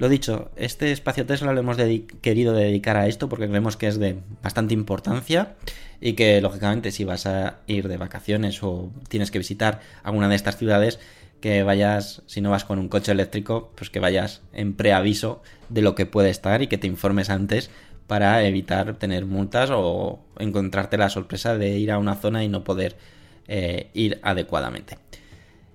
Lo 0.00 0.08
dicho, 0.08 0.50
este 0.56 0.92
espacio 0.92 1.26
Tesla 1.26 1.52
lo 1.52 1.60
hemos 1.60 1.76
querido 2.22 2.54
dedicar 2.54 2.96
a 2.96 3.06
esto 3.06 3.28
porque 3.28 3.46
creemos 3.46 3.76
que 3.76 3.86
es 3.86 3.98
de 3.98 4.16
bastante 4.42 4.72
importancia 4.72 5.56
y 6.00 6.14
que 6.14 6.40
lógicamente 6.40 6.90
si 6.90 7.04
vas 7.04 7.26
a 7.26 7.58
ir 7.66 7.86
de 7.86 7.98
vacaciones 7.98 8.62
o 8.62 8.90
tienes 9.08 9.30
que 9.30 9.36
visitar 9.36 9.80
alguna 10.02 10.30
de 10.30 10.36
estas 10.36 10.56
ciudades, 10.56 11.00
que 11.42 11.64
vayas, 11.64 12.22
si 12.24 12.40
no 12.40 12.48
vas 12.48 12.64
con 12.64 12.78
un 12.78 12.88
coche 12.88 13.12
eléctrico, 13.12 13.72
pues 13.76 13.90
que 13.90 14.00
vayas 14.00 14.40
en 14.54 14.72
preaviso 14.72 15.42
de 15.68 15.82
lo 15.82 15.94
que 15.94 16.06
puede 16.06 16.30
estar 16.30 16.62
y 16.62 16.68
que 16.68 16.78
te 16.78 16.86
informes 16.86 17.28
antes 17.28 17.70
para 18.06 18.42
evitar 18.44 18.94
tener 18.94 19.26
multas 19.26 19.68
o 19.70 20.24
encontrarte 20.38 20.96
la 20.96 21.10
sorpresa 21.10 21.58
de 21.58 21.78
ir 21.78 21.92
a 21.92 21.98
una 21.98 22.14
zona 22.14 22.42
y 22.42 22.48
no 22.48 22.64
poder 22.64 22.96
eh, 23.48 23.90
ir 23.92 24.18
adecuadamente. 24.22 24.96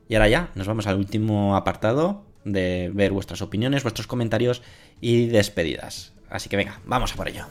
Y 0.10 0.16
ahora 0.16 0.30
ya, 0.30 0.50
nos 0.56 0.66
vamos 0.66 0.88
al 0.88 0.98
último 0.98 1.56
apartado 1.56 2.25
de 2.46 2.90
ver 2.94 3.12
vuestras 3.12 3.42
opiniones, 3.42 3.84
vuestros 3.84 4.08
comentarios 4.08 4.62
y 5.02 5.28
despedidas. 5.28 6.14
Así 6.30 6.48
que 6.48 6.58
venga, 6.58 6.80
vamos 6.86 7.14
a 7.14 7.16
por 7.16 7.28
ello. 7.28 7.46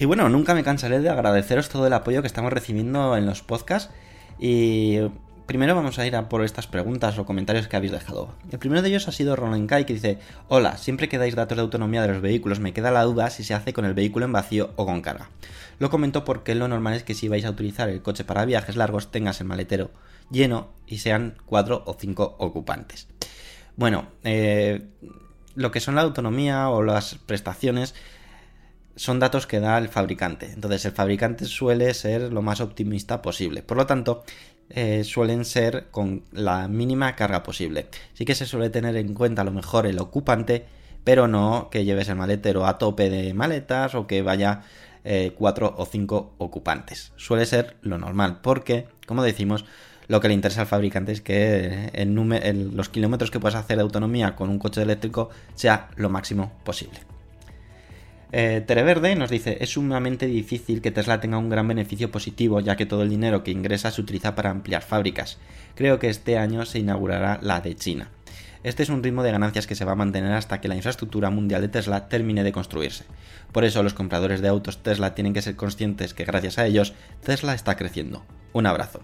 Y 0.00 0.04
bueno, 0.04 0.28
nunca 0.28 0.54
me 0.54 0.62
cansaré 0.62 1.00
de 1.00 1.10
agradeceros 1.10 1.68
todo 1.68 1.88
el 1.88 1.92
apoyo 1.92 2.20
que 2.20 2.28
estamos 2.28 2.52
recibiendo 2.52 3.16
en 3.16 3.26
los 3.26 3.42
podcasts 3.42 3.92
y 4.38 5.00
Primero 5.48 5.74
vamos 5.74 5.98
a 5.98 6.06
ir 6.06 6.14
a 6.14 6.28
por 6.28 6.44
estas 6.44 6.66
preguntas 6.66 7.16
o 7.16 7.24
comentarios 7.24 7.68
que 7.68 7.76
habéis 7.78 7.92
dejado. 7.92 8.34
El 8.52 8.58
primero 8.58 8.82
de 8.82 8.90
ellos 8.90 9.08
ha 9.08 9.12
sido 9.12 9.34
Roland 9.34 9.66
Kai 9.66 9.86
que 9.86 9.94
dice, 9.94 10.18
hola, 10.48 10.76
siempre 10.76 11.08
que 11.08 11.16
dais 11.16 11.34
datos 11.34 11.56
de 11.56 11.62
autonomía 11.62 12.02
de 12.02 12.08
los 12.08 12.20
vehículos 12.20 12.60
me 12.60 12.74
queda 12.74 12.90
la 12.90 13.02
duda 13.04 13.30
si 13.30 13.44
se 13.44 13.54
hace 13.54 13.72
con 13.72 13.86
el 13.86 13.94
vehículo 13.94 14.26
en 14.26 14.32
vacío 14.32 14.74
o 14.76 14.84
con 14.84 15.00
carga. 15.00 15.30
Lo 15.78 15.88
comento 15.88 16.22
porque 16.26 16.54
lo 16.54 16.68
normal 16.68 16.92
es 16.92 17.02
que 17.02 17.14
si 17.14 17.28
vais 17.28 17.46
a 17.46 17.50
utilizar 17.50 17.88
el 17.88 18.02
coche 18.02 18.24
para 18.24 18.44
viajes 18.44 18.76
largos 18.76 19.10
tengas 19.10 19.40
el 19.40 19.46
maletero 19.46 19.90
lleno 20.30 20.68
y 20.86 20.98
sean 20.98 21.38
cuatro 21.46 21.82
o 21.86 21.96
cinco 21.98 22.36
ocupantes. 22.38 23.08
Bueno, 23.74 24.08
eh, 24.24 24.86
lo 25.54 25.70
que 25.70 25.80
son 25.80 25.94
la 25.94 26.02
autonomía 26.02 26.68
o 26.68 26.82
las 26.82 27.14
prestaciones 27.14 27.94
son 28.96 29.18
datos 29.18 29.46
que 29.46 29.60
da 29.60 29.78
el 29.78 29.88
fabricante. 29.88 30.52
Entonces 30.52 30.84
el 30.84 30.92
fabricante 30.92 31.46
suele 31.46 31.94
ser 31.94 32.34
lo 32.34 32.42
más 32.42 32.60
optimista 32.60 33.22
posible. 33.22 33.62
Por 33.62 33.78
lo 33.78 33.86
tanto, 33.86 34.24
eh, 34.70 35.04
suelen 35.04 35.44
ser 35.44 35.88
con 35.90 36.24
la 36.32 36.68
mínima 36.68 37.14
carga 37.16 37.42
posible. 37.42 37.86
Sí 38.14 38.24
que 38.24 38.34
se 38.34 38.46
suele 38.46 38.70
tener 38.70 38.96
en 38.96 39.14
cuenta 39.14 39.42
a 39.42 39.44
lo 39.44 39.52
mejor 39.52 39.86
el 39.86 39.98
ocupante, 39.98 40.64
pero 41.04 41.28
no 41.28 41.68
que 41.70 41.84
lleves 41.84 42.08
el 42.08 42.16
maletero 42.16 42.66
a 42.66 42.78
tope 42.78 43.08
de 43.10 43.32
maletas 43.34 43.94
o 43.94 44.06
que 44.06 44.22
vaya 44.22 44.62
eh, 45.04 45.32
cuatro 45.36 45.74
o 45.76 45.86
cinco 45.86 46.34
ocupantes. 46.38 47.12
Suele 47.16 47.46
ser 47.46 47.76
lo 47.82 47.98
normal, 47.98 48.40
porque, 48.42 48.86
como 49.06 49.22
decimos, 49.22 49.64
lo 50.06 50.20
que 50.20 50.28
le 50.28 50.34
interesa 50.34 50.62
al 50.62 50.66
fabricante 50.66 51.12
es 51.12 51.20
que 51.20 51.90
los 52.74 52.88
kilómetros 52.88 53.30
que 53.30 53.40
puedas 53.40 53.58
hacer 53.58 53.76
de 53.76 53.82
autonomía 53.82 54.36
con 54.36 54.48
un 54.48 54.58
coche 54.58 54.82
eléctrico 54.82 55.30
sea 55.54 55.88
lo 55.96 56.08
máximo 56.08 56.52
posible. 56.64 57.00
Eh, 58.30 58.62
Tereverde 58.66 59.14
nos 59.16 59.30
dice, 59.30 59.56
es 59.60 59.70
sumamente 59.70 60.26
difícil 60.26 60.82
que 60.82 60.90
Tesla 60.90 61.20
tenga 61.20 61.38
un 61.38 61.48
gran 61.48 61.66
beneficio 61.66 62.10
positivo, 62.10 62.60
ya 62.60 62.76
que 62.76 62.84
todo 62.84 63.02
el 63.02 63.08
dinero 63.08 63.42
que 63.42 63.50
ingresa 63.50 63.90
se 63.90 64.00
utiliza 64.00 64.34
para 64.34 64.50
ampliar 64.50 64.82
fábricas. 64.82 65.38
Creo 65.74 65.98
que 65.98 66.10
este 66.10 66.36
año 66.36 66.66
se 66.66 66.78
inaugurará 66.78 67.38
la 67.42 67.60
de 67.60 67.74
China. 67.74 68.10
Este 68.64 68.82
es 68.82 68.88
un 68.88 69.02
ritmo 69.02 69.22
de 69.22 69.32
ganancias 69.32 69.66
que 69.66 69.76
se 69.76 69.84
va 69.84 69.92
a 69.92 69.96
mantener 69.96 70.32
hasta 70.32 70.60
que 70.60 70.68
la 70.68 70.74
infraestructura 70.74 71.30
mundial 71.30 71.62
de 71.62 71.68
Tesla 71.68 72.08
termine 72.08 72.42
de 72.42 72.52
construirse. 72.52 73.04
Por 73.52 73.64
eso 73.64 73.82
los 73.82 73.94
compradores 73.94 74.40
de 74.40 74.48
autos 74.48 74.82
Tesla 74.82 75.14
tienen 75.14 75.32
que 75.32 75.42
ser 75.42 75.56
conscientes 75.56 76.12
que 76.12 76.24
gracias 76.24 76.58
a 76.58 76.66
ellos 76.66 76.92
Tesla 77.24 77.54
está 77.54 77.76
creciendo. 77.76 78.26
Un 78.52 78.66
abrazo. 78.66 79.02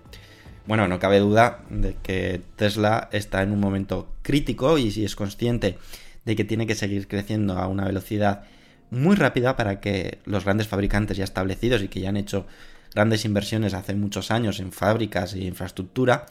Bueno, 0.67 0.89
no 0.89 0.99
cabe 0.99 1.21
duda 1.21 1.61
de 1.71 1.95
que 2.03 2.43
Tesla 2.57 3.09
está 3.13 3.43
en 3.43 3.53
un 3.53 3.61
momento 3.61 4.09
crítico 4.23 4.77
y 4.77 4.91
si 4.91 5.05
es 5.05 5.15
consciente 5.15 5.79
de 6.25 6.37
que 6.37 6.45
tiene 6.45 6.67
que 6.67 6.75
seguir 6.75 7.07
creciendo 7.07 7.59
a 7.59 7.69
una 7.69 7.85
velocidad 7.85 8.45
muy 8.91 9.17
rápida 9.17 9.57
para 9.57 9.81
que 9.81 10.19
los 10.25 10.45
grandes 10.45 10.69
fabricantes 10.69 11.17
ya 11.17 11.25
establecidos 11.25 11.83
y 11.83 11.89
que 11.89 12.01
ya 12.01 12.11
han 12.11 12.17
hecho 12.17 12.47
grandes 12.95 13.25
inversiones 13.25 13.75
hace 13.75 13.95
muchos 13.95 14.31
años 14.31 14.61
en 14.61 14.73
fábricas 14.73 15.35
y 15.35 15.47
infraestructura, 15.47 16.27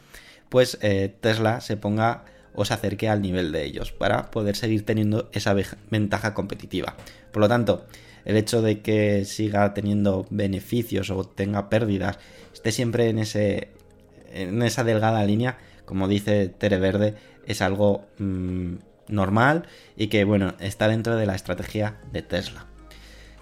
pues 0.50 0.78
eh, 0.82 1.14
Tesla 1.20 1.62
se 1.62 1.78
ponga 1.78 2.26
o 2.56 2.66
se 2.66 2.74
acerque 2.74 3.10
al 3.10 3.22
nivel 3.22 3.52
de 3.52 3.66
ellos 3.66 3.92
para 3.92 4.32
poder 4.32 4.56
seguir 4.56 4.86
teniendo 4.86 5.30
esa 5.34 5.56
ventaja 5.90 6.34
competitiva. 6.34 6.96
Por 7.32 7.42
lo 7.42 7.50
tanto, 7.50 7.86
el 8.26 8.38
hecho 8.38 8.62
de 8.62 8.82
que 8.82 9.26
siga 9.26 9.74
teniendo 9.74 10.26
beneficios 10.30 11.10
o 11.10 11.24
tenga 11.24 11.70
pérdidas, 11.70 12.20
esté 12.54 12.72
siempre 12.72 13.10
en, 13.10 13.20
ese, 13.20 13.70
en 14.32 14.62
esa 14.62 14.84
delgada 14.84 15.24
línea, 15.26 15.58
como 15.86 16.08
dice 16.08 16.48
Tere 16.48 16.78
Verde, 16.78 17.16
es 17.46 17.62
algo 17.62 18.06
mm, 18.20 18.76
normal 19.08 19.68
y 19.96 20.08
que, 20.08 20.24
bueno, 20.24 20.56
está 20.60 20.88
dentro 20.88 21.16
de 21.16 21.26
la 21.26 21.36
estrategia 21.36 21.98
de 22.12 22.22
Tesla. 22.22 22.68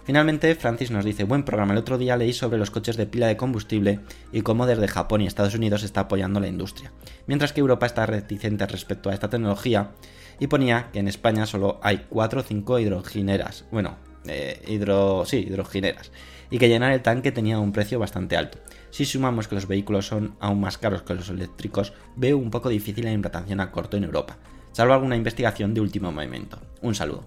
Finalmente, 0.04 0.56
Francis 0.56 0.90
nos 0.90 1.06
dice, 1.06 1.26
buen 1.26 1.44
programa, 1.44 1.74
el 1.74 1.80
otro 1.80 1.98
día 1.98 2.18
leí 2.18 2.34
sobre 2.34 2.58
los 2.58 2.72
coches 2.72 2.98
de 2.98 3.06
pila 3.06 3.28
de 3.28 3.38
combustible 3.38 4.00
y 4.32 4.42
cómo 4.42 4.66
desde 4.66 4.88
Japón 4.88 5.22
y 5.22 5.28
Estados 5.28 5.54
Unidos 5.54 5.84
está 5.84 6.02
apoyando 6.02 6.40
la 6.40 6.48
industria, 6.48 6.92
mientras 7.28 7.54
que 7.54 7.60
Europa 7.60 7.86
está 7.86 8.08
reticente 8.08 8.66
respecto 8.66 9.10
a 9.10 9.14
esta 9.14 9.30
tecnología 9.30 9.92
y 10.40 10.48
ponía 10.48 10.90
que 10.92 11.00
en 11.00 11.08
España 11.08 11.46
solo 11.46 11.80
hay 11.84 12.06
4 12.10 12.42
o 12.42 12.44
5 12.44 12.80
hidrogineras, 12.80 13.66
bueno, 13.72 13.98
eh, 14.26 14.64
hidro, 14.68 15.24
sí, 15.26 15.38
hidrogineras, 15.38 16.12
y 16.50 16.58
que 16.58 16.68
llenar 16.68 16.92
el 16.94 17.04
tanque 17.04 17.32
tenía 17.32 17.60
un 17.60 17.72
precio 17.72 18.00
bastante 18.00 18.38
alto. 18.38 18.58
Si 18.90 19.06
sumamos 19.06 19.48
que 19.48 19.56
los 19.56 19.68
vehículos 19.68 20.08
son 20.08 20.36
aún 20.40 20.60
más 20.60 20.80
caros 20.80 21.04
que 21.04 21.14
los 21.14 21.30
eléctricos, 21.30 21.94
veo 22.16 22.38
un 22.38 22.50
poco 22.50 22.70
difícil 22.70 23.06
la 23.06 23.12
implantación 23.12 23.60
a 23.60 23.72
corto 23.72 23.98
en 23.98 24.04
Europa 24.04 24.38
salvo 24.72 24.94
alguna 24.94 25.16
investigación 25.16 25.74
de 25.74 25.82
último 25.82 26.12
momento. 26.12 26.60
Un 26.82 26.96
saludo. 26.96 27.26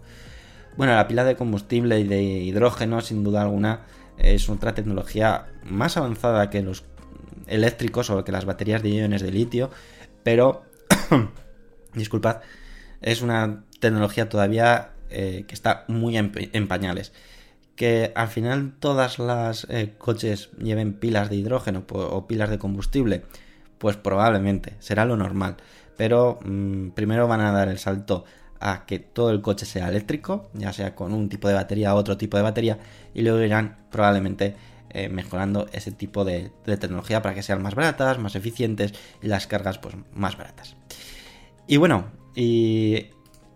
Bueno, 0.77 0.95
la 0.95 1.07
pila 1.07 1.25
de 1.25 1.37
combustible 1.37 2.01
y 2.01 2.05
de 2.05 2.23
hidrógeno, 2.23 3.01
sin 3.01 3.23
duda 3.23 3.43
alguna, 3.43 3.83
es 4.19 4.49
otra 4.49 4.75
tecnología 4.75 5.47
más 5.65 5.97
avanzada 5.97 6.51
que 6.51 6.63
los 6.63 6.85
eléctricos 7.47 8.11
o 8.11 8.25
que 8.25 8.33
las 8.33 8.45
baterías 8.45 8.83
de 8.83 8.91
iones 8.91 9.23
de 9.23 9.31
litio, 9.31 9.71
pero, 10.23 10.65
disculpad, 11.95 12.41
es 13.01 13.23
una 13.23 13.65
tecnología 13.81 14.29
todavía 14.29 14.93
eh, 15.11 15.45
que 15.47 15.55
está 15.55 15.85
muy 15.89 16.17
en, 16.17 16.69
pañales. 16.69 17.13
Que 17.77 18.13
al 18.15 18.29
final 18.29 18.73
todas 18.79 19.19
las 19.19 19.67
eh, 19.69 19.95
coches 19.99 20.51
lleven 20.59 20.95
pilas 20.95 21.29
de 21.29 21.37
hidrógeno 21.37 21.85
o 21.89 22.27
pilas 22.27 22.51
de 22.51 22.59
combustible, 22.59 23.25
pues 23.79 23.97
probablemente 23.97 24.75
será 24.79 25.05
lo 25.05 25.17
normal 25.17 25.57
pero 25.97 26.39
mm, 26.45 26.91
primero 26.91 27.29
van 27.29 27.41
a 27.41 27.53
dar 27.53 27.69
el 27.69 27.79
salto 27.79 28.25
a 28.61 28.87
que 28.87 28.99
todo 28.99 29.31
el 29.31 29.43
coche 29.43 29.67
sea 29.67 29.89
eléctrico, 29.89 30.49
ya 30.55 30.73
sea 30.73 30.95
con 30.95 31.13
un 31.13 31.29
tipo 31.29 31.49
de 31.49 31.55
batería 31.55 31.95
u 31.95 31.99
otro 31.99 32.17
tipo 32.17 32.37
de 32.37 32.43
batería, 32.43 32.79
y 33.13 33.23
luego 33.23 33.41
irán 33.41 33.77
probablemente 33.91 34.55
eh, 34.91 35.09
mejorando 35.09 35.67
ese 35.73 35.91
tipo 35.91 36.25
de, 36.25 36.53
tecnología 36.65 37.21
para 37.21 37.35
que 37.35 37.43
sean 37.43 37.61
más 37.61 37.75
baratas, 37.75 38.19
más 38.21 38.37
eficientes 38.37 38.95
y 39.21 39.27
las 39.27 39.49
cargas 39.49 39.79
pues 39.79 39.97
más 40.15 40.39
baratas. 40.39 40.77
Y 41.67 41.79
bueno, 41.79 42.07
y 42.37 43.07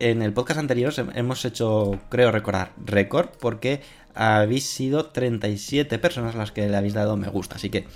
en 0.00 0.22
el 0.22 0.32
podcast 0.32 0.58
anterior 0.58 0.92
hemos 1.14 1.44
hecho, 1.44 2.00
creo 2.08 2.32
recordar, 2.32 2.72
récord 2.84 3.28
porque 3.38 3.82
habéis 4.14 4.64
sido 4.64 5.06
37 5.06 5.98
personas 6.00 6.34
las 6.34 6.50
que 6.50 6.68
le 6.68 6.76
habéis 6.76 6.94
dado 6.94 7.16
me 7.16 7.28
gusta, 7.28 7.54
así 7.54 7.70
que 7.70 7.86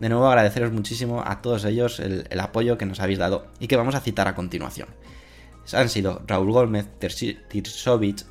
de 0.00 0.08
nuevo 0.08 0.26
agradeceros 0.26 0.72
muchísimo 0.72 1.22
a 1.24 1.40
todos 1.42 1.64
ellos 1.64 2.00
el, 2.00 2.40
apoyo 2.40 2.78
que 2.78 2.86
nos 2.86 3.00
habéis 3.00 3.18
dado 3.18 3.46
y 3.60 3.66
que 3.66 3.76
vamos 3.76 3.94
a 3.94 4.00
citar 4.00 4.28
a 4.28 4.34
continuación. 4.34 4.88
Han 5.72 5.88
sido 5.88 6.22
Raúl 6.26 6.52
Gómez, 6.52 6.86
Tirsovich, 7.48 8.24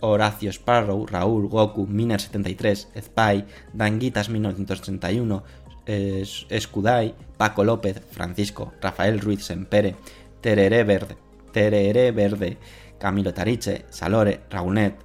Horacio 0.00 0.50
Sparrow, 0.50 1.06
Raúl, 1.06 1.48
Goku, 1.48 1.86
Miner73, 1.86 2.88
Spy, 3.00 3.44
Danguitas 3.72 4.28
1931, 4.28 5.42
Escudai, 5.86 7.14
Paco 7.36 7.64
López, 7.64 8.02
Francisco, 8.10 8.72
Rafael 8.80 9.20
Ruiz 9.20 9.44
Sempere, 9.44 9.96
Tereré 10.40 10.84
Verde, 10.84 11.16
Tereré 11.52 12.10
Verde, 12.10 12.58
Camilo 12.98 13.32
Tariche, 13.32 13.84
Salore, 13.90 14.40
Raunet, 14.50 14.96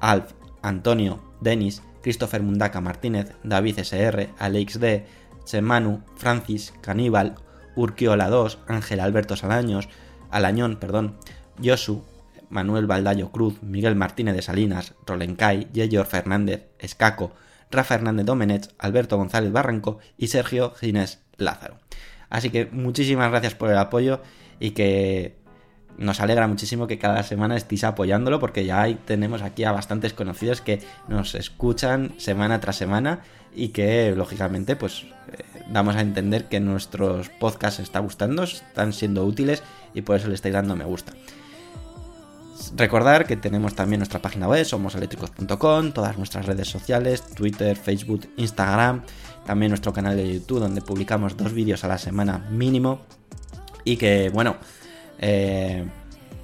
Alf, 0.00 0.32
Antonio, 0.62 1.22
Denis, 1.40 1.82
Christopher 2.02 2.42
Mundaca 2.42 2.80
Martínez, 2.80 3.32
David 3.42 3.78
SR, 3.78 4.30
Alex 4.38 4.80
D, 4.80 5.06
Chemanu, 5.44 6.02
Francis, 6.16 6.72
Caníbal, 6.80 7.36
Urquiola 7.76 8.28
2, 8.28 8.58
Ángel 8.66 9.00
Alberto 9.00 9.36
Salaños, 9.36 9.88
Alañón, 10.30 10.76
perdón, 10.76 11.16
Josu, 11.62 12.04
Manuel 12.48 12.86
Baldayo 12.86 13.30
Cruz, 13.30 13.62
Miguel 13.62 13.96
Martínez 13.96 14.34
de 14.34 14.42
Salinas, 14.42 14.94
Rolencay, 15.06 15.68
Yeyor 15.72 16.06
Fernández, 16.06 16.66
Escaco, 16.78 17.32
Rafa 17.70 17.94
Hernández 17.94 18.26
Domenech, 18.26 18.68
Alberto 18.78 19.16
González 19.16 19.52
Barranco 19.52 19.98
y 20.18 20.28
Sergio 20.28 20.72
Ginés 20.72 21.22
Lázaro. 21.38 21.78
Así 22.28 22.50
que 22.50 22.66
muchísimas 22.66 23.30
gracias 23.30 23.54
por 23.54 23.70
el 23.70 23.78
apoyo 23.78 24.20
y 24.60 24.72
que 24.72 25.36
nos 25.98 26.20
alegra 26.20 26.46
muchísimo 26.46 26.86
que 26.86 26.98
cada 26.98 27.22
semana 27.22 27.56
estéis 27.56 27.84
apoyándolo 27.84 28.38
porque 28.38 28.64
ya 28.64 28.86
tenemos 29.04 29.42
aquí 29.42 29.64
a 29.64 29.72
bastantes 29.72 30.12
conocidos 30.12 30.60
que 30.60 30.80
nos 31.08 31.34
escuchan 31.34 32.12
semana 32.18 32.60
tras 32.60 32.76
semana 32.76 33.20
y 33.54 33.68
que 33.68 34.12
lógicamente 34.16 34.76
pues 34.76 35.04
eh, 35.32 35.44
damos 35.70 35.96
a 35.96 36.00
entender 36.00 36.46
que 36.46 36.60
nuestros 36.60 37.28
podcasts 37.28 37.80
están 37.80 38.04
gustando, 38.04 38.44
están 38.44 38.92
siendo 38.92 39.24
útiles 39.24 39.62
y 39.94 40.02
por 40.02 40.16
eso 40.16 40.28
le 40.28 40.34
estáis 40.34 40.54
dando 40.54 40.76
me 40.76 40.84
gusta. 40.84 41.12
Recordar 42.76 43.26
que 43.26 43.36
tenemos 43.36 43.74
también 43.74 43.98
nuestra 43.98 44.22
página 44.22 44.48
web, 44.48 44.64
somoseléctricos.com, 44.64 45.92
todas 45.92 46.16
nuestras 46.16 46.46
redes 46.46 46.68
sociales, 46.68 47.22
Twitter, 47.34 47.76
Facebook, 47.76 48.28
Instagram, 48.36 49.02
también 49.44 49.70
nuestro 49.70 49.92
canal 49.92 50.16
de 50.16 50.34
YouTube 50.34 50.60
donde 50.60 50.80
publicamos 50.80 51.36
dos 51.36 51.52
vídeos 51.52 51.84
a 51.84 51.88
la 51.88 51.98
semana 51.98 52.38
mínimo. 52.50 53.00
Y 53.84 53.96
que, 53.96 54.30
bueno, 54.30 54.56
eh, 55.18 55.84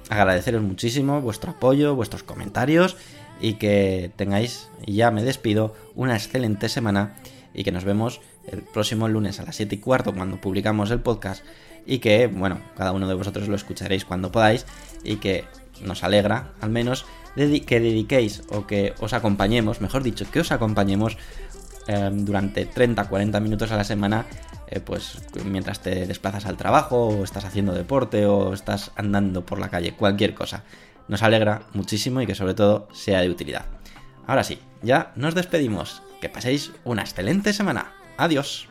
agradeceros 0.09 0.61
muchísimo 0.61 1.21
vuestro 1.21 1.51
apoyo, 1.51 1.95
vuestros 1.95 2.23
comentarios 2.23 2.97
y 3.39 3.53
que 3.53 4.11
tengáis, 4.15 4.69
y 4.85 4.93
ya 4.95 5.11
me 5.11 5.23
despido, 5.23 5.75
una 5.95 6.15
excelente 6.15 6.69
semana 6.69 7.15
y 7.53 7.63
que 7.63 7.71
nos 7.71 7.83
vemos 7.83 8.21
el 8.47 8.61
próximo 8.61 9.07
lunes 9.07 9.39
a 9.39 9.43
las 9.43 9.55
7 9.55 9.75
y 9.75 9.77
cuarto 9.79 10.13
cuando 10.13 10.39
publicamos 10.41 10.91
el 10.91 10.99
podcast 10.99 11.43
y 11.85 11.99
que, 11.99 12.27
bueno, 12.27 12.59
cada 12.77 12.91
uno 12.91 13.07
de 13.07 13.15
vosotros 13.15 13.47
lo 13.47 13.55
escucharéis 13.55 14.05
cuando 14.05 14.31
podáis 14.31 14.65
y 15.03 15.17
que 15.17 15.45
nos 15.81 16.03
alegra 16.03 16.51
al 16.61 16.69
menos 16.69 17.05
que 17.35 17.79
dediquéis 17.79 18.43
o 18.49 18.67
que 18.67 18.93
os 18.99 19.13
acompañemos, 19.13 19.81
mejor 19.81 20.03
dicho, 20.03 20.29
que 20.29 20.41
os 20.41 20.51
acompañemos 20.51 21.17
em, 21.87 22.25
durante 22.25 22.69
30-40 22.69 23.39
minutos 23.41 23.71
a 23.71 23.77
la 23.77 23.83
semana, 23.83 24.25
eh, 24.67 24.79
pues 24.79 25.17
mientras 25.45 25.79
te 25.81 26.05
desplazas 26.05 26.45
al 26.45 26.57
trabajo 26.57 27.07
o 27.07 27.23
estás 27.23 27.45
haciendo 27.45 27.73
deporte 27.73 28.25
o 28.25 28.53
estás 28.53 28.91
andando 28.95 29.45
por 29.45 29.59
la 29.59 29.69
calle, 29.69 29.93
cualquier 29.93 30.33
cosa. 30.33 30.63
Nos 31.09 31.23
alegra 31.23 31.63
muchísimo 31.73 32.21
y 32.21 32.27
que 32.27 32.35
sobre 32.35 32.53
todo 32.53 32.87
sea 32.93 33.19
de 33.19 33.29
utilidad. 33.29 33.65
Ahora 34.25 34.43
sí, 34.43 34.59
ya 34.81 35.11
nos 35.15 35.35
despedimos. 35.35 36.01
Que 36.21 36.29
paséis 36.29 36.71
una 36.85 37.01
excelente 37.01 37.51
semana. 37.51 37.91
Adiós. 38.17 38.69